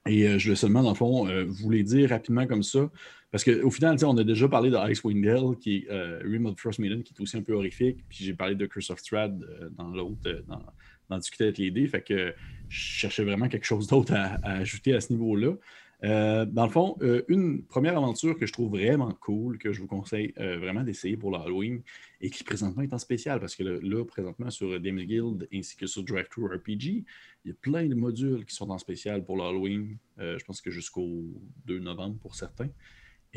Et 0.08 0.38
je 0.38 0.50
vais 0.50 0.56
seulement, 0.56 0.84
dans 0.84 0.90
le 0.90 0.94
fond, 0.94 1.26
vous 1.46 1.70
les 1.70 1.82
dire 1.82 2.10
rapidement 2.10 2.46
comme 2.46 2.62
ça. 2.62 2.88
Parce 3.30 3.44
qu'au 3.44 3.70
final, 3.70 3.96
on 4.04 4.16
a 4.16 4.24
déjà 4.24 4.48
parlé 4.48 4.70
de 4.70 4.76
Icewind 4.76 5.24
Dale, 5.24 5.56
qui 5.60 5.76
est 5.76 5.90
euh, 5.90 6.20
Rim 6.24 6.46
of 6.46 6.58
Frost 6.58 6.78
Maiden, 6.78 7.02
qui 7.02 7.12
est 7.12 7.20
aussi 7.20 7.36
un 7.36 7.42
peu 7.42 7.54
horrifique. 7.54 8.04
Puis 8.08 8.24
j'ai 8.24 8.34
parlé 8.34 8.54
de 8.54 8.66
Curse 8.66 8.90
of 8.90 9.00
Strad 9.00 9.42
euh, 9.42 9.68
dans 9.76 9.88
l'autre, 9.88 10.20
euh, 10.26 10.42
dans, 10.46 10.62
dans, 11.08 11.18
discuter 11.18 11.44
avec 11.44 11.58
les 11.58 11.70
dés. 11.70 11.88
Fait 11.88 12.02
que 12.02 12.34
je 12.68 12.78
cherchais 12.78 13.24
vraiment 13.24 13.48
quelque 13.48 13.66
chose 13.66 13.88
d'autre 13.88 14.14
à, 14.14 14.38
ajouter 14.44 14.94
à 14.94 15.00
ce 15.00 15.12
niveau-là. 15.12 15.54
dans 16.02 16.64
le 16.64 16.70
fond, 16.70 16.96
une 17.28 17.64
première 17.64 17.96
aventure 17.96 18.38
que 18.38 18.46
je 18.46 18.52
trouve 18.52 18.70
vraiment 18.70 19.12
cool, 19.20 19.58
que 19.58 19.72
je 19.72 19.80
vous 19.80 19.86
conseille 19.86 20.32
vraiment 20.36 20.82
d'essayer 20.82 21.16
pour 21.16 21.30
l'Halloween 21.30 21.82
et 22.20 22.30
qui 22.30 22.44
présentement 22.44 22.82
est 22.82 22.92
en 22.92 22.98
spécial 22.98 23.40
parce 23.40 23.56
que 23.56 23.62
là, 23.62 24.04
présentement 24.04 24.50
sur 24.50 24.78
Damage 24.80 25.06
Guild 25.06 25.48
ainsi 25.52 25.76
que 25.76 25.86
sur 25.86 26.02
Drive 26.02 26.28
Thru 26.28 26.46
RPG, 26.46 27.04
il 27.44 27.48
y 27.48 27.50
a 27.50 27.54
plein 27.60 27.86
de 27.86 27.94
modules 27.94 28.44
qui 28.44 28.54
sont 28.54 28.70
en 28.70 28.78
spécial 28.78 29.24
pour 29.24 29.36
l'Halloween. 29.36 29.96
je 30.18 30.44
pense 30.44 30.60
que 30.60 30.70
jusqu'au 30.70 31.24
2 31.66 31.78
novembre 31.78 32.18
pour 32.18 32.34
certains. 32.34 32.68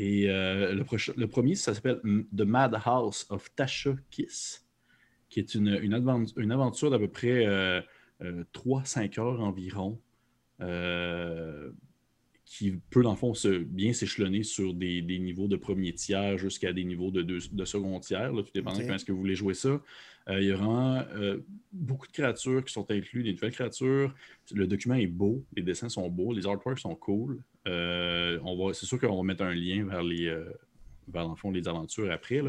Et 0.02 0.30
euh, 0.30 0.72
le, 0.72 1.26
premier, 1.26 1.54
ça 1.56 1.74
s'appelle 1.74 2.00
The 2.34 2.40
Madhouse 2.40 3.26
of 3.28 3.54
Tasha 3.54 3.96
Kiss, 4.10 4.66
qui 5.28 5.40
est 5.40 5.54
une, 5.54 5.78
une, 5.82 5.92
aventure, 5.92 6.90
d'à 6.90 6.98
peu 6.98 7.08
près 7.08 7.44
3-5 7.44 7.44
euh, 8.22 8.44
euh, 8.58 9.20
heures 9.20 9.40
environ, 9.42 10.00
qui 12.46 12.72
peut, 12.88 13.02
dans 13.02 13.10
le 13.10 13.16
fond, 13.18 13.34
se, 13.34 13.58
bien 13.58 13.92
s'échelonner 13.92 14.42
sur 14.42 14.72
des, 14.72 15.02
niveaux 15.02 15.48
de 15.48 15.56
premier 15.56 15.92
tiers 15.92 16.38
jusqu'à 16.38 16.72
des 16.72 16.84
niveaux 16.84 17.10
de, 17.10 17.20
de, 17.20 17.64
second 17.66 18.00
tiers, 18.00 18.32
tout 18.32 18.44
dépendant 18.54 18.78
de 18.78 18.82
comment 18.84 18.94
est-ce 18.94 19.04
que 19.04 19.12
vous 19.12 19.18
voulez 19.18 19.36
jouer 19.36 19.52
ça. 19.52 19.82
Il 20.28 20.44
y 20.44 20.52
a 20.52 20.56
vraiment 20.56 21.02
beaucoup 21.72 22.06
de 22.06 22.12
créatures 22.12 22.64
qui 22.64 22.72
sont 22.72 22.88
incluses, 22.90 23.24
des 23.24 23.32
nouvelles 23.32 23.52
créatures. 23.52 24.14
Le 24.52 24.66
document 24.66 24.94
est 24.94 25.06
beau, 25.06 25.44
les 25.54 25.62
dessins 25.62 25.88
sont 25.88 26.08
beaux, 26.08 26.32
les 26.32 26.46
artworks 26.46 26.78
sont 26.78 26.94
cool. 26.94 27.42
Euh, 27.68 28.38
c'est 28.72 28.86
sûr 28.86 28.98
qu'on 28.98 29.16
va 29.16 29.22
mettre 29.22 29.44
un 29.44 29.54
lien 29.54 29.84
vers 29.84 30.02
les, 30.02 30.26
euh, 30.26 30.50
vers, 31.08 31.34
les 31.52 31.68
aventures 31.68 32.10
après. 32.10 32.42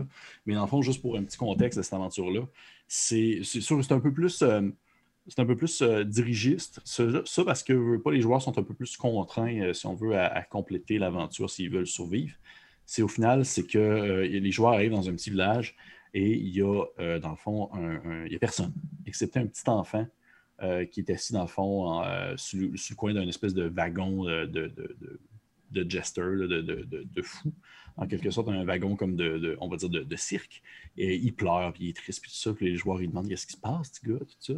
Mais 0.45 0.55
dans 0.55 0.61
le 0.61 0.67
fond, 0.67 0.81
juste 0.81 1.01
pour 1.01 1.17
un 1.17 1.23
petit 1.23 1.37
contexte 1.37 1.77
de 1.77 1.83
cette 1.83 1.93
aventure-là, 1.93 2.41
c'est 2.87 3.41
c'est 3.43 3.91
un 3.91 3.99
peu 3.99 4.13
plus. 4.13 4.41
Euh, 4.41 4.69
un 5.37 5.45
peu 5.45 5.55
plus 5.55 5.81
dirigiste. 6.07 6.81
Ça, 6.83 7.45
parce 7.45 7.63
que 7.63 7.97
pas, 7.97 8.11
les 8.11 8.21
joueurs 8.21 8.41
sont 8.41 8.57
un 8.57 8.63
peu 8.63 8.73
plus 8.73 8.97
contraints, 8.97 9.71
si 9.71 9.85
on 9.85 9.93
veut, 9.93 10.17
à, 10.17 10.41
compléter 10.41 10.97
l'aventure 10.97 11.49
s'ils 11.49 11.69
veulent 11.69 11.87
survivre. 11.87 12.35
C'est 12.85 13.03
au 13.03 13.07
final, 13.07 13.45
c'est 13.45 13.65
que 13.65 14.23
les 14.23 14.51
joueurs 14.51 14.73
arrivent 14.73 14.91
dans 14.91 15.07
un 15.07 15.13
petit 15.13 15.29
village 15.29 15.75
et 16.13 16.31
il 16.31 16.55
y 16.55 16.61
a, 16.61 17.19
dans 17.19 17.31
le 17.31 17.35
fond, 17.35 17.69
il 18.25 18.29
n'y 18.29 18.35
a 18.35 18.39
personne, 18.39 18.73
excepté 19.05 19.39
un 19.39 19.47
petit 19.47 19.69
enfant 19.69 20.07
euh, 20.61 20.85
qui 20.85 20.99
est 20.99 21.09
assis 21.09 21.33
dans 21.33 21.41
le 21.41 21.47
fond 21.47 22.03
euh, 22.03 22.37
sur, 22.37 22.59
le 22.59 22.95
coin 22.95 23.15
d'un 23.15 23.27
espèce 23.27 23.55
de 23.55 23.63
wagon 23.67 24.25
de, 24.25 24.45
de, 24.45 24.97
de, 25.71 25.89
jester, 25.89 26.21
de, 26.21 27.21
fou, 27.23 27.51
en 27.97 28.07
quelque 28.07 28.31
sorte, 28.31 28.49
un 28.49 28.63
wagon 28.63 28.95
comme 28.95 29.15
de, 29.15 29.57
on 29.61 29.67
va 29.67 29.77
dire, 29.77 29.89
de, 29.89 30.15
cirque. 30.15 30.61
Et 30.97 31.15
il 31.15 31.33
pleure, 31.33 31.71
puis 31.73 31.85
il 31.85 31.89
est 31.89 31.95
triste, 31.95 32.21
puis 32.21 32.31
tout 32.31 32.37
ça. 32.37 32.53
Puis 32.53 32.65
les 32.65 32.75
joueurs, 32.75 33.01
ils 33.01 33.09
demandent 33.09 33.27
qu'est-ce 33.27 33.45
qui 33.45 33.53
se 33.53 33.59
passe, 33.59 33.89
petit 33.89 34.11
gars, 34.11 34.19
tout 34.19 34.35
ça? 34.39 34.53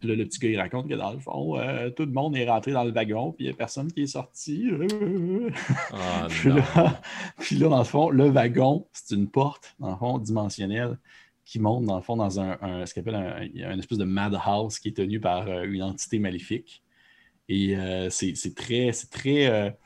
Puis 0.00 0.08
là, 0.08 0.14
le 0.14 0.24
petit 0.26 0.38
gars, 0.38 0.48
il 0.48 0.58
raconte 0.58 0.88
que 0.88 0.94
dans 0.94 1.12
le 1.12 1.18
fond, 1.18 1.58
euh, 1.58 1.90
tout 1.90 2.04
le 2.04 2.12
monde 2.12 2.36
est 2.36 2.48
rentré 2.48 2.72
dans 2.72 2.84
le 2.84 2.92
wagon, 2.92 3.32
puis 3.32 3.44
il 3.44 3.48
n'y 3.48 3.54
a 3.54 3.56
personne 3.56 3.90
qui 3.92 4.02
est 4.02 4.06
sorti. 4.06 4.68
Ah, 5.92 6.26
puis, 6.28 6.48
là, 6.48 7.00
puis 7.38 7.56
là, 7.56 7.68
dans 7.68 7.78
le 7.78 7.84
fond, 7.84 8.10
le 8.10 8.28
wagon, 8.28 8.86
c'est 8.92 9.14
une 9.14 9.28
porte, 9.28 9.74
dans 9.78 9.90
le 9.90 9.96
fond, 9.96 10.18
dimensionnelle 10.18 10.98
qui 11.44 11.58
monte 11.58 11.84
dans 11.84 11.96
le 11.96 12.02
fond 12.02 12.16
dans 12.16 12.40
un, 12.40 12.86
ce 12.86 12.94
qu'on 12.94 13.00
appelle 13.00 13.14
un, 13.64 13.78
espèce 13.78 13.98
de 13.98 14.04
madhouse 14.04 14.78
qui 14.78 14.88
est 14.88 14.96
tenu 14.96 15.20
par 15.20 15.48
euh, 15.48 15.64
une 15.64 15.82
entité 15.82 16.18
maléfique. 16.18 16.82
Et 17.48 17.76
euh, 17.76 18.08
c'est 18.10 18.54
très, 18.54 18.92
c'est 18.92 19.10
très, 19.10 19.76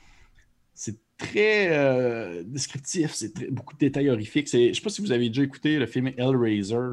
c'est 0.75 0.99
très 1.19 1.69
euh, 1.71 2.43
descriptif, 2.45 3.13
c'est 3.15 3.51
beaucoup 3.51 3.75
de 3.75 3.79
détails 3.79 4.11
horrifiques. 4.11 4.51
Je 4.51 4.69
ne 4.69 4.73
sais 4.73 4.81
pas 4.81 4.91
si 4.91 5.01
vous 5.01 5.13
avez 5.13 5.29
déjà 5.29 5.43
écouté 5.43 5.79
le 5.79 5.87
film 5.87 6.13
Hellraiser. 6.17 6.93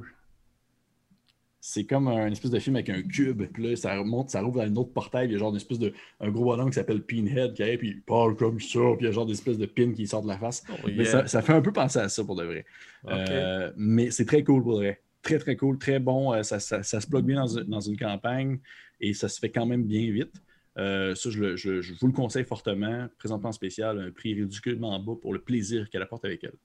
C'est 1.65 1.85
comme 1.85 2.09
un 2.09 2.29
espèce 2.29 2.51
de 2.51 2.59
film 2.59 2.75
avec 2.75 2.89
un 2.89 3.01
cube, 3.01 3.43
puis 3.53 3.63
là, 3.63 3.75
ça 3.77 3.97
remonte, 3.97 4.29
ça 4.29 4.41
rouvre 4.41 4.57
dans 4.57 4.69
un 4.69 4.75
autre 4.75 4.91
portail, 4.91 5.29
il 5.29 5.31
y 5.31 5.35
a 5.35 5.37
genre 5.37 5.51
une 5.51 5.55
espèce 5.55 5.79
de 5.79 5.93
un 6.19 6.29
gros 6.29 6.43
bonhomme 6.43 6.69
qui 6.69 6.75
s'appelle 6.75 7.01
Pinhead 7.01 7.53
qui 7.53 7.63
arrive, 7.63 7.79
puis 7.79 7.89
il 7.91 8.01
parle 8.01 8.35
comme 8.35 8.59
ça, 8.59 8.79
puis 8.97 8.97
il 8.99 9.05
y 9.05 9.07
a 9.07 9.11
genre 9.11 9.25
des 9.25 9.31
espèces 9.31 9.57
de 9.57 9.65
pins 9.65 9.93
qui 9.93 10.05
sortent 10.05 10.25
de 10.25 10.29
la 10.29 10.37
face. 10.37 10.61
Oh, 10.69 10.89
mais 10.93 11.05
ça, 11.05 11.41
fait 11.41 11.53
un 11.53 11.61
peu 11.61 11.71
penser 11.71 11.99
à 11.99 12.09
ça 12.09 12.21
pour 12.25 12.35
de 12.35 12.43
vrai. 12.43 12.65
Euh, 13.07 13.71
mais 13.77 14.11
c'est 14.11 14.25
très 14.25 14.43
cool 14.43 14.61
pour 14.61 14.73
de 14.73 14.77
vrai. 14.79 15.01
Très, 15.21 15.39
très 15.39 15.55
cool, 15.55 15.77
très 15.77 15.99
bon. 15.99 16.33
Euh, 16.33 16.43
ça, 16.43 16.59
se 16.59 17.09
bloque 17.09 17.23
bien 17.23 17.45
dans, 17.65 17.79
une 17.79 17.97
campagne 17.97 18.59
et 18.99 19.13
ça 19.13 19.29
se 19.29 19.39
fait 19.39 19.49
quand 19.49 19.65
même 19.65 19.85
bien 19.85 20.11
vite. 20.11 20.33
Euh, 20.77 21.13
ça, 21.13 21.29
je, 21.29 21.93
vous 21.99 22.07
le 22.07 22.13
conseille 22.13 22.45
fortement. 22.45 23.07
Présentement 23.17 23.51
spécial, 23.51 23.99
un 23.99 24.11
prix 24.11 24.33
ridiculement 24.33 24.99
bas 24.99 25.15
pour 25.21 25.33
le 25.33 25.39
plaisir 25.39 25.89
qu'elle 25.89 26.01
apporte 26.01 26.25
avec 26.25 26.43
elle. 26.43 26.55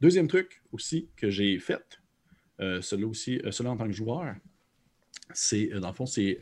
Deuxième 0.00 0.28
truc 0.28 0.62
aussi 0.72 1.08
que 1.16 1.28
j'ai 1.28 1.58
fait, 1.58 2.00
euh, 2.60 2.80
celui-là 2.80 3.08
aussi, 3.08 3.40
euh, 3.44 3.50
celui 3.50 3.68
en 3.70 3.76
tant 3.76 3.86
que 3.86 3.92
joueur, 3.92 4.34
c'est, 5.32 5.72
euh, 5.72 5.80
dans 5.80 5.88
le 5.88 5.94
fond, 5.94 6.06
c'est 6.06 6.38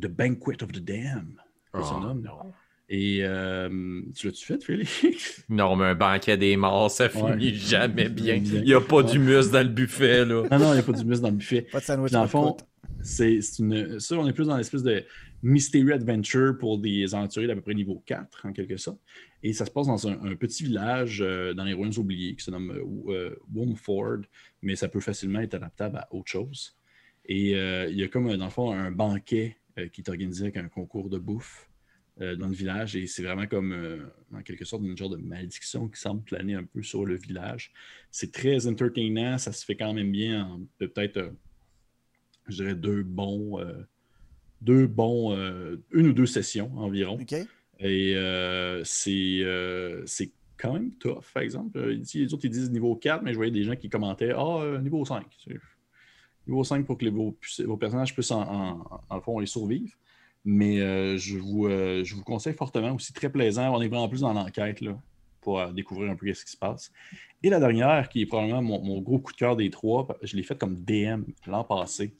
The 0.00 0.06
Banquet 0.06 0.62
of 0.62 0.72
the 0.72 0.78
Dam. 0.78 1.40
Oh, 1.74 1.78
non? 2.00 2.22
Et 2.88 3.18
tu 4.14 4.26
l'as-tu 4.26 4.46
fait, 4.46 4.64
Félix? 4.64 5.44
Non, 5.48 5.76
mais 5.76 5.86
un 5.86 5.94
banquet 5.94 6.36
des 6.36 6.56
morts, 6.56 6.90
ça 6.90 7.08
finit 7.08 7.54
jamais 7.54 8.08
bien. 8.08 8.36
Il 8.36 8.62
n'y 8.62 8.74
a 8.74 8.80
pas 8.80 9.02
d'humus 9.02 9.50
dans 9.50 9.62
le 9.62 9.72
buffet, 9.72 10.24
là. 10.24 10.42
Non, 10.50 10.58
non, 10.58 10.70
il 10.70 10.74
n'y 10.74 10.78
a 10.78 10.82
pas 10.82 10.92
d'humus 10.92 11.20
dans 11.20 11.30
le 11.30 11.36
buffet. 11.36 11.62
Pas 11.62 11.80
de 11.80 11.84
sandwich. 11.84 12.12
Dans 12.12 12.22
le 12.22 12.28
fond, 12.28 12.56
c'est 13.02 13.40
une. 13.58 14.00
Ça, 14.00 14.16
on 14.16 14.26
est 14.26 14.32
plus 14.32 14.46
dans 14.46 14.56
l'espèce 14.56 14.82
de 14.82 15.04
mystery 15.42 15.92
adventure 15.92 16.56
pour 16.58 16.78
des 16.78 17.14
aventuriers 17.14 17.46
d'à 17.46 17.54
peu 17.54 17.60
près 17.60 17.74
niveau 17.74 18.02
4, 18.06 18.46
en 18.46 18.52
quelque 18.52 18.76
sorte. 18.76 19.00
Et 19.42 19.52
ça 19.52 19.64
se 19.66 19.70
passe 19.70 19.86
dans 19.86 20.08
un, 20.08 20.34
petit 20.34 20.64
village 20.64 21.20
euh, 21.20 21.54
dans 21.54 21.64
les 21.64 21.74
ruines 21.74 21.96
oubliées 21.96 22.34
qui 22.34 22.44
se 22.44 22.50
nomme 22.50 22.70
euh, 23.08 23.36
euh 23.36 24.22
mais 24.62 24.74
ça 24.74 24.88
peut 24.88 25.00
facilement 25.00 25.40
être 25.40 25.54
adaptable 25.54 25.98
à 25.98 26.12
autre 26.12 26.28
chose. 26.28 26.76
Et 27.24 27.54
euh, 27.54 27.88
il 27.88 27.96
y 27.96 28.02
a 28.02 28.08
comme, 28.08 28.34
dans 28.36 28.44
le 28.44 28.50
fond, 28.50 28.72
un 28.72 28.90
banquet 28.90 29.56
qui 29.92 30.00
est 30.00 30.08
organisé 30.08 30.44
avec 30.44 30.56
un 30.56 30.68
concours 30.68 31.08
de 31.08 31.18
bouffe 31.18 31.70
dans 32.18 32.48
le 32.48 32.54
village. 32.54 32.96
Et 32.96 33.06
c'est 33.06 33.22
vraiment 33.22 33.46
comme, 33.46 34.10
en 34.34 34.42
quelque 34.42 34.64
sorte, 34.64 34.82
une 34.82 34.96
genre 34.96 35.10
de 35.10 35.18
malédiction 35.18 35.86
qui 35.88 36.00
semble 36.00 36.24
planer 36.24 36.54
un 36.54 36.64
peu 36.64 36.82
sur 36.82 37.06
le 37.06 37.14
village. 37.14 37.70
C'est 38.10 38.32
très 38.32 38.66
entertainant, 38.66 39.38
ça 39.38 39.52
se 39.52 39.64
fait 39.64 39.76
quand 39.76 39.94
même 39.94 40.10
bien 40.10 40.46
en 40.46 40.60
peut-être, 40.78 41.32
je 42.48 42.56
dirais, 42.56 42.74
deux 42.74 43.04
bons 43.04 43.60
deux 44.60 44.86
bons, 44.86 45.34
euh, 45.34 45.76
une 45.92 46.08
ou 46.08 46.12
deux 46.12 46.26
sessions 46.26 46.70
environ. 46.76 47.18
Et 47.80 48.14
euh, 48.16 48.82
euh, 49.06 50.02
c'est 50.06 50.32
quand 50.56 50.72
même 50.72 50.92
tough, 50.94 51.24
par 51.32 51.42
exemple. 51.42 51.78
les 51.80 52.34
autres, 52.34 52.44
ils 52.44 52.50
disent 52.50 52.70
niveau 52.70 52.96
4, 52.96 53.22
mais 53.22 53.32
je 53.32 53.36
voyais 53.36 53.52
des 53.52 53.64
gens 53.64 53.76
qui 53.76 53.88
commentaient 53.88 54.32
Ah, 54.36 54.78
niveau 54.82 55.04
5. 55.04 55.24
Niveau 56.46 56.64
5 56.64 56.84
pour 56.84 56.98
que 56.98 57.08
vos, 57.08 57.76
personnages 57.76 58.14
puissent, 58.14 58.32
en, 58.32 58.84
en, 59.08 59.20
fond, 59.20 59.38
les 59.38 59.46
survivre. 59.46 59.92
Mais 60.44 60.78
je, 61.18 61.38
vous, 61.38 61.68
je 61.68 62.14
vous 62.14 62.24
conseille 62.24 62.54
fortement, 62.54 62.94
aussi 62.94 63.12
très 63.12 63.30
plaisant. 63.30 63.74
On 63.76 63.80
est 63.80 63.88
vraiment 63.88 64.08
plus 64.08 64.22
dans 64.22 64.32
l'enquête, 64.32 64.82
pour 65.48 65.60
euh, 65.60 65.72
découvrir 65.72 66.10
un 66.10 66.14
peu 66.14 66.30
ce 66.34 66.44
qui 66.44 66.50
se 66.50 66.58
passe. 66.58 66.92
Et 67.42 67.48
la 67.48 67.58
dernière, 67.58 68.10
qui 68.10 68.20
est 68.20 68.26
probablement 68.26 68.60
mon, 68.60 69.00
gros 69.00 69.18
coup 69.18 69.32
de 69.32 69.38
cœur 69.38 69.56
des 69.56 69.70
trois, 69.70 70.06
je 70.22 70.36
l'ai 70.36 70.42
faite 70.42 70.58
comme 70.58 70.76
DM 70.84 71.22
l'an 71.46 71.64
passé 71.64 72.12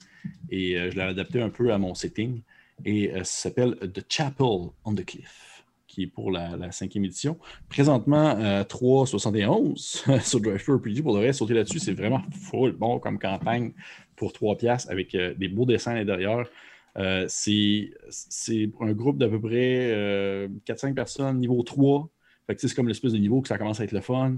et 0.49 0.75
euh, 0.75 0.89
je 0.89 0.95
l'ai 0.95 1.03
adapté 1.03 1.39
un 1.39 1.51
peu 1.51 1.71
à 1.71 1.77
mon 1.77 1.93
setting. 1.93 2.41
Et 2.85 3.11
euh, 3.11 3.19
ça 3.19 3.49
s'appelle 3.49 3.75
The 3.75 4.03
Chapel 4.09 4.71
on 4.83 4.95
the 4.95 5.05
Cliff, 5.05 5.63
qui 5.85 6.03
est 6.03 6.07
pour 6.07 6.31
la, 6.31 6.71
cinquième 6.71 7.05
édition. 7.05 7.37
Présentement, 7.69 8.33
3,71 8.63 9.75
sur 10.21 10.39
RPG. 10.39 11.03
Pour 11.03 11.15
le 11.15 11.25
reste, 11.25 11.37
sauter 11.37 11.53
là-dessus, 11.53 11.77
c'est 11.77 11.93
vraiment 11.93 12.23
full 12.31 12.71
bon 12.71 12.97
comme 12.97 13.19
campagne 13.19 13.73
pour 14.15 14.33
3 14.33 14.57
piastres 14.57 14.91
avec 14.91 15.15
des 15.15 15.47
beaux 15.49 15.67
dessins 15.67 15.91
à 15.91 16.03
l'intérieur. 16.03 16.49
c'est 17.27 17.91
un 18.81 18.91
groupe 18.93 19.19
d'à 19.19 19.29
peu 19.29 19.39
près 19.39 20.47
4-5 20.65 20.95
personnes, 20.95 21.37
niveau 21.37 21.61
3, 21.61 22.09
c'est 22.57 22.73
comme 22.73 22.87
l'espèce 22.87 23.13
de 23.13 23.17
niveau 23.17 23.41
que 23.41 23.47
ça 23.47 23.57
commence 23.57 23.79
à 23.79 23.83
être 23.83 23.91
le 23.91 24.01
fun. 24.01 24.37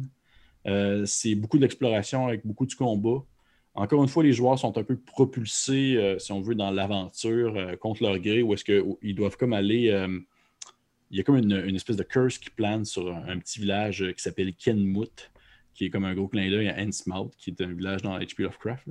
Euh, 0.68 1.06
c'est 1.06 1.36
beaucoup 1.36 1.58
d'exploration 1.58 2.28
avec 2.28 2.46
beaucoup 2.46 2.66
de 2.66 2.74
combat. 2.74 3.24
Encore 3.74 4.04
une 4.04 4.10
fois, 4.10 4.24
les 4.24 4.34
joueurs 4.34 4.60
sont 4.60 4.78
un 4.78 4.84
peu 4.84 4.98
propulsés, 4.98 5.96
euh, 5.96 6.20
si 6.20 6.32
on 6.32 6.42
veut, 6.42 6.56
dans 6.56 6.72
l'aventure 6.72 7.56
euh, 7.56 7.76
contre 7.78 8.04
leur 8.04 8.20
gré, 8.20 8.42
où 8.42 8.54
est-ce 8.54 8.66
qu'ils 8.66 9.16
doivent 9.16 9.38
comme 9.38 9.54
aller. 9.54 9.94
il 11.10 11.18
y 11.18 11.20
a 11.20 11.24
comme 11.24 11.38
une, 11.38 11.76
espèce 11.76 11.98
de 11.98 12.04
curse 12.04 12.38
qui 12.38 12.50
plane 12.50 12.86
sur 12.86 13.14
un, 13.14 13.38
petit 13.40 13.60
village 13.60 14.06
qui 14.16 14.22
s'appelle 14.22 14.54
Kenmut, 14.54 15.32
qui 15.74 15.86
est 15.86 15.90
comme 15.90 16.06
un 16.06 16.14
gros 16.14 16.28
clin 16.28 16.50
d'œil 16.50 16.70
à 16.70 16.82
Ensmouth, 16.82 17.34
qui 17.38 17.52
est 17.52 17.62
un 17.62 17.74
village 17.74 18.02
dans 18.02 18.18
HP 18.18 18.44
Lovecraft. 18.44 18.88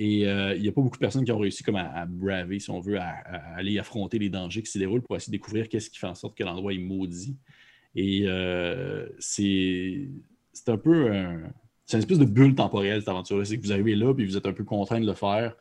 Et 0.00 0.20
il 0.20 0.62
n'y 0.62 0.68
a 0.68 0.72
pas 0.72 0.80
beaucoup 0.80 0.96
de 0.96 1.00
personnes 1.00 1.24
qui 1.24 1.32
ont 1.32 1.38
réussi 1.38 1.64
comme 1.64 1.74
à, 1.74 2.06
braver, 2.06 2.60
si 2.60 2.70
on 2.70 2.78
veut, 2.78 2.98
à, 2.98 3.10
aller 3.56 3.78
affronter 3.78 4.18
les 4.20 4.28
dangers 4.28 4.62
qui 4.62 4.70
s'y 4.70 4.78
déroulent 4.78 5.02
pour 5.02 5.16
essayer 5.16 5.32
de 5.32 5.36
découvrir 5.36 5.68
qu'est-ce 5.68 5.90
qui 5.90 5.98
fait 5.98 6.06
en 6.06 6.14
sorte 6.14 6.36
que 6.36 6.44
l'endroit 6.44 6.72
est 6.72 6.78
maudit. 6.78 7.36
Et 7.94 8.24
euh, 8.26 9.08
c'est 9.18 10.08
un 10.66 10.76
peu 10.76 11.10
c'est 11.84 11.96
une 11.96 12.02
espèce 12.02 12.18
de 12.18 12.26
bulle 12.26 12.54
temporelle, 12.54 13.00
cette 13.00 13.08
aventure 13.08 13.46
C'est 13.46 13.56
que 13.56 13.62
vous 13.62 13.72
arrivez 13.72 13.94
là, 13.94 14.12
puis 14.12 14.26
vous 14.26 14.36
êtes 14.36 14.46
un 14.46 14.52
peu 14.52 14.64
contraint 14.64 15.00
de 15.00 15.06
le 15.06 15.14
faire. 15.14 15.56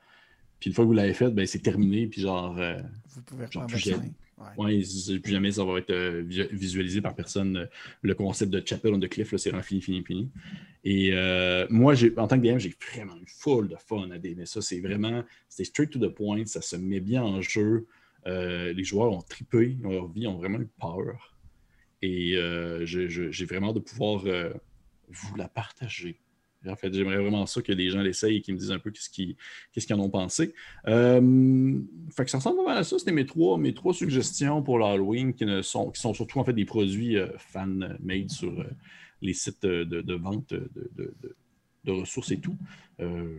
Puis 0.59 0.69
une 0.69 0.75
fois 0.75 0.83
que 0.83 0.87
vous 0.87 0.93
l'avez 0.93 1.13
fait, 1.13 1.29
ben, 1.29 1.45
c'est 1.45 1.59
terminé. 1.59 2.07
Puis 2.07 2.21
genre. 2.21 2.57
Euh, 2.59 2.81
vous 3.15 3.21
pouvez 3.21 3.45
genre, 3.49 3.65
plus, 3.65 3.77
jamais, 3.77 4.11
ouais. 4.57 4.83
plus 5.19 5.31
jamais 5.31 5.51
ça 5.51 5.63
va 5.63 5.77
être 5.77 5.91
euh, 5.91 6.23
visualisé 6.51 6.99
par 6.99 7.15
personne. 7.15 7.69
Le 8.01 8.13
concept 8.13 8.51
de 8.51 8.61
Chapel 8.65 8.93
on 8.93 8.99
the 8.99 9.07
Cliff, 9.07 9.35
c'est 9.37 9.61
fini, 9.61 9.81
fini, 9.81 10.03
fini. 10.03 10.29
Et 10.83 11.11
moi, 11.69 11.93
en 12.17 12.27
tant 12.27 12.39
que 12.39 12.45
DM, 12.45 12.57
j'ai 12.57 12.75
vraiment 12.91 13.15
eu 13.17 13.27
full 13.27 13.69
de 13.69 13.77
fun 13.77 14.09
à 14.11 14.17
mais 14.19 14.45
Ça, 14.45 14.61
c'est 14.61 14.79
vraiment. 14.79 15.23
C'était 15.47 15.63
straight 15.63 15.91
to 15.91 15.99
the 15.99 16.13
point. 16.13 16.45
Ça 16.45 16.61
se 16.61 16.75
met 16.75 16.99
bien 16.99 17.23
en 17.23 17.41
jeu. 17.41 17.87
les 18.25 18.83
joueurs 18.83 19.13
ont 19.13 19.21
trippé. 19.21 19.77
Leur 19.81 20.09
vie 20.09 20.27
ont 20.27 20.35
vraiment 20.35 20.59
eu 20.59 20.67
peur. 20.79 21.36
Et 22.01 22.35
euh, 22.35 22.85
j'ai 22.85 23.45
vraiment 23.45 23.73
de 23.73 23.79
pouvoir 23.79 24.23
euh, 24.25 24.53
vous 25.09 25.35
la 25.35 25.47
partager. 25.47 26.19
En 26.67 26.75
fait, 26.75 26.93
j'aimerais 26.93 27.17
vraiment 27.17 27.45
ça 27.45 27.61
que 27.61 27.71
des 27.71 27.89
gens 27.89 28.01
l'essayent 28.01 28.37
et 28.37 28.41
qu'ils 28.41 28.55
me 28.55 28.59
disent 28.59 28.71
un 28.71 28.79
peu 28.79 28.91
qu'est-ce 28.91 29.09
qu'ils 29.09 29.95
en 29.95 29.99
ont 29.99 30.09
pensé. 30.09 30.53
Euh, 30.87 31.79
fait 32.11 32.25
que 32.25 32.31
ça 32.31 32.39
ressemble 32.39 32.57
vraiment 32.57 32.77
à 32.77 32.83
ça. 32.83 32.99
C'était 32.99 33.13
mes 33.13 33.25
trois, 33.25 33.57
mes 33.57 33.73
trois 33.73 33.93
suggestions 33.93 34.61
pour 34.61 34.77
l'Halloween 34.79 35.33
qui, 35.33 35.45
sont, 35.61 35.91
qui 35.91 36.01
sont 36.01 36.13
surtout 36.13 36.39
en 36.39 36.43
fait 36.43 36.53
des 36.53 36.65
produits 36.65 37.15
fan-made 37.37 38.31
sur 38.31 38.65
les 39.21 39.33
sites 39.33 39.65
de, 39.65 40.13
vente 40.15 40.53
de, 40.53 41.91
ressources 41.91 42.31
et 42.31 42.39
tout. 42.39 42.57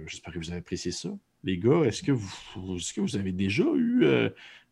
J'espère 0.07 0.33
que 0.33 0.39
vous 0.39 0.51
avez 0.51 0.61
apprécié 0.61 0.91
ça. 0.91 1.11
Les 1.45 1.59
gars, 1.59 1.83
est-ce 1.83 2.03
que, 2.03 2.13
vous, 2.13 2.77
est 2.77 2.79
-ce 2.79 2.95
que 2.95 3.01
vous 3.01 3.17
avez 3.17 3.33
déjà 3.33 3.65
eu 3.77 4.07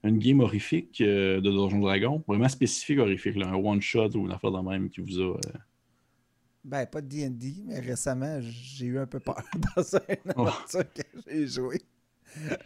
une 0.06 0.18
game 0.18 0.40
horrifique 0.40 1.00
euh, 1.00 1.40
de 1.40 1.50
Donjon 1.50 1.80
Dragon, 1.80 2.22
vraiment 2.26 2.48
spécifique 2.48 2.98
horrifique, 2.98 3.36
un 3.36 3.54
one-shot 3.54 4.10
ou 4.14 4.26
une 4.26 4.32
affaire 4.32 4.50
de 4.50 4.60
même 4.60 4.88
qui 4.88 5.00
vous 5.00 5.20
a. 5.20 5.36
Euh, 5.36 5.58
ben, 6.64 6.84
pas 6.86 7.00
de 7.00 7.06
DD, 7.06 7.62
mais 7.64 7.78
récemment, 7.78 8.40
j'ai 8.40 8.86
eu 8.86 8.98
un 8.98 9.06
peu 9.06 9.20
peur 9.20 9.40
dans 9.76 9.82
une 9.82 10.32
oh. 10.36 10.40
aventure 10.42 10.92
que 10.92 11.02
j'ai 11.28 11.46
joué. 11.46 11.80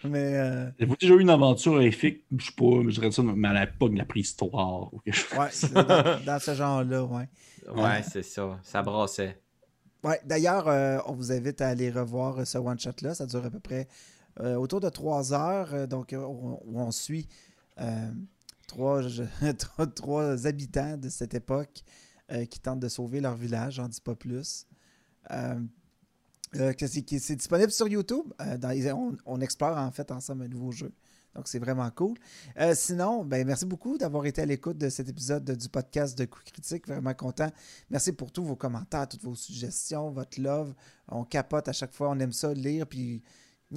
Mais. 0.05 0.37
Euh... 0.37 0.71
Avez-vous 0.79 0.97
déjà 0.97 1.15
eu 1.15 1.21
une 1.21 1.31
aventure 1.31 1.75
horrifique? 1.75 2.25
Je 2.37 2.47
sais 2.47 2.53
pas, 2.57 2.83
je 2.89 2.95
dirais 2.95 3.11
ça, 3.11 3.23
mais 3.23 3.49
à 3.49 3.65
l'époque 3.65 3.93
de 3.93 3.99
la 3.99 4.07
préhistoire 4.07 4.93
ou 4.93 5.01
quelque 5.01 5.15
chose. 5.15 5.39
Ouais, 5.39 5.85
dans, 5.85 6.25
dans, 6.25 6.39
ce 6.39 6.55
genre-là, 6.55 7.05
ouais. 7.05 7.29
Ouais, 7.75 8.03
c'est 8.03 8.23
ça. 8.23 8.59
Ça 8.63 8.83
brassait. 8.83 9.39
Ouais, 10.03 10.19
d'ailleurs, 10.25 10.67
euh, 10.67 10.99
on 11.07 11.13
vous 11.13 11.31
invite 11.31 11.61
à 11.61 11.69
aller 11.69 11.91
revoir 11.91 12.47
ce 12.47 12.57
one-shot-là. 12.57 13.15
Ça 13.15 13.27
dure 13.27 13.45
à 13.45 13.51
peu 13.51 13.61
près 13.61 13.87
euh, 14.43 14.55
autour 14.57 14.81
de 14.81 14.89
trois 14.89 15.33
heures, 15.35 15.75
euh, 15.75 15.87
donc, 15.87 16.13
euh, 16.13 16.25
où 16.25 16.81
on 16.81 16.91
suit 16.91 17.29
trois, 18.67 19.03
trois, 19.95 20.47
habitants 20.47 20.97
de 20.97 21.09
cette 21.09 21.35
époque 21.35 21.83
qui 22.49 22.61
tentent 22.61 22.79
de 22.79 22.89
sauver 22.89 23.21
leur 23.21 23.35
village, 23.35 23.75
j'en 23.75 23.89
dis 23.89 24.01
pas 24.01 24.15
plus. 24.15 24.67
c'est 26.53 27.37
disponible 27.37 27.73
sur 27.73 27.89
YouTube. 27.89 28.33
on, 29.27 29.41
explore 29.41 29.77
en 29.77 29.91
fait 29.91 30.13
ensemble 30.13 30.45
un 30.45 30.49
nouveau 30.49 30.71
jeu. 30.71 30.93
Donc, 31.35 31.49
c'est 31.49 31.59
vraiment 31.59 31.91
cool. 31.91 32.17
sinon, 32.75 33.25
ben, 33.25 33.45
merci 33.47 33.67
beaucoup 33.67 33.99
d'avoir 33.99 34.27
été 34.27 34.43
à 34.43 34.47
l'écoute 34.47 34.79
de 34.79 34.91
cet 34.91 35.09
épisode 35.09 35.45
du 35.51 35.69
podcast 35.69 36.17
de 36.17 36.27
Coup 36.27 36.43
Critique. 36.45 36.87
Vraiment 36.87 37.15
content. 37.15 37.51
Merci 37.89 38.13
pour 38.13 38.31
tous 38.31 38.45
vos 38.45 38.57
commentaires, 38.57 39.09
toutes 39.09 39.25
vos 39.25 39.35
suggestions, 39.35 40.11
votre 40.11 40.41
love. 40.41 40.73
On 41.09 41.25
capote 41.25 41.67
à 41.67 41.73
chaque 41.73 41.93
fois. 41.93 42.11
On 42.11 42.19
aime 42.21 42.33
ça 42.33 42.55
lire. 42.55 42.87
Puis 42.87 43.23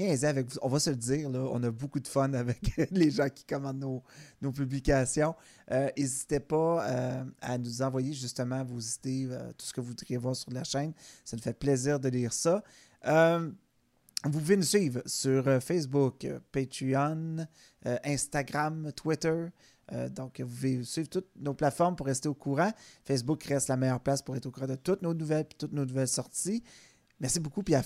avec 0.01 0.49
vous. 0.49 0.59
On 0.61 0.69
va 0.69 0.79
se 0.79 0.89
le 0.89 0.95
dire, 0.95 1.29
là, 1.29 1.39
on 1.51 1.61
a 1.63 1.71
beaucoup 1.71 1.99
de 1.99 2.07
fun 2.07 2.33
avec 2.33 2.75
les 2.91 3.11
gens 3.11 3.29
qui 3.29 3.45
commandent 3.45 4.03
nos, 4.41 4.51
publications. 4.51 5.35
Euh, 5.71 5.89
n'hésitez 5.97 6.39
pas 6.39 6.85
euh, 6.87 7.23
à 7.41 7.57
nous 7.57 7.81
envoyer 7.81 8.13
justement 8.13 8.63
vos 8.63 8.79
idées, 8.79 9.27
euh, 9.31 9.51
tout 9.57 9.65
ce 9.65 9.73
que 9.73 9.81
vous 9.81 9.87
voudriez 9.87 10.17
voir 10.17 10.35
sur 10.35 10.51
la 10.51 10.63
chaîne. 10.63 10.93
Ça 11.23 11.37
nous 11.37 11.43
fait 11.43 11.57
plaisir 11.57 11.99
de 11.99 12.09
lire 12.09 12.33
ça. 12.33 12.63
vous 13.05 14.39
pouvez 14.39 14.57
nous 14.57 14.63
suivre 14.63 15.01
sur 15.05 15.61
Facebook, 15.61 16.27
Patreon, 16.51 17.45
Instagram, 18.03 18.91
Twitter. 18.93 19.47
donc, 20.11 20.39
vous 20.39 20.47
pouvez 20.47 20.83
suivre 20.83 21.09
toutes 21.09 21.29
nos 21.35 21.53
plateformes 21.53 21.95
pour 21.95 22.07
rester 22.07 22.29
au 22.29 22.33
courant. 22.33 22.71
Facebook 23.05 23.43
reste 23.43 23.67
la 23.67 23.77
meilleure 23.77 23.99
place 23.99 24.21
pour 24.21 24.35
être 24.35 24.45
au 24.45 24.51
courant 24.51 24.67
de 24.67 24.75
toutes 24.75 25.01
nos 25.01 25.13
nouvelles 25.13 25.41
et 25.51 25.55
toutes 25.57 25.73
nos 25.73 25.85
nouvelles 25.85 26.07
sorties. 26.07 26.63
Merci 27.19 27.39
beaucoup, 27.39 27.63
Pierre 27.63 27.85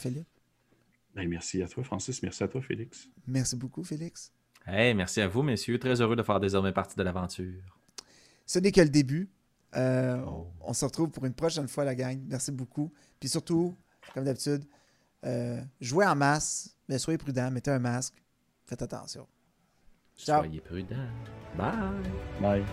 Ben, 1.17 1.27
merci 1.27 1.63
à 1.63 1.67
toi, 1.67 1.83
Francis. 1.83 2.21
Merci 2.21 2.43
à 2.43 2.47
toi, 2.47 2.61
Félix. 2.61 3.09
Merci 3.25 3.55
beaucoup, 3.55 3.83
Félix. 3.83 4.31
Hey, 4.67 4.93
merci 4.93 5.19
à 5.19 5.27
vous, 5.27 5.41
messieurs. 5.41 5.79
Très 5.79 5.99
heureux 5.99 6.15
de 6.15 6.21
faire 6.21 6.39
désormais 6.39 6.71
partie 6.71 6.95
de 6.95 7.01
l'aventure. 7.01 7.81
Ce 8.45 8.59
n'est 8.59 8.71
que 8.71 8.81
le 8.81 8.89
début. 8.89 9.27
Euh, 9.75 10.21
oh. 10.27 10.47
On 10.61 10.73
se 10.73 10.85
retrouve 10.85 11.09
pour 11.09 11.25
une 11.25 11.33
prochaine 11.33 11.67
fois, 11.67 11.85
la 11.85 11.95
gang. 11.95 12.19
Merci 12.27 12.51
beaucoup. 12.51 12.93
Puis 13.19 13.29
surtout, 13.29 13.75
comme 14.13 14.25
d'habitude, 14.25 14.63
euh, 15.25 15.59
jouez 15.81 16.05
en 16.05 16.15
masse, 16.15 16.77
mais 16.87 16.99
soyez 16.99 17.17
prudents, 17.17 17.49
mettez 17.49 17.71
un 17.71 17.79
masque, 17.79 18.13
faites 18.65 18.83
attention. 18.83 19.27
Ciao. 20.15 20.43
Soyez 20.43 20.61
prudents. 20.61 21.09
Bye. 21.57 22.11
Bye. 22.39 22.63